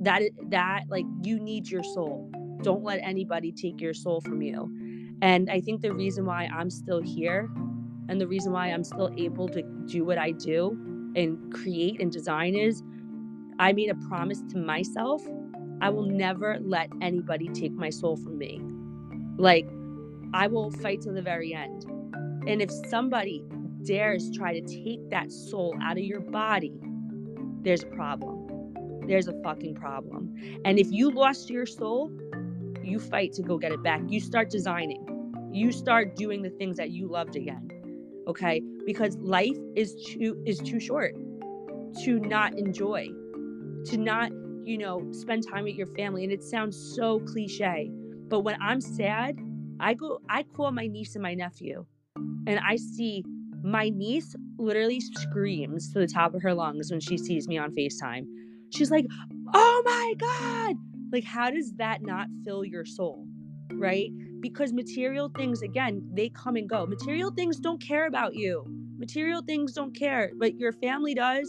[0.00, 2.30] that that like you need your soul.
[2.62, 4.70] Don't let anybody take your soul from you.
[5.22, 7.50] And I think the reason why I'm still here
[8.08, 12.12] and the reason why I'm still able to do what I do and create and
[12.12, 12.82] design is
[13.58, 15.22] I made a promise to myself
[15.80, 18.60] I will never let anybody take my soul from me.
[19.36, 19.68] Like,
[20.34, 21.84] I will fight to the very end.
[22.46, 23.44] And if somebody
[23.84, 26.80] dares try to take that soul out of your body,
[27.62, 29.02] there's a problem.
[29.06, 30.34] There's a fucking problem.
[30.64, 32.10] And if you lost your soul,
[32.82, 34.02] you fight to go get it back.
[34.08, 35.04] You start designing.
[35.52, 37.70] You start doing the things that you loved again.
[38.26, 38.60] Okay?
[38.84, 41.14] Because life is too is too short
[42.04, 43.08] to not enjoy,
[43.86, 44.30] to not,
[44.64, 46.24] you know, spend time with your family.
[46.24, 47.90] And it sounds so cliche,
[48.28, 49.38] but when I'm sad,
[49.80, 51.86] I go I call my niece and my nephew
[52.48, 53.24] and I see
[53.62, 57.72] My niece literally screams to the top of her lungs when she sees me on
[57.72, 58.26] FaceTime.
[58.70, 59.06] She's like,
[59.54, 60.76] "Oh my god!"
[61.12, 63.26] Like how does that not fill your soul?
[63.72, 64.10] Right?
[64.40, 66.86] Because material things again, they come and go.
[66.86, 68.64] Material things don't care about you.
[68.98, 71.48] Material things don't care, but your family does,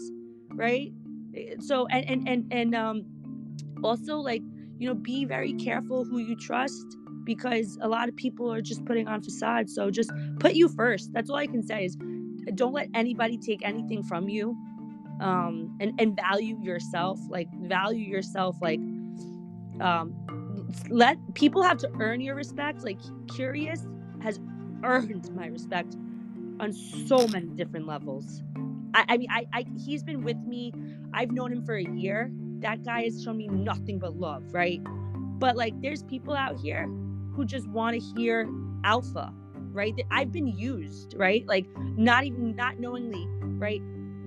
[0.54, 0.92] right?
[1.36, 3.06] Eh, so and and and and um
[3.84, 4.42] also like,
[4.78, 6.86] you know, be very careful who you trust
[7.24, 9.74] because a lot of people are just putting on facades.
[9.74, 11.14] So just put you first.
[11.14, 11.98] That's all I can say is
[12.56, 14.58] don't let anybody take anything from you.
[15.20, 18.80] Um, and, and value yourself, like value yourself, like
[19.82, 20.14] um,
[20.90, 22.84] let people have to earn your respect.
[22.84, 23.86] Like Curious
[24.22, 24.40] has
[24.84, 25.96] earned my respect
[26.60, 28.42] on so many different levels.
[28.94, 30.74] I, I mean, I, I he's been with me.
[31.14, 32.32] I've known him for a year.
[32.60, 34.82] That guy has shown me nothing but love, right?
[35.40, 36.90] But like, there's people out here
[37.40, 38.50] who just want to hear
[38.84, 39.34] alpha,
[39.72, 39.96] right?
[39.96, 41.48] That I've been used, right?
[41.48, 43.26] Like, not even not knowingly,
[43.58, 43.82] right?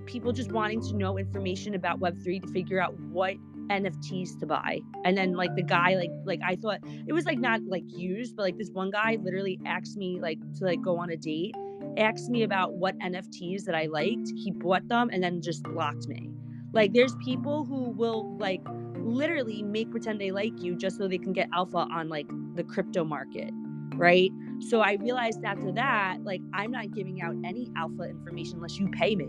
[0.07, 3.35] People just wanting to know information about Web3 to figure out what
[3.69, 4.81] NFTs to buy.
[5.05, 8.35] And then like the guy like like I thought it was like not like used,
[8.35, 11.55] but like this one guy literally asked me like to like go on a date,
[11.99, 14.33] asked me about what NFTs that I liked.
[14.37, 16.31] He bought them and then just blocked me.
[16.73, 18.63] Like there's people who will like
[19.03, 22.65] literally make pretend they like you just so they can get alpha on like the
[22.65, 23.51] crypto market,
[23.95, 24.31] right?
[24.61, 28.89] So I realized after that, like I'm not giving out any alpha information unless you
[28.89, 29.27] pay me,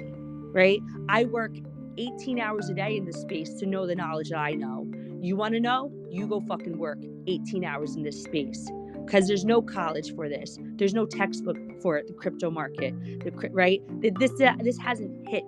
[0.53, 0.81] right?
[1.09, 1.55] I work
[1.97, 4.89] 18 hours a day in this space to know the knowledge that I know.
[5.21, 5.91] You want to know?
[6.09, 8.69] You go fucking work 18 hours in this space
[9.05, 10.57] because there's no college for this.
[10.75, 12.93] There's no textbook for it, the crypto market,
[13.23, 13.81] the right?
[14.19, 15.43] This uh, this hasn't hit.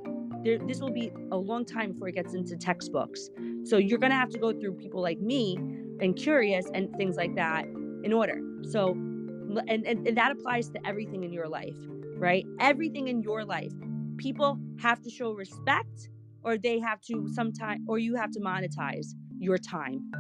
[0.45, 3.31] There, this will be a long time before it gets into textbooks.
[3.63, 5.57] So you're gonna have to go through people like me
[5.99, 7.65] and curious and things like that
[8.03, 8.39] in order.
[8.69, 11.75] So, and, and, and that applies to everything in your life,
[12.17, 12.45] right?
[12.59, 13.73] Everything in your life.
[14.17, 16.09] People have to show respect
[16.43, 19.07] or they have to sometime or you have to monetize
[19.39, 20.11] your time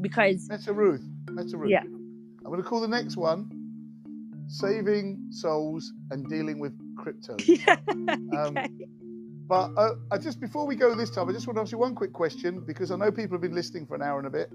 [0.00, 1.04] because that's a Ruth.
[1.32, 1.70] That's a Ruth.
[1.70, 1.82] Yeah.
[1.82, 3.50] I'm going to call the next one
[4.48, 7.36] saving souls and dealing with crypto.
[7.46, 7.76] Yeah.
[8.32, 8.70] Um, okay.
[9.48, 11.78] But uh, I just before we go this time, I just want to ask you
[11.78, 14.30] one quick question because I know people have been listening for an hour and a
[14.30, 14.50] bit.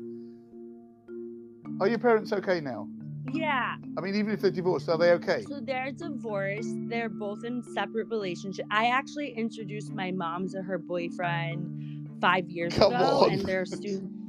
[1.82, 2.88] Are your parents okay now?
[3.32, 3.76] Yeah.
[3.98, 5.44] I mean, even if they're divorced, are they okay?
[5.50, 6.76] So they're divorced.
[6.90, 8.68] They're both in separate relationships.
[8.70, 13.32] I actually introduced my mom to her boyfriend five years Come ago, on.
[13.32, 14.23] and they're soon.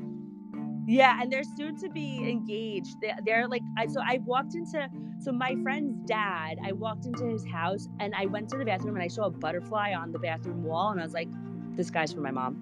[0.87, 3.01] Yeah, and they're soon to be engaged.
[3.01, 4.89] They, they're like, I so I walked into
[5.21, 6.59] so my friend's dad.
[6.65, 9.31] I walked into his house and I went to the bathroom and I saw a
[9.31, 11.29] butterfly on the bathroom wall, and I was like,
[11.77, 12.59] this guy's for my mom.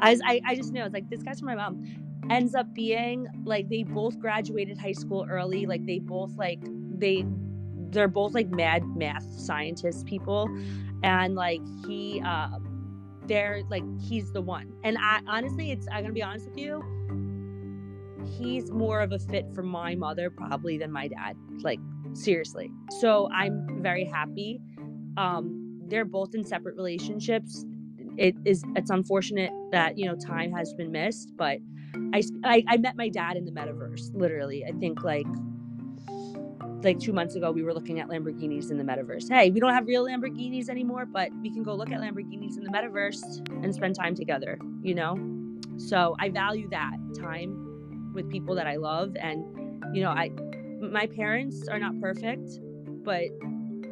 [0.00, 1.84] I was, I, I just knew I was like, this guy's for my mom
[2.30, 6.60] ends up being like they both graduated high school early like they both like
[6.98, 7.24] they
[7.90, 10.50] they're both like mad math scientist people
[11.04, 12.48] and like he uh
[13.26, 16.82] they're like he's the one and i honestly it's i'm gonna be honest with you
[18.26, 21.80] he's more of a fit for my mother probably than my dad like
[22.14, 22.70] seriously.
[23.00, 24.60] So i'm very happy.
[25.16, 27.64] Um they're both in separate relationships.
[28.16, 31.58] It is it's unfortunate that you know time has been missed but
[32.12, 34.64] I, I, I met my dad in the metaverse literally.
[34.64, 35.26] I think like
[36.82, 39.28] like two months ago we were looking at lamborghinis in the metaverse.
[39.30, 42.64] Hey we don't have real lamborghinis anymore but we can go look at lamborghinis in
[42.64, 45.16] the metaverse and spend time together you know?
[45.78, 47.65] So i value that time
[48.16, 49.44] with people that i love and
[49.94, 50.30] you know i
[50.80, 52.60] my parents are not perfect
[53.04, 53.24] but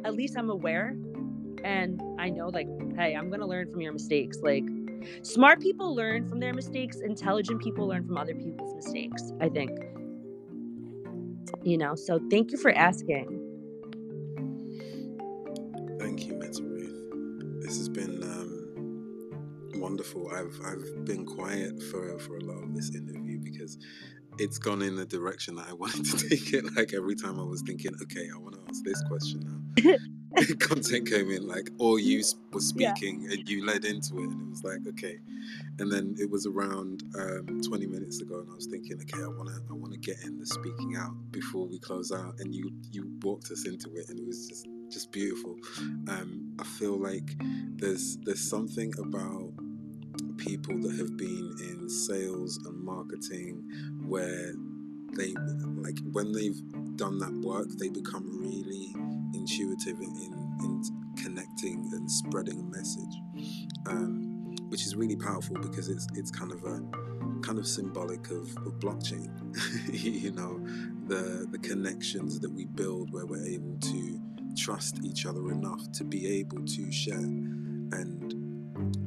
[0.03, 0.95] at least i'm aware
[1.63, 4.63] and i know like hey i'm gonna learn from your mistakes like
[5.21, 9.71] Smart people learn from their mistakes, intelligent people learn from other people's mistakes, I think.
[11.63, 13.41] You know, so thank you for asking.
[15.99, 17.61] Thank you, Meta Ruth.
[17.61, 18.14] This has been
[19.85, 20.31] wonderful.
[20.31, 23.77] I've I've been quiet for, for a lot of this interview because
[24.39, 26.75] it's gone in the direction that I wanted to take it.
[26.75, 29.93] Like every time I was thinking, okay, I want to ask this question now.
[30.59, 32.21] content came in like or you
[32.51, 33.31] were speaking yeah.
[33.31, 35.17] and you led into it and it was like okay
[35.79, 39.27] and then it was around um, 20 minutes ago and i was thinking okay i
[39.27, 42.53] want to i want to get in the speaking out before we close out and
[42.53, 45.55] you you walked us into it and it was just just beautiful
[46.09, 47.35] um, i feel like
[47.77, 49.53] there's there's something about
[50.37, 53.63] people that have been in sales and marketing
[54.05, 54.53] where
[55.17, 55.33] they
[55.77, 56.61] like when they've
[56.97, 58.93] done that work they become really
[59.33, 60.83] intuitive in, in, in
[61.15, 63.21] connecting and spreading a message,
[63.87, 66.81] um, which is really powerful because it's it's kind of a
[67.41, 69.29] kind of symbolic of, of blockchain.
[69.93, 70.59] you know,
[71.07, 74.19] the the connections that we build where we're able to
[74.57, 77.17] trust each other enough to be able to share.
[77.17, 78.33] And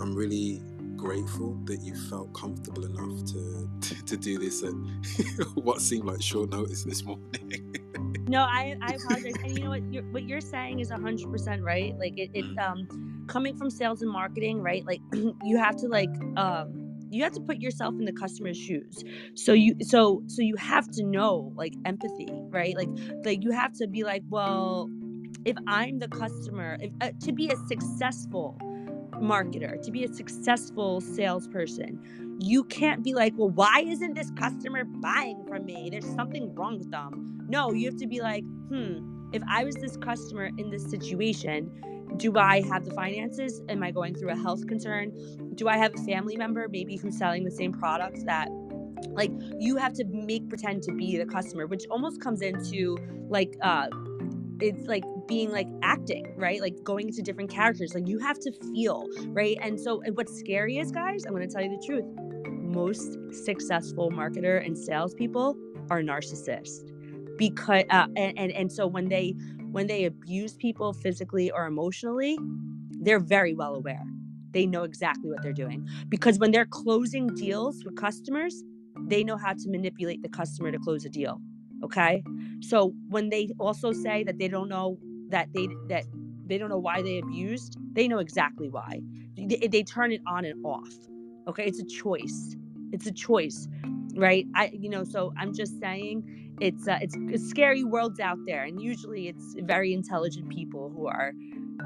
[0.01, 0.63] I'm really
[0.99, 4.73] grateful that you felt comfortable enough to to, to do this at
[5.55, 7.75] what seemed like short notice this morning.
[8.29, 9.33] No, I, I apologize.
[9.43, 9.83] and you know what?
[9.91, 11.99] You're, what you're saying is 100% right.
[11.99, 14.85] Like, it, it's um, coming from sales and marketing, right?
[14.85, 15.01] Like,
[15.43, 19.03] you have to, like, um, you have to put yourself in the customer's shoes
[19.35, 22.89] so you so so you have to know like empathy right like
[23.25, 24.91] like you have to be like well
[25.47, 28.59] if i'm the customer if, uh, to be a successful
[29.21, 31.99] marketer to be a successful salesperson
[32.41, 36.79] you can't be like well why isn't this customer buying from me there's something wrong
[36.79, 38.99] with them no you have to be like hmm
[39.33, 41.71] if i was this customer in this situation
[42.17, 43.63] do I have the finances?
[43.69, 45.13] Am I going through a health concern?
[45.55, 48.49] Do I have a family member, maybe who's selling the same products that
[49.11, 52.97] like you have to make pretend to be the customer, which almost comes into
[53.29, 53.89] like uh
[54.61, 56.61] it's like being like acting, right?
[56.61, 57.95] Like going into different characters.
[57.95, 59.57] Like you have to feel, right?
[59.63, 62.05] And so and what's scary is, guys, I'm gonna tell you the truth.
[62.49, 65.57] Most successful marketer and salespeople
[65.91, 66.81] are narcissists
[67.39, 69.35] because uh, and, and and so when they
[69.71, 72.39] when they abuse people physically or emotionally,
[73.01, 74.05] they're very well aware.
[74.53, 78.63] They know exactly what they're doing because when they're closing deals with customers,
[79.09, 81.41] they know how to manipulate the customer to close a deal.
[81.85, 82.23] Okay?
[82.61, 84.99] So when they also say that they don't know
[85.29, 86.05] that they that
[86.47, 89.01] they don't know why they abused, they know exactly why.
[89.37, 90.93] They, they turn it on and off.
[91.47, 91.65] Okay?
[91.65, 92.57] It's a choice.
[92.93, 93.69] It's a choice,
[94.15, 94.47] right?
[94.55, 98.81] I you know, so I'm just saying it's uh, it's, scary worlds out there, and
[98.81, 101.33] usually it's very intelligent people who are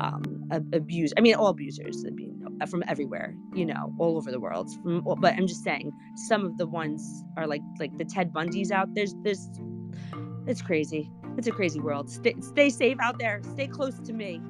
[0.01, 1.15] um, abused.
[1.17, 2.05] I mean, all abusers.
[2.07, 2.33] I mean,
[2.69, 4.71] from everywhere, you know, all over the world.
[4.83, 8.71] From, but I'm just saying, some of the ones are like like the Ted Bundys
[8.71, 8.95] out.
[8.95, 9.49] There's there's
[10.47, 11.11] it's crazy.
[11.37, 12.11] It's a crazy world.
[12.11, 13.41] Stay, stay safe out there.
[13.53, 14.41] Stay close to me.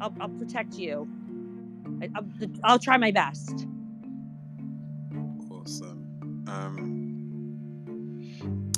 [0.00, 1.08] I'll, I'll protect you.
[2.02, 2.26] I, I'll,
[2.64, 3.66] I'll try my best.
[5.50, 6.44] Awesome.
[6.48, 7.10] Um,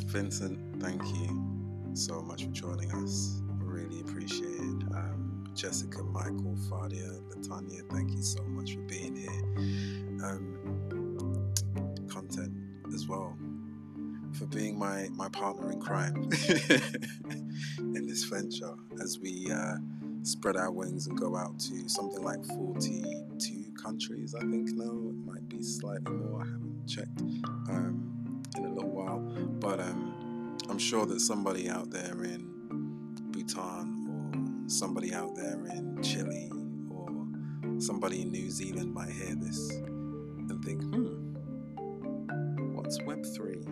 [0.06, 3.40] Vincent, thank you so much for joining us.
[3.58, 4.82] Really appreciate it.
[4.94, 10.24] Um, Jessica, Michael, Fadia, Latanya, thank you so much for being here.
[10.24, 10.58] Um,
[12.08, 12.52] content
[12.92, 13.36] as well
[14.34, 16.16] for being my my partner in crime
[17.78, 19.76] in this venture as we uh,
[20.22, 24.34] spread our wings and go out to something like 42 countries.
[24.34, 26.42] I think now it might be slightly more.
[26.42, 27.20] I haven't checked
[27.68, 29.20] um, in a little while,
[29.60, 32.48] but um, I'm sure that somebody out there in
[33.30, 36.50] Bhutan or somebody out there in Chile
[36.90, 37.08] or
[37.80, 41.31] somebody in New Zealand might hear this and think, hmm,
[43.00, 43.66] what's Web3?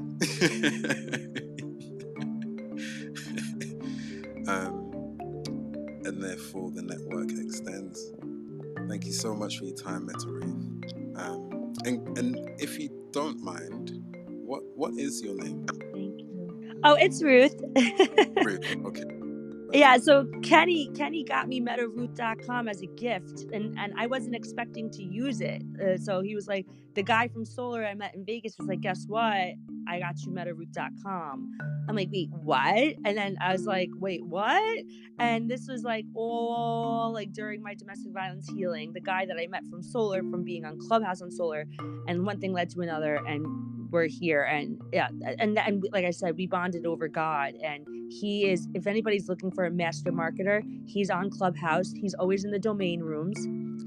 [4.49, 4.93] um,
[6.05, 8.13] and therefore the network extends.
[8.89, 11.19] Thank you so much for your time, Metaruth.
[11.19, 13.93] Um, and, and if you don't mind,
[14.45, 15.67] what what is your name?
[16.83, 17.61] Oh, it's Ruth.
[18.45, 18.65] Ruth.
[18.87, 19.20] Okay.
[19.73, 24.91] Yeah, so Kenny Kenny got me metaruth.com as a gift, and and I wasn't expecting
[24.93, 25.63] to use it.
[25.81, 28.81] Uh, so he was like, the guy from Solar I met in Vegas was like,
[28.81, 29.23] guess what?
[29.89, 31.59] I got you metaruth.com.
[31.89, 32.95] I'm like, wait, what?
[33.05, 34.79] And then I was like, wait, what?
[35.19, 38.93] And this was like all like during my domestic violence healing.
[38.95, 41.67] The guy that I met from Solar, from being on Clubhouse on Solar,
[42.09, 43.45] and one thing led to another, and
[43.91, 44.43] we're here.
[44.43, 45.09] And yeah,
[45.39, 48.69] and and like I said, we bonded over God, and he is.
[48.75, 51.93] If anybody's looking for a master marketer, he's on Clubhouse.
[51.93, 53.39] He's always in the domain rooms.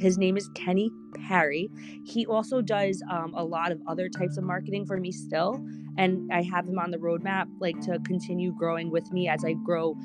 [0.01, 0.91] His name is Kenny
[1.27, 1.69] Parry.
[2.05, 5.55] He also does um, a lot of other types of marketing for me still
[5.97, 9.53] and I have him on the roadmap, like to continue growing with me as I
[9.53, 9.95] grow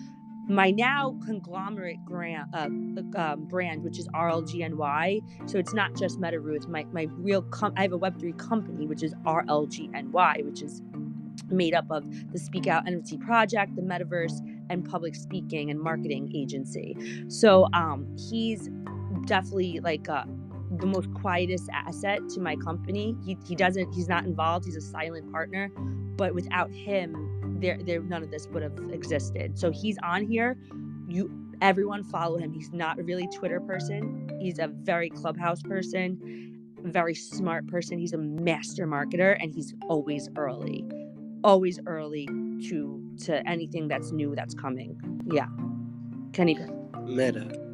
[0.49, 2.69] my now conglomerate grant, uh,
[3.17, 5.49] um, brand, which is RLGNY.
[5.49, 6.67] So it's not just MetaRuth.
[6.69, 10.83] My my real com- I have a Web three company, which is RLGNY, which is
[11.49, 16.33] made up of the Speak Out NFT project, the Metaverse, and public speaking and marketing
[16.35, 16.97] agency.
[17.29, 18.69] So um, he's
[19.27, 20.27] definitely like a
[20.79, 23.17] the most quietest asset to my company.
[23.25, 24.65] He, he doesn't he's not involved.
[24.65, 25.71] He's a silent partner,
[26.17, 29.59] but without him, there there none of this would have existed.
[29.59, 30.57] So he's on here.
[31.09, 31.31] You
[31.61, 32.53] everyone follow him.
[32.53, 34.31] He's not really Twitter person.
[34.41, 37.99] He's a very clubhouse person, very smart person.
[37.99, 40.85] He's a master marketer and he's always early.
[41.45, 42.27] Always early
[42.69, 45.01] to to anything that's new that's coming.
[45.33, 45.47] Yeah.
[46.33, 46.59] Kenny.
[47.05, 47.68] Meta.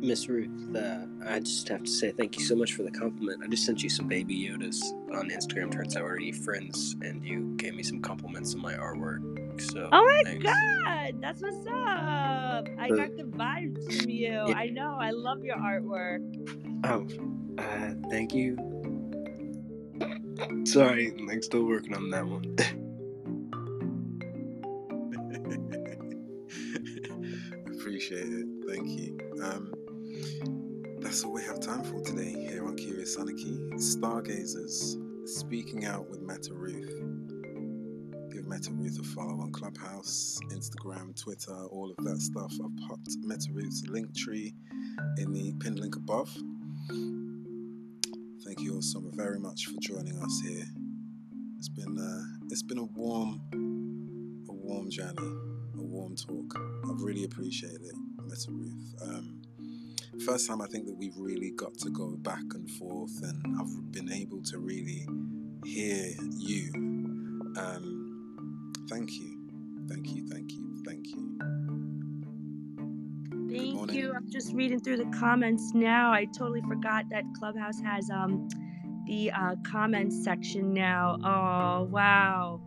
[0.00, 3.42] Miss Ruth, uh, I just have to say thank you so much for the compliment.
[3.42, 4.80] I just sent you some baby Yodas
[5.12, 5.72] on Instagram.
[5.72, 9.60] Turns out we're already friends, and you gave me some compliments on my artwork.
[9.60, 10.44] So Oh my thanks.
[10.44, 12.68] god, that's what's up.
[12.78, 14.28] I Uh, got the vibes from you.
[14.28, 14.44] yeah.
[14.56, 14.96] I know.
[15.00, 16.22] I love your artwork.
[16.84, 17.06] Oh,
[17.60, 18.56] uh, thank you.
[20.64, 22.56] Sorry, I'm still working on that one.
[27.66, 28.46] Appreciate it.
[28.68, 29.18] Thank you.
[29.42, 29.72] Um,
[31.00, 33.58] that's all we have time for today here on Curious Anarchy.
[33.78, 34.96] Stargazers
[35.26, 36.90] speaking out with Meta Ruth.
[38.32, 42.52] Give Meta Ruth a follow on Clubhouse, Instagram, Twitter, all of that stuff.
[42.52, 44.54] I've popped Meta Ruth's link tree
[45.18, 46.30] in the pinned link above.
[48.44, 50.64] Thank you all so very much for joining us here.
[51.58, 53.40] It's been uh, it's been a warm
[54.48, 55.16] a warm journey,
[55.78, 56.58] a warm talk.
[56.90, 57.94] I've really appreciated it,
[58.24, 58.94] Meta Ruth.
[59.02, 59.37] Um,
[60.24, 63.92] first time I think that we've really got to go back and forth, and I've
[63.92, 65.06] been able to really
[65.64, 66.72] hear you.
[67.56, 68.24] Um,
[68.88, 69.38] thank you,
[69.88, 71.38] thank you, thank you, thank you.
[73.50, 74.12] Thank you.
[74.14, 76.12] I'm just reading through the comments now.
[76.12, 78.48] I totally forgot that Clubhouse has um
[79.06, 81.18] the uh, comments section now.
[81.24, 82.60] Oh wow.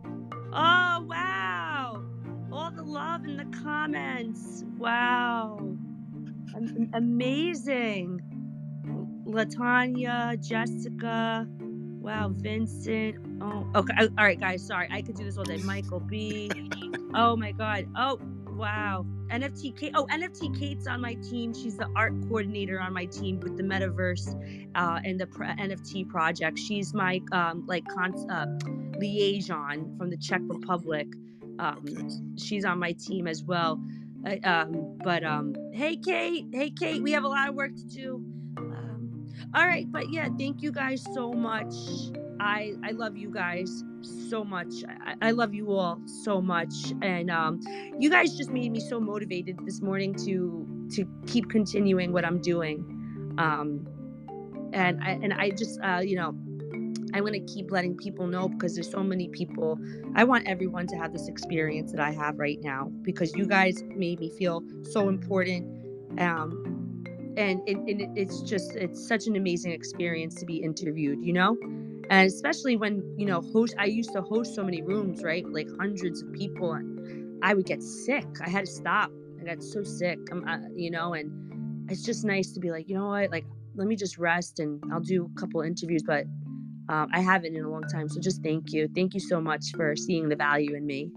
[0.52, 2.04] Oh wow.
[2.52, 4.64] All the love in the comments.
[4.78, 5.71] Wow.
[6.54, 8.20] Am- amazing.
[9.26, 11.46] Latanya, Jessica.
[12.00, 13.16] Wow, Vincent.
[13.40, 13.94] Oh, okay.
[14.00, 14.66] All right, guys.
[14.66, 15.58] Sorry, I could do this all day.
[15.58, 16.50] Michael B.
[17.14, 17.86] Oh my God.
[17.96, 18.18] Oh,
[18.56, 19.06] wow.
[19.30, 19.92] NFT Kate.
[19.94, 21.54] Oh, NFT Kate's on my team.
[21.54, 24.34] She's the art coordinator on my team with the metaverse
[24.74, 26.58] uh, and the pro- NFT project.
[26.58, 28.46] She's my um, like con- uh,
[28.98, 31.06] liaison from the Czech Republic.
[31.58, 31.84] Um.
[32.38, 33.78] She's on my team as well.
[34.44, 36.46] Um, but um, hey, Kate.
[36.52, 37.02] Hey, Kate.
[37.02, 38.24] We have a lot of work to do.
[38.56, 41.74] Um, all right, but yeah, thank you guys so much.
[42.40, 43.84] I I love you guys
[44.30, 44.72] so much.
[44.88, 46.72] I, I love you all so much,
[47.02, 47.60] and um,
[47.98, 52.40] you guys just made me so motivated this morning to to keep continuing what I'm
[52.40, 53.34] doing.
[53.38, 53.86] Um,
[54.72, 56.34] and I and I just uh, you know
[57.14, 59.78] I'm gonna keep letting people know because there's so many people.
[60.14, 63.82] I want everyone to have this experience that I have right now because you guys
[63.94, 66.20] made me feel so important.
[66.20, 67.04] Um,
[67.36, 71.56] and it, it, it's just it's such an amazing experience to be interviewed, you know
[72.10, 75.68] and especially when you know host i used to host so many rooms right like
[75.78, 79.10] hundreds of people and i would get sick i had to stop
[79.40, 81.30] i got so sick uh, you know and
[81.90, 84.82] it's just nice to be like you know what like let me just rest and
[84.92, 86.26] i'll do a couple interviews but
[86.92, 89.74] um, i haven't in a long time so just thank you thank you so much
[89.76, 91.12] for seeing the value in me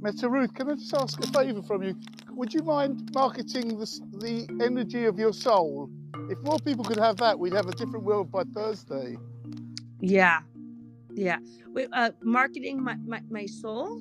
[0.00, 1.96] Meta Ruth, can I just ask a favour from you?
[2.36, 5.90] Would you mind marketing the, the energy of your soul?
[6.28, 9.18] If more people could have that, we'd have a different world by Thursday.
[10.00, 10.40] yeah
[11.14, 11.38] yeah
[11.74, 14.00] wait uh marketing my my, my soul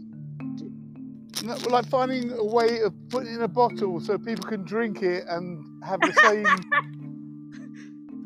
[1.41, 5.03] No, like finding a way of putting it in a bottle so people can drink
[5.03, 6.65] it and have the same.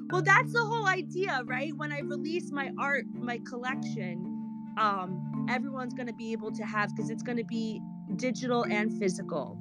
[0.10, 1.76] well that's the whole idea right?
[1.76, 6.96] When i release my art my collection um everyone's going to be able to have
[6.96, 7.82] because it's going to be
[8.16, 9.58] digital and physical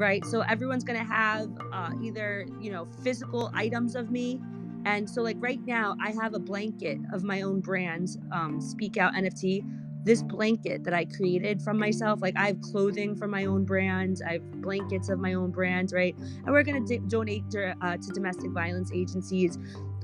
[0.00, 0.24] right?
[0.24, 4.40] So everyone's going to have uh, either you know physical items of me.
[4.86, 8.96] And so like right now i have a blanket of my own brand um, speak
[8.96, 9.62] out nft
[10.04, 14.22] this blanket that i created from myself like i have clothing from my own brand
[14.26, 16.16] i have blankets of my own brand right?
[16.18, 19.58] And we're going to donate to, uh, to domestic violence agencies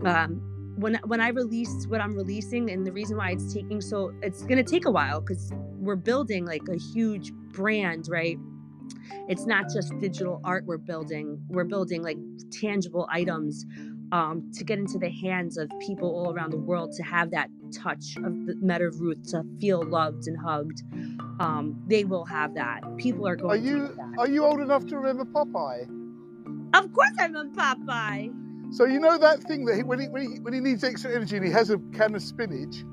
[0.05, 4.13] um, when when I release what I'm releasing, and the reason why it's taking so
[4.23, 8.39] it's gonna take a while because we're building like a huge brand, right?
[9.29, 12.19] It's not just digital art we're building; we're building like
[12.51, 13.65] tangible items
[14.13, 17.49] um, to get into the hands of people all around the world to have that
[17.73, 20.83] touch of the Meta Ruth to feel loved and hugged.
[21.41, 22.81] Um, they will have that.
[22.97, 23.51] People are going.
[23.51, 25.89] Are you are you old enough to remember Popeye?
[26.75, 28.46] Of course, I'm a Popeye.
[28.73, 31.15] So you know that thing that he, when he when he when he needs extra
[31.15, 32.85] energy and he has a can of spinach.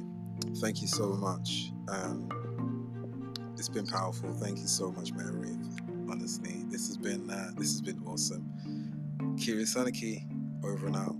[0.56, 1.72] Thank you so much.
[1.89, 2.28] Um,
[3.56, 4.32] it's been powerful.
[4.35, 5.56] Thank you so much, Mary
[6.10, 9.36] Honestly, this has been uh, this has been awesome.
[9.39, 10.27] Curious Anarchy,
[10.64, 11.16] over and out.